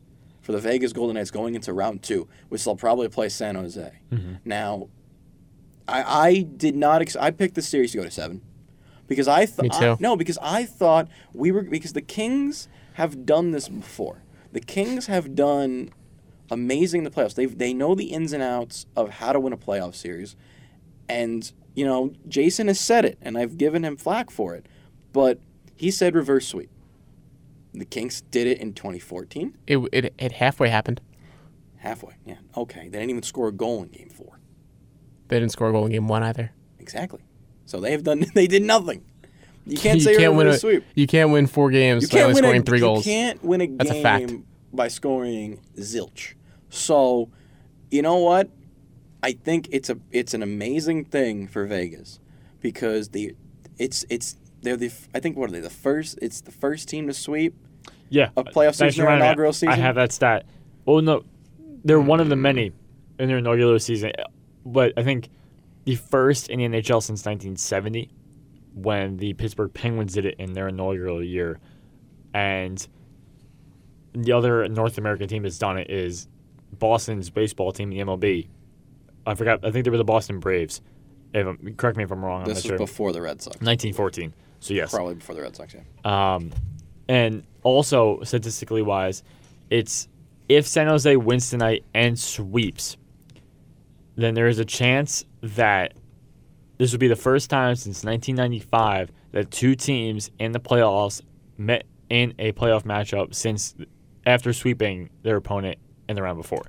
for 0.46 0.52
the 0.52 0.60
Vegas 0.60 0.94
Golden 0.94 1.16
Knights 1.16 1.32
going 1.32 1.56
into 1.56 1.74
round 1.74 2.04
two 2.04 2.28
which 2.50 2.64
they'll 2.64 2.76
probably 2.76 3.10
play 3.10 3.30
San 3.30 3.56
Jose. 3.56 3.92
Mm-hmm. 4.12 4.36
Now 4.46 4.90
I 5.88 6.04
I 6.04 6.42
did 6.44 6.76
not 6.76 7.02
ex- 7.02 7.16
I 7.16 7.32
picked 7.32 7.56
the 7.56 7.64
series 7.64 7.94
to 7.94 7.98
go 7.98 8.04
to 8.04 8.12
seven 8.12 8.42
because 9.08 9.28
I 9.28 9.48
thought 9.48 10.00
no 10.00 10.16
because 10.16 10.38
I 10.44 10.66
thought 10.66 11.08
we 11.34 11.52
were 11.52 11.64
because 11.64 11.94
the 11.94 12.02
Kings 12.02 12.68
have 12.94 13.26
done 13.26 13.52
this 13.52 13.68
before. 13.68 14.22
The 14.52 14.60
Kings 14.60 15.08
have 15.08 15.34
done 15.34 15.90
amazing 16.52 17.00
in 17.00 17.06
the 17.06 17.10
playoffs. 17.10 17.34
They 17.34 17.48
they 17.48 17.74
know 17.74 17.96
the 17.96 18.14
ins 18.14 18.32
and 18.32 18.44
outs 18.44 18.86
of 18.96 19.10
how 19.10 19.34
to 19.34 19.40
win 19.40 19.52
a 19.52 19.58
playoff 19.58 19.96
series, 19.96 20.36
and 21.10 21.52
you 21.74 21.86
know 21.86 22.14
Jason 22.28 22.68
has 22.68 22.80
said 22.80 23.04
it, 23.04 23.18
and 23.20 23.36
I've 23.36 23.58
given 23.58 23.84
him 23.84 23.98
flack 23.98 24.30
for 24.30 24.54
it, 24.54 24.68
but 25.12 25.40
he 25.76 25.90
said 25.90 26.14
reverse 26.14 26.48
sweep. 26.48 26.70
The 27.78 27.86
Kings 27.86 28.22
did 28.32 28.48
it 28.48 28.60
in 28.60 28.74
2014, 28.74 29.58
It 29.68 29.78
it, 29.92 30.14
it 30.18 30.32
halfway 30.34 30.70
happened. 30.70 31.02
halfway. 31.78 32.14
Yeah, 32.26 32.36
okay. 32.58 32.84
They 32.90 32.98
didn't 33.00 33.10
even 33.10 33.24
score 33.24 33.48
a 33.50 33.52
goal 33.52 33.84
in 33.84 33.90
Game 33.90 34.10
Four. 34.10 34.40
They 35.28 35.40
didn't 35.40 35.52
score 35.52 35.70
a 35.70 35.72
goal 35.72 35.86
in 35.86 35.92
game 35.92 36.08
one 36.08 36.24
either. 36.24 36.52
Exactly. 36.80 37.22
So 37.66 37.80
they 37.80 37.92
have 37.92 38.04
done. 38.04 38.26
They 38.34 38.48
did 38.48 38.64
nothing. 38.64 39.04
You 39.66 39.78
can't 39.78 40.02
say 40.02 40.12
you 40.12 40.16
say 40.18 40.22
can't 40.24 40.36
win 40.36 40.48
a 40.48 40.58
sweep. 40.58 40.84
you 40.96 41.08
can't 41.08 41.32
win 41.32 41.48
four 41.48 41.72
games 41.72 42.04
You 42.04 42.10
by 42.10 42.22
only 42.22 42.34
can't 42.34 42.36
win 42.36 42.44
scoring 42.44 42.62
a, 42.62 42.66
three 42.66 42.80
you 42.80 43.02
can't 43.04 43.44
win 43.44 43.62
a 43.62 43.68
That's 43.68 43.90
a 43.90 43.94
game 43.94 44.04
fact. 44.04 44.34
by 44.74 44.88
scoring 44.88 45.60
zilch. 45.78 46.36
So, 46.70 47.30
you 47.92 48.02
know 48.04 48.18
what? 48.18 48.50
I 49.24 49.32
think 49.34 49.68
it's 49.72 49.90
a 49.90 49.98
it's 50.12 50.34
an 50.36 50.44
amazing 50.44 51.06
thing 51.06 51.48
for 51.48 51.66
Vegas 51.66 52.20
because 52.62 53.10
the 53.10 53.36
it's 53.80 54.06
it's 54.10 54.36
they're 54.62 54.78
the 54.78 54.92
I 55.16 55.20
think 55.20 55.36
what 55.38 55.50
are 55.50 55.54
they 55.54 55.60
the 55.60 55.70
first 55.72 56.20
it's 56.22 56.42
the 56.42 56.52
first 56.52 56.88
team 56.88 57.08
to 57.08 57.14
sweep. 57.14 57.56
Yeah. 58.10 58.30
A 58.38 58.44
playoff 58.44 58.76
season 58.76 59.06
or 59.06 59.14
inaugural 59.16 59.50
I 59.50 59.52
season? 59.54 59.80
have 59.80 59.96
that 59.96 60.12
stat. 60.12 60.46
Oh 60.88 61.00
no, 61.00 61.24
they're 61.84 62.00
one 62.00 62.20
of 62.20 62.30
the 62.30 62.36
many 62.36 62.72
in 63.20 63.28
their 63.28 63.38
inaugural 63.40 63.80
season, 63.80 64.12
but 64.66 64.94
I 64.98 65.04
think 65.04 65.30
the 65.86 65.96
first 65.96 66.50
in 66.50 66.60
the 66.60 66.66
NHL 66.66 67.02
since 67.02 67.26
1970, 67.26 68.10
when 68.74 69.18
the 69.18 69.34
Pittsburgh 69.34 69.74
Penguins 69.74 70.14
did 70.14 70.26
it 70.26 70.36
in 70.40 70.54
their 70.54 70.68
inaugural 70.68 71.24
year, 71.24 71.60
and 72.34 72.86
the 74.14 74.32
other 74.32 74.68
North 74.68 74.98
American 74.98 75.28
team 75.28 75.44
that's 75.44 75.58
done 75.58 75.78
it 75.78 75.90
is 75.90 76.28
Boston's 76.78 77.30
baseball 77.30 77.72
team, 77.72 77.90
the 77.90 78.00
MLB. 78.00 78.48
I 79.26 79.34
forgot. 79.36 79.60
I 79.66 79.72
think 79.72 79.86
they 79.86 79.92
were 79.92 79.98
the 79.98 80.04
Boston 80.04 80.40
Braves. 80.40 80.82
If 81.34 81.46
I'm- 81.48 81.76
correct 81.76 81.98
me 81.98 82.04
if 82.04 82.12
I'm 82.12 82.24
wrong. 82.24 82.42
I'm 82.44 82.48
This 82.48 82.58
not 82.64 82.64
was 82.64 82.70
sure. 82.70 82.78
before 82.78 83.12
the 83.12 83.22
Red 83.22 83.42
Sox. 83.42 83.56
1914. 83.58 84.34
So 84.60 84.74
yes. 84.74 84.92
Probably 84.92 85.16
before 85.16 85.36
the 85.36 85.42
Red 85.42 85.56
Sox. 85.56 85.74
Yeah. 85.76 86.36
Um, 86.36 86.52
and 87.10 87.44
also 87.66 88.22
statistically 88.24 88.84
wise, 88.84 89.24
it's 89.70 90.08
if 90.48 90.66
San 90.68 90.88
Jose 90.88 91.18
wins 91.18 91.50
tonight 91.50 91.84
and 91.94 92.18
sweeps, 92.18 92.96
then 94.16 94.36
there 94.36 94.48
is 94.48 94.60
a 94.60 94.66
chance 94.66 95.26
that 95.42 95.94
this 96.78 96.92
would 96.92 97.00
be 97.00 97.08
the 97.08 97.16
first 97.16 97.50
time 97.50 97.76
since 97.76 98.04
1995 98.04 99.12
that 99.32 99.52
two 99.52 99.76
teams 99.76 100.30
in 100.40 100.52
the 100.52 100.60
playoffs 100.60 101.22
met 101.58 101.86
in 102.10 102.34
a 102.38 102.52
playoff 102.52 102.84
matchup 102.84 103.34
since 103.34 103.76
after 104.26 104.54
sweeping 104.54 105.10
their 105.24 105.38
opponent 105.38 105.80
in 106.08 106.16
the 106.16 106.22
round 106.22 106.38
before. 106.38 106.66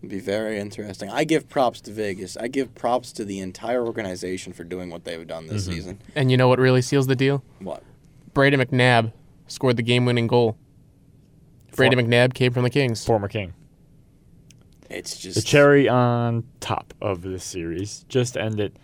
It'd 0.00 0.10
be 0.10 0.20
very 0.20 0.58
interesting. 0.58 1.10
I 1.10 1.24
give 1.24 1.48
props 1.48 1.80
to 1.82 1.92
Vegas. 1.92 2.36
I 2.36 2.48
give 2.48 2.74
props 2.74 3.12
to 3.12 3.24
the 3.24 3.38
entire 3.40 3.84
organization 3.84 4.52
for 4.52 4.64
doing 4.64 4.90
what 4.90 5.04
they've 5.04 5.26
done 5.26 5.46
this 5.46 5.64
mm-hmm. 5.64 5.72
season. 5.72 6.02
And 6.14 6.30
you 6.30 6.36
know 6.36 6.48
what 6.48 6.58
really 6.58 6.82
seals 6.82 7.06
the 7.06 7.16
deal? 7.16 7.44
What? 7.60 7.82
Brady 8.34 8.56
McNabb 8.56 9.12
scored 9.48 9.76
the 9.76 9.82
game-winning 9.82 10.26
goal. 10.28 10.56
Brady 11.76 11.96
For- 11.96 12.02
McNabb 12.02 12.34
came 12.34 12.52
from 12.52 12.62
the 12.62 12.70
Kings. 12.70 13.04
Former 13.04 13.28
King. 13.28 13.52
It's 14.90 15.18
just 15.18 15.36
The 15.36 15.42
cherry 15.42 15.88
on 15.88 16.44
top 16.60 16.94
of 17.02 17.22
this 17.22 17.44
series 17.44 18.04
just 18.08 18.36
end 18.36 18.58
it 18.58 18.74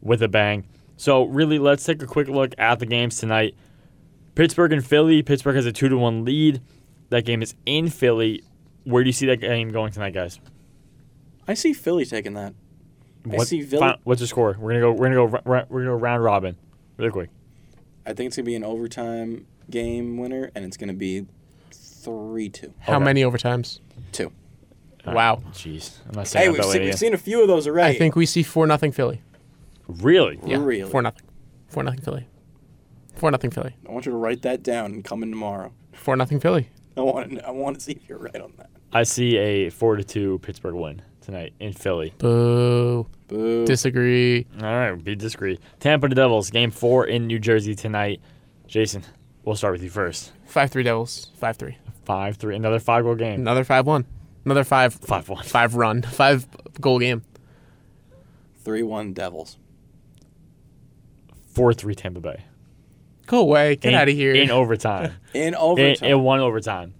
with 0.00 0.22
a 0.22 0.28
bang. 0.28 0.64
So 0.96 1.24
really, 1.24 1.58
let's 1.58 1.84
take 1.84 2.02
a 2.02 2.06
quick 2.06 2.28
look 2.28 2.54
at 2.58 2.78
the 2.80 2.86
games 2.86 3.18
tonight. 3.18 3.54
Pittsburgh 4.34 4.72
and 4.72 4.84
Philly. 4.84 5.22
Pittsburgh 5.22 5.54
has 5.56 5.66
a 5.66 5.72
two 5.72 5.88
to 5.88 5.96
one 5.96 6.24
lead. 6.24 6.60
That 7.10 7.24
game 7.24 7.42
is 7.42 7.54
in 7.66 7.90
Philly. 7.90 8.42
Where 8.84 9.04
do 9.04 9.08
you 9.08 9.12
see 9.12 9.26
that 9.26 9.36
game 9.40 9.70
going 9.70 9.92
tonight, 9.92 10.14
guys? 10.14 10.40
I 11.46 11.54
see 11.54 11.72
Philly 11.72 12.04
taking 12.06 12.34
that. 12.34 12.54
I 13.30 13.38
see 13.44 13.62
Philly- 13.62 13.80
fin- 13.92 13.98
what's 14.04 14.20
the 14.20 14.26
score? 14.26 14.56
We're 14.58 14.70
gonna 14.70 14.80
go. 14.80 14.92
We're 14.92 15.06
gonna 15.06 15.14
go. 15.14 15.24
ra- 15.26 15.40
ra- 15.44 15.64
We're 15.68 15.80
gonna 15.84 15.92
go 15.96 16.00
round 16.02 16.24
robin, 16.24 16.56
really 16.96 17.12
quick. 17.12 17.30
I 18.04 18.14
think 18.14 18.28
it's 18.28 18.36
gonna 18.36 18.46
be 18.46 18.56
an 18.56 18.64
overtime 18.64 19.46
game 19.72 20.16
winner, 20.18 20.50
and 20.54 20.64
it's 20.64 20.76
gonna 20.76 20.92
be 20.92 21.26
three 21.72 22.48
two. 22.48 22.72
How 22.80 22.96
Okay. 22.96 23.04
many 23.04 23.22
overtimes? 23.22 23.80
Two. 24.12 24.30
Wow. 25.04 25.42
Jeez, 25.52 25.98
I'm 26.08 26.14
not 26.14 26.28
saying 26.28 26.44
Hey, 26.44 26.48
we've 26.50 26.58
that 26.62 26.70
seen, 26.70 26.82
we've 26.82 26.94
seen 26.98 27.14
a 27.14 27.18
few 27.18 27.42
of 27.42 27.48
those 27.48 27.66
already. 27.66 27.96
I 27.96 27.98
think 27.98 28.14
we 28.14 28.24
see 28.26 28.44
four 28.44 28.66
nothing 28.68 28.92
Philly. 28.92 29.20
Really? 29.88 30.38
Yeah, 30.46 30.58
Really? 30.62 30.88
four 30.88 31.02
nothing. 31.02 31.26
Four 31.68 31.82
nothing 31.82 32.00
Philly. 32.02 32.28
Four 33.16 33.30
nothing 33.32 33.50
Philly. 33.50 33.74
I 33.88 33.92
want 33.92 34.06
you 34.06 34.12
to 34.12 34.18
write 34.18 34.42
that 34.42 34.62
down 34.62 34.92
and 34.92 35.04
come 35.04 35.22
in 35.24 35.30
tomorrow. 35.30 35.72
Four 35.92 36.16
nothing 36.16 36.38
Philly. 36.38 36.68
I 36.96 37.00
want 37.00 37.30
to, 37.32 37.46
I 37.46 37.50
want 37.50 37.78
to 37.78 37.82
see 37.84 37.92
if 37.92 38.08
you're 38.08 38.18
right 38.18 38.40
on 38.40 38.52
that. 38.58 38.70
I 38.92 39.02
see 39.02 39.36
a 39.38 39.70
four 39.70 39.96
to 39.96 40.04
two 40.04 40.38
Pittsburgh 40.40 40.74
win 40.74 41.02
tonight 41.20 41.52
in 41.58 41.72
Philly. 41.72 42.12
Boo. 42.18 43.06
Boo. 43.28 43.64
Disagree. 43.66 44.46
All 44.62 44.66
right, 44.66 45.02
be 45.02 45.14
discreet. 45.16 45.60
Tampa 45.80 46.08
the 46.08 46.14
Devils, 46.14 46.50
game 46.50 46.70
four 46.70 47.06
in 47.06 47.26
New 47.26 47.38
Jersey 47.38 47.74
tonight. 47.74 48.20
Jason, 48.66 49.02
we'll 49.44 49.56
start 49.56 49.72
with 49.74 49.82
you 49.82 49.90
first. 49.90 50.32
Five 50.46 50.70
three 50.70 50.82
Devils. 50.82 51.30
Five 51.36 51.56
three. 51.56 51.78
Five 52.04 52.36
three, 52.36 52.56
another 52.56 52.78
five 52.80 53.04
goal 53.04 53.14
game. 53.14 53.40
Another 53.40 53.64
five 53.64 53.86
one. 53.86 54.04
Another 54.44 54.64
five 54.64 54.92
Five 54.94 55.28
one. 55.28 55.44
five 55.44 55.76
run. 55.76 56.02
Five 56.20 56.46
goal 56.80 56.98
game. 56.98 57.22
Three 58.64 58.82
one 58.82 59.12
Devils. 59.12 59.56
Four 61.52 61.72
three 61.74 61.94
Tampa 61.94 62.20
Bay. 62.20 62.42
Go 63.26 63.40
away. 63.40 63.76
Get 63.76 63.92
In- 63.92 63.98
out 63.98 64.08
of 64.08 64.14
here. 64.14 64.34
In 64.34 64.50
overtime. 64.50 65.12
In 65.34 65.48
in, 65.48 65.54
overtime. 65.54 66.10
in 66.10 66.22
one 66.22 66.40
overtime. 66.40 66.94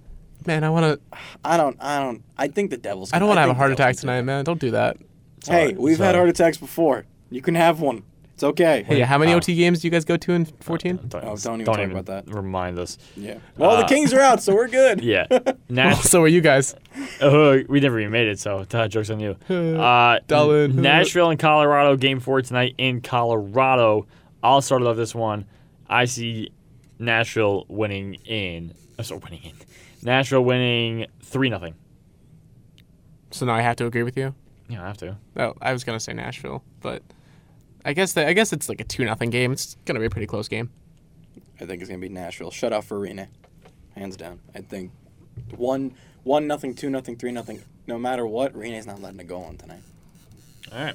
man, 0.46 0.62
I 0.64 0.70
want 0.70 1.00
to. 1.00 1.18
I 1.44 1.56
don't. 1.56 1.76
I 1.80 1.98
don't. 2.00 2.22
I 2.38 2.48
think 2.48 2.70
the 2.70 2.76
Devils. 2.76 3.12
I 3.12 3.18
don't 3.18 3.28
want 3.28 3.38
to 3.38 3.42
have 3.42 3.50
a 3.50 3.54
heart 3.54 3.72
attack 3.72 3.88
Devils 3.96 4.00
can 4.00 4.06
do 4.06 4.10
tonight, 4.12 4.22
man. 4.22 4.44
Don't 4.44 4.60
do 4.60 4.70
that. 4.72 4.96
it. 4.96 5.00
Hey, 5.46 5.68
Sorry, 5.70 5.74
we've 5.74 5.98
had 5.98 6.14
heart 6.14 6.28
attacks 6.28 6.56
before. 6.58 7.04
You 7.30 7.42
can 7.42 7.54
have 7.56 7.80
one. 7.80 8.04
It's 8.42 8.48
okay. 8.48 8.82
Hey, 8.82 8.98
how 9.02 9.18
many. 9.18 9.32
OT 9.32 9.54
games 9.54 9.78
do 9.78 9.86
you 9.86 9.92
guys 9.92 10.04
go 10.04 10.16
to 10.16 10.32
in 10.32 10.46
14? 10.46 10.96
Don't, 11.06 11.24
Oh, 11.24 11.36
don't 11.36 11.60
even 11.60 11.64
talk 11.64 11.78
about 11.88 12.06
that. 12.06 12.28
Remind 12.28 12.76
us. 12.76 12.98
Yeah. 13.16 13.38
Well, 13.56 13.76
the 13.76 13.84
Uh, 13.84 13.88
Kings 13.88 14.12
are 14.12 14.18
out, 14.20 14.42
so 14.42 14.52
we're 14.52 14.66
good. 14.66 15.00
Yeah. 15.12 15.26
Well, 15.30 15.42
Nash- 15.68 16.02
so 16.02 16.20
are 16.22 16.28
you 16.28 16.40
guys. 16.40 16.74
uh, 17.20 17.58
we 17.68 17.78
never 17.78 18.00
even 18.00 18.10
made 18.10 18.26
it, 18.26 18.40
so 18.40 18.66
uh, 18.74 18.88
joke's 18.88 19.10
on 19.10 19.20
you. 19.20 19.36
Uh, 19.48 20.18
Darling. 20.26 20.82
Nashville 20.82 21.30
and 21.30 21.38
Colorado, 21.38 21.96
game 21.96 22.18
four 22.18 22.42
tonight 22.42 22.74
in 22.78 23.00
Colorado. 23.00 24.06
I'll 24.42 24.60
start 24.60 24.82
off 24.82 24.96
this 24.96 25.14
one. 25.14 25.44
I 25.88 26.06
see 26.06 26.50
Nashville 26.98 27.64
winning 27.68 28.14
in. 28.26 28.74
I'm 28.98 29.04
sorry, 29.04 29.20
winning 29.22 29.42
in. 29.44 29.52
Nashville 30.02 30.42
winning 30.44 31.06
three 31.22 31.48
nothing. 31.48 31.74
So 33.30 33.46
now 33.46 33.54
I 33.54 33.62
have 33.62 33.76
to 33.76 33.86
agree 33.86 34.02
with 34.02 34.16
you. 34.16 34.34
Yeah, 34.68 34.82
I 34.82 34.88
have 34.88 34.96
to. 34.98 35.16
Oh, 35.36 35.54
I 35.62 35.72
was 35.72 35.84
gonna 35.84 36.00
say 36.00 36.12
Nashville, 36.12 36.64
but 36.80 37.02
I 37.84 37.92
guess 37.92 38.12
that 38.14 38.26
I 38.26 38.32
guess 38.32 38.52
it's 38.52 38.68
like 38.68 38.80
a 38.80 38.84
two 38.84 39.04
nothing 39.04 39.30
game. 39.30 39.52
It's 39.52 39.76
gonna 39.84 40.00
be 40.00 40.06
a 40.06 40.10
pretty 40.10 40.26
close 40.26 40.48
game. 40.48 40.70
I 41.60 41.66
think 41.66 41.80
it's 41.80 41.88
gonna 41.88 42.00
be 42.00 42.08
Nashville. 42.08 42.50
Shut 42.50 42.72
out 42.72 42.84
for 42.84 42.98
Rinne, 42.98 43.28
hands 43.96 44.16
down. 44.16 44.40
I 44.54 44.60
think 44.60 44.92
one 45.56 45.94
one 46.22 46.46
nothing, 46.46 46.74
two 46.74 46.90
nothing, 46.90 47.16
three 47.16 47.32
nothing. 47.32 47.62
No 47.86 47.98
matter 47.98 48.26
what, 48.26 48.54
Rinne's 48.54 48.86
not 48.86 49.00
letting 49.00 49.20
it 49.20 49.26
go 49.26 49.40
on 49.42 49.56
tonight. 49.56 49.82
All 50.70 50.84
right. 50.84 50.94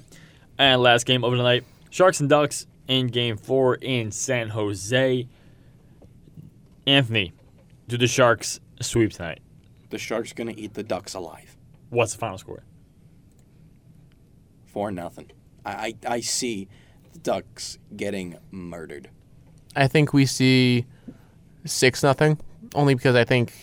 And 0.58 0.82
last 0.82 1.06
game 1.06 1.24
of 1.24 1.32
the 1.32 1.44
night 1.44 1.64
Sharks 1.90 2.20
and 2.20 2.30
Ducks 2.30 2.66
in 2.88 3.08
game 3.08 3.38
four 3.38 3.76
in 3.76 4.12
San 4.12 4.50
Jose. 4.50 5.28
Anthony, 6.86 7.34
do 7.88 7.98
the 7.98 8.08
Sharks 8.08 8.60
sweep 8.82 9.12
tonight? 9.12 9.40
The 9.90 9.98
Sharks 9.98 10.34
gonna 10.34 10.54
eat 10.56 10.74
the 10.74 10.84
Ducks 10.84 11.14
alive. 11.14 11.58
What's 11.90 12.14
the 12.14 12.20
final 12.20 12.38
score? 12.38 12.64
Four 14.66 14.92
nothing. 14.92 15.32
I, 15.68 15.94
I 16.08 16.14
I 16.16 16.20
see 16.22 16.68
the 17.14 17.20
Ducks 17.20 17.78
getting 17.96 18.38
murdered. 18.52 19.10
I 19.76 19.88
think 19.88 20.14
we 20.14 20.26
see 20.26 20.86
six 21.66 22.04
nothing, 22.04 22.40
only 22.76 22.96
because 22.96 23.16
I 23.16 23.24
think 23.26 23.54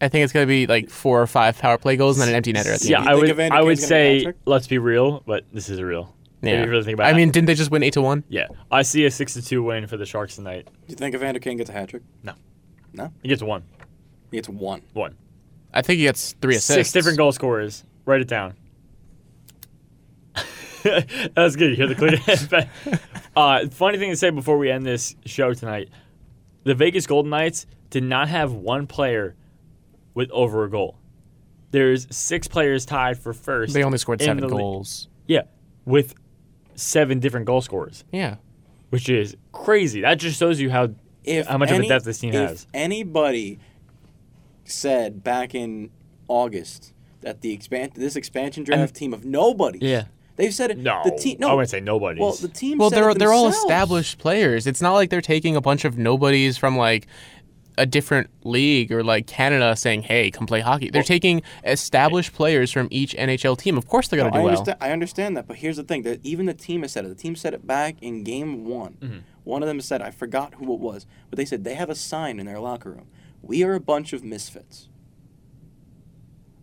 I 0.00 0.08
think 0.08 0.24
it's 0.24 0.32
gonna 0.32 0.46
be 0.46 0.66
like 0.66 0.88
four 0.90 1.20
or 1.20 1.26
five 1.26 1.58
power 1.58 1.78
play 1.78 1.96
goals 1.96 2.16
and 2.18 2.22
then 2.22 2.30
an 2.30 2.34
empty 2.36 2.52
netter 2.52 2.74
at 2.74 2.80
the 2.80 2.88
Yeah, 2.88 2.98
end. 2.98 3.04
You 3.06 3.10
I 3.10 3.14
think 3.14 3.20
would. 3.22 3.30
Evander 3.30 3.56
I 3.56 3.62
would 3.62 3.78
Kane's 3.78 3.88
gonna 3.90 4.02
get 4.18 4.26
a 4.28 4.32
say 4.32 4.38
let's 4.46 4.66
be 4.66 4.78
real, 4.78 5.22
but 5.26 5.44
this 5.52 5.68
is 5.68 5.80
real. 5.80 6.14
If 6.42 6.64
you 6.64 6.70
really 6.70 6.84
think 6.84 6.94
about 6.94 7.06
I 7.06 7.10
it. 7.10 7.16
mean, 7.16 7.30
didn't 7.30 7.48
they 7.48 7.54
just 7.54 7.70
win 7.70 7.82
eight 7.82 7.92
to 7.92 8.00
one? 8.00 8.24
yeah, 8.30 8.46
I 8.70 8.80
see 8.80 9.04
a 9.04 9.10
six 9.10 9.34
to 9.34 9.42
two 9.42 9.62
win 9.62 9.86
for 9.86 9.98
the 9.98 10.06
Sharks 10.06 10.36
tonight. 10.36 10.64
Do 10.64 10.72
you 10.88 10.96
think 10.96 11.14
Evander 11.14 11.38
Kane 11.38 11.58
gets 11.58 11.68
a 11.68 11.74
hat 11.74 11.90
trick? 11.90 12.02
No, 12.22 12.32
No, 12.94 13.12
he 13.22 13.28
gets 13.28 13.42
one. 13.42 13.62
he 14.30 14.38
gets 14.38 14.48
one. 14.48 14.80
One. 14.94 15.16
I 15.74 15.82
think 15.82 15.98
he 15.98 16.04
gets 16.04 16.32
three 16.40 16.54
assists. 16.56 16.74
Six 16.74 16.92
different 16.92 17.18
goal 17.18 17.32
scorers. 17.32 17.84
Write 18.06 18.22
it 18.22 18.28
down. 18.28 18.54
That's 21.34 21.56
good. 21.56 21.70
You 21.70 21.76
hear 21.76 21.86
the 21.88 21.94
click. 21.94 23.00
uh, 23.36 23.68
funny 23.68 23.98
thing 23.98 24.10
to 24.10 24.16
say 24.16 24.30
before 24.30 24.58
we 24.58 24.70
end 24.70 24.84
this 24.86 25.14
show 25.26 25.52
tonight: 25.54 25.88
the 26.64 26.74
Vegas 26.74 27.06
Golden 27.06 27.30
Knights 27.30 27.66
did 27.90 28.04
not 28.04 28.28
have 28.28 28.52
one 28.52 28.86
player 28.86 29.34
with 30.14 30.30
over 30.30 30.64
a 30.64 30.70
goal. 30.70 30.96
There's 31.70 32.06
six 32.14 32.48
players 32.48 32.84
tied 32.84 33.18
for 33.18 33.32
first. 33.32 33.74
They 33.74 33.84
only 33.84 33.98
scored 33.98 34.20
seven 34.20 34.38
the 34.42 34.48
le- 34.48 34.60
goals. 34.60 35.08
yeah, 35.26 35.42
with 35.84 36.14
seven 36.74 37.20
different 37.20 37.46
goal 37.46 37.60
scorers, 37.60 38.04
Yeah. 38.12 38.36
which 38.90 39.08
is 39.08 39.36
crazy. 39.52 40.00
That 40.00 40.14
just 40.14 40.38
shows 40.38 40.58
you 40.60 40.70
how 40.70 40.88
If 41.24 41.46
how 41.46 41.58
much 41.58 41.70
of 41.70 41.78
a 41.80 41.86
depth 41.86 42.04
this 42.06 42.18
team 42.18 42.32
if 42.34 42.48
has. 42.48 42.66
anybody 42.74 43.58
said 44.64 45.22
back 45.22 45.54
in 45.54 45.90
August 46.28 46.92
that 47.20 47.40
the 47.42 47.52
expand 47.52 47.92
this 47.94 48.16
expansion 48.16 48.64
draft 48.64 48.94
team 48.94 49.12
of 49.12 49.24
nobody, 49.24 49.78
Yeah. 49.82 50.04
They've 50.40 50.54
said 50.54 50.70
it. 50.70 50.78
No, 50.78 51.00
the 51.04 51.12
team. 51.12 51.36
No, 51.38 51.50
I 51.50 51.54
wouldn't 51.54 51.70
say 51.70 51.80
nobody's. 51.80 52.20
Well, 52.20 52.32
the 52.32 52.48
team. 52.48 52.78
Well, 52.78 52.90
said 52.90 53.02
they're 53.02 53.10
it 53.10 53.18
they're 53.18 53.32
all 53.32 53.48
established 53.48 54.18
players. 54.18 54.66
It's 54.66 54.80
not 54.80 54.94
like 54.94 55.10
they're 55.10 55.20
taking 55.20 55.56
a 55.56 55.60
bunch 55.60 55.84
of 55.84 55.98
nobodies 55.98 56.56
from 56.56 56.76
like 56.76 57.06
a 57.78 57.86
different 57.86 58.28
league 58.44 58.92
or 58.92 59.02
like 59.02 59.26
Canada 59.26 59.76
saying, 59.76 60.02
"Hey, 60.02 60.30
come 60.30 60.46
play 60.46 60.60
hockey." 60.60 60.90
They're 60.90 61.02
taking 61.02 61.42
established 61.64 62.32
players 62.34 62.70
from 62.70 62.88
each 62.90 63.14
NHL 63.14 63.56
team. 63.56 63.78
Of 63.78 63.86
course, 63.86 64.08
they're 64.08 64.18
gonna 64.18 64.30
I 64.30 64.38
do 64.38 64.44
well. 64.44 64.48
understand. 64.48 64.78
I 64.80 64.90
understand 64.90 65.36
that, 65.36 65.46
but 65.46 65.56
here's 65.56 65.76
the 65.76 65.84
thing: 65.84 66.02
that 66.02 66.20
even 66.24 66.46
the 66.46 66.54
team 66.54 66.82
has 66.82 66.92
said 66.92 67.04
it. 67.04 67.08
The 67.08 67.14
team 67.14 67.36
said 67.36 67.54
it 67.54 67.66
back 67.66 67.96
in 68.02 68.24
game 68.24 68.64
one. 68.64 68.98
Mm-hmm. 69.00 69.18
One 69.44 69.62
of 69.62 69.68
them 69.68 69.80
said, 69.80 70.02
I 70.02 70.10
forgot 70.10 70.54
who 70.54 70.74
it 70.74 70.80
was, 70.80 71.06
but 71.28 71.36
they 71.36 71.44
said 71.44 71.64
they 71.64 71.74
have 71.74 71.90
a 71.90 71.94
sign 71.94 72.38
in 72.38 72.46
their 72.46 72.60
locker 72.60 72.90
room. 72.90 73.06
We 73.42 73.64
are 73.64 73.74
a 73.74 73.80
bunch 73.80 74.12
of 74.12 74.22
misfits. 74.22 74.89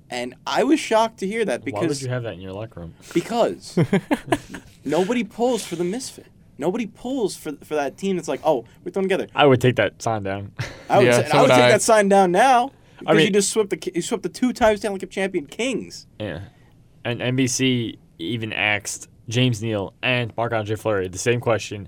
And 0.09 0.35
I 0.45 0.63
was 0.63 0.79
shocked 0.79 1.19
to 1.19 1.27
hear 1.27 1.43
that 1.45 1.65
because 1.65 1.81
Why 1.81 1.87
would 1.87 2.01
you 2.01 2.09
have 2.09 2.23
that 2.23 2.33
in 2.35 2.41
your 2.41 2.53
locker 2.53 2.79
room? 2.81 2.93
because 3.13 3.77
nobody 4.85 5.23
pulls 5.23 5.65
for 5.65 5.75
the 5.75 5.83
misfit. 5.83 6.27
Nobody 6.57 6.87
pulls 6.87 7.35
for 7.35 7.51
for 7.63 7.75
that 7.75 7.97
team 7.97 8.15
that's 8.15 8.27
like, 8.27 8.41
oh, 8.43 8.65
we're 8.83 8.91
thrown 8.91 9.03
together. 9.03 9.27
I 9.35 9.45
would 9.45 9.61
take 9.61 9.75
that 9.75 10.01
sign 10.01 10.23
down. 10.23 10.53
I 10.89 10.97
would, 10.97 11.07
Yeah, 11.07 11.21
say, 11.23 11.29
so 11.29 11.37
I 11.37 11.41
would 11.41 11.49
would 11.49 11.55
take 11.55 11.71
that 11.71 11.81
sign 11.81 12.09
down 12.09 12.31
now 12.31 12.71
because 12.99 13.15
mean- 13.17 13.25
you 13.27 13.31
just 13.33 13.51
swept 13.51 13.69
the 13.69 13.91
you 13.93 14.01
swept 14.01 14.23
the 14.23 14.29
two 14.29 14.53
times 14.53 14.79
Stanley 14.79 14.99
Cup 14.99 15.09
champion 15.11 15.45
Kings. 15.45 16.07
Yeah. 16.19 16.41
And 17.05 17.19
NBC 17.21 17.97
even 18.17 18.51
asked 18.53 19.07
James 19.29 19.61
Neal 19.61 19.93
and 20.01 20.35
Marc 20.35 20.51
Andre 20.53 20.75
Fleury 20.75 21.07
the 21.09 21.17
same 21.17 21.39
question. 21.39 21.87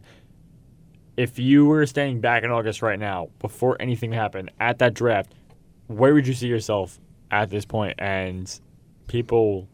If 1.18 1.40
you 1.40 1.66
were 1.66 1.86
standing 1.86 2.22
back 2.22 2.44
in 2.44 2.52
August 2.52 2.82
right 2.82 3.00
now, 3.00 3.30
before 3.40 3.76
anything 3.82 4.12
happened 4.14 4.52
at 4.60 4.80
that 4.80 4.94
draft, 4.94 5.34
where 5.88 6.14
would 6.14 6.28
you 6.28 6.34
see 6.34 6.48
yourself 6.48 7.00
at 7.32 7.50
this? 7.50 7.66
And 7.98 8.60
people, 9.08 9.68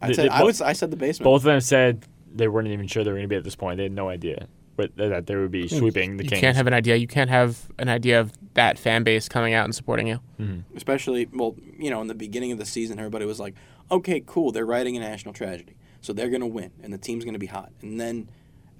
I 0.00 0.12
said 0.12 0.24
they 0.26 0.28
I 0.28 0.38
bo- 0.40 0.46
would 0.46 0.62
I 0.62 0.72
said 0.72 0.90
the 0.90 0.96
basement. 0.96 1.24
both 1.24 1.42
of 1.42 1.44
them 1.44 1.60
said 1.60 2.06
they 2.34 2.48
weren't 2.48 2.68
even 2.68 2.86
sure 2.86 3.04
they 3.04 3.10
were 3.10 3.16
going 3.16 3.24
to 3.24 3.28
be 3.28 3.36
at 3.36 3.44
this 3.44 3.56
point. 3.56 3.78
They 3.78 3.84
had 3.84 3.92
no 3.92 4.08
idea 4.08 4.48
but 4.78 4.94
that 4.94 5.26
they 5.26 5.34
would 5.34 5.50
be 5.50 5.66
sweeping 5.66 6.18
the 6.18 6.22
you 6.22 6.30
Kings. 6.30 6.40
can't 6.40 6.56
have 6.56 6.68
an 6.68 6.72
idea. 6.72 6.94
You 6.94 7.08
can't 7.08 7.28
have 7.28 7.66
an 7.78 7.88
idea 7.88 8.20
of 8.20 8.32
that 8.54 8.78
fan 8.78 9.02
base 9.02 9.28
coming 9.28 9.52
out 9.52 9.64
and 9.64 9.74
supporting 9.74 10.06
you. 10.06 10.20
Mm-hmm. 10.40 10.76
especially 10.76 11.28
well 11.32 11.56
you 11.78 11.90
know 11.90 12.00
in 12.00 12.06
the 12.06 12.14
beginning 12.14 12.52
of 12.52 12.58
the 12.58 12.64
season 12.64 12.98
everybody 12.98 13.24
was 13.24 13.40
like 13.40 13.54
okay 13.90 14.22
cool 14.24 14.52
they're 14.52 14.66
writing 14.66 14.96
a 14.96 15.00
national 15.00 15.34
tragedy 15.34 15.76
so 16.00 16.12
they're 16.12 16.28
going 16.28 16.40
to 16.40 16.46
win 16.46 16.70
and 16.82 16.92
the 16.92 16.98
team's 16.98 17.24
going 17.24 17.34
to 17.34 17.40
be 17.40 17.46
hot 17.46 17.72
and 17.82 18.00
then 18.00 18.30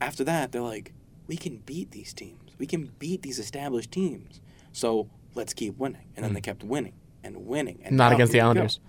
after 0.00 0.22
that 0.22 0.52
they're 0.52 0.62
like 0.62 0.92
we 1.26 1.36
can 1.36 1.56
beat 1.58 1.90
these 1.90 2.12
teams 2.14 2.52
we 2.58 2.66
can 2.66 2.92
beat 2.98 3.22
these 3.22 3.38
established 3.38 3.90
teams 3.90 4.40
so 4.72 5.08
let's 5.34 5.52
keep 5.52 5.76
winning 5.78 6.06
and 6.14 6.24
then 6.24 6.30
mm-hmm. 6.30 6.34
they 6.34 6.40
kept 6.40 6.62
winning 6.62 6.94
and 7.36 7.46
winning 7.46 7.78
and 7.84 7.96
Not 7.96 8.12
against 8.12 8.32
the 8.32 8.38
here 8.38 8.44
go. 8.44 8.50
Islanders. 8.50 8.80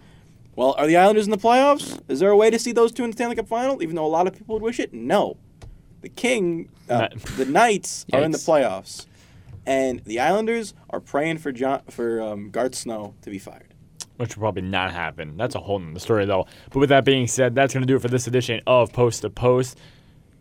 well 0.55 0.75
are 0.77 0.87
the 0.87 0.97
islanders 0.97 1.25
in 1.25 1.31
the 1.31 1.37
playoffs 1.37 1.99
is 2.07 2.19
there 2.19 2.29
a 2.29 2.37
way 2.37 2.49
to 2.49 2.57
see 2.57 2.71
those 2.71 2.91
two 2.91 3.03
in 3.03 3.11
the 3.11 3.15
stanley 3.15 3.35
cup 3.35 3.47
final 3.47 3.81
even 3.83 3.95
though 3.95 4.05
a 4.05 4.07
lot 4.07 4.27
of 4.27 4.33
people 4.33 4.55
would 4.55 4.63
wish 4.63 4.79
it 4.79 4.93
no 4.93 5.37
the 6.01 6.09
king 6.09 6.69
uh, 6.89 7.07
the 7.37 7.45
knights 7.45 8.05
are 8.13 8.21
in 8.21 8.31
the 8.31 8.37
playoffs 8.37 9.05
and 9.65 9.99
the 10.05 10.19
islanders 10.19 10.73
are 10.89 10.99
praying 10.99 11.37
for 11.37 11.51
John 11.51 11.81
for 11.89 12.21
um, 12.21 12.49
Garth 12.49 12.73
Snow 12.75 13.13
to 13.21 13.29
be 13.29 13.37
fired 13.37 13.69
which 14.17 14.35
will 14.35 14.41
probably 14.41 14.63
not 14.63 14.91
happen. 14.91 15.37
That's 15.37 15.55
a 15.55 15.59
whole 15.61 15.79
nother 15.79 15.97
story, 16.01 16.25
though. 16.25 16.45
But 16.71 16.79
with 16.79 16.89
that 16.89 17.05
being 17.05 17.25
said, 17.25 17.55
that's 17.55 17.73
going 17.73 17.83
to 17.83 17.87
do 17.87 17.95
it 17.95 18.01
for 18.01 18.09
this 18.09 18.27
edition 18.27 18.59
of 18.67 18.91
Post 18.91 19.21
to 19.21 19.29
Post. 19.29 19.77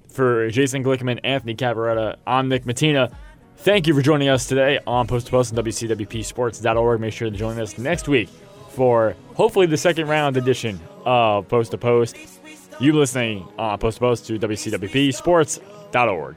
For 0.09 0.51
Jason 0.51 0.83
Glickman, 0.83 1.21
Anthony 1.23 1.55
Cavaretta, 1.55 2.17
I'm 2.27 2.49
Nick 2.49 2.65
Matina. 2.65 3.15
Thank 3.59 3.87
you 3.87 3.95
for 3.95 4.03
joining 4.03 4.29
us 4.29 4.47
today 4.47 4.79
on 4.87 5.07
Post 5.09 5.27
to 5.27 5.33
Post 5.33 5.57
on 5.57 5.65
WCWPSports.org. 5.65 7.01
Make 7.01 7.13
sure 7.13 7.29
to 7.29 7.37
join 7.37 7.59
us 7.61 7.77
next 7.77 8.07
week 8.09 8.29
for 8.71 9.17
hopefully 9.35 9.67
the 9.67 9.77
second 9.77 10.07
round 10.09 10.37
edition 10.37 10.81
of 11.05 11.49
Post 11.49 11.73
to 11.73 11.79
Post. 11.79 12.17
You 12.79 12.93
listening 12.93 13.47
on 13.59 13.77
Post 13.79 13.97
to 13.97 14.01
Post 14.01 14.27
to 14.27 14.39
WCWPSports.org. 14.39 16.37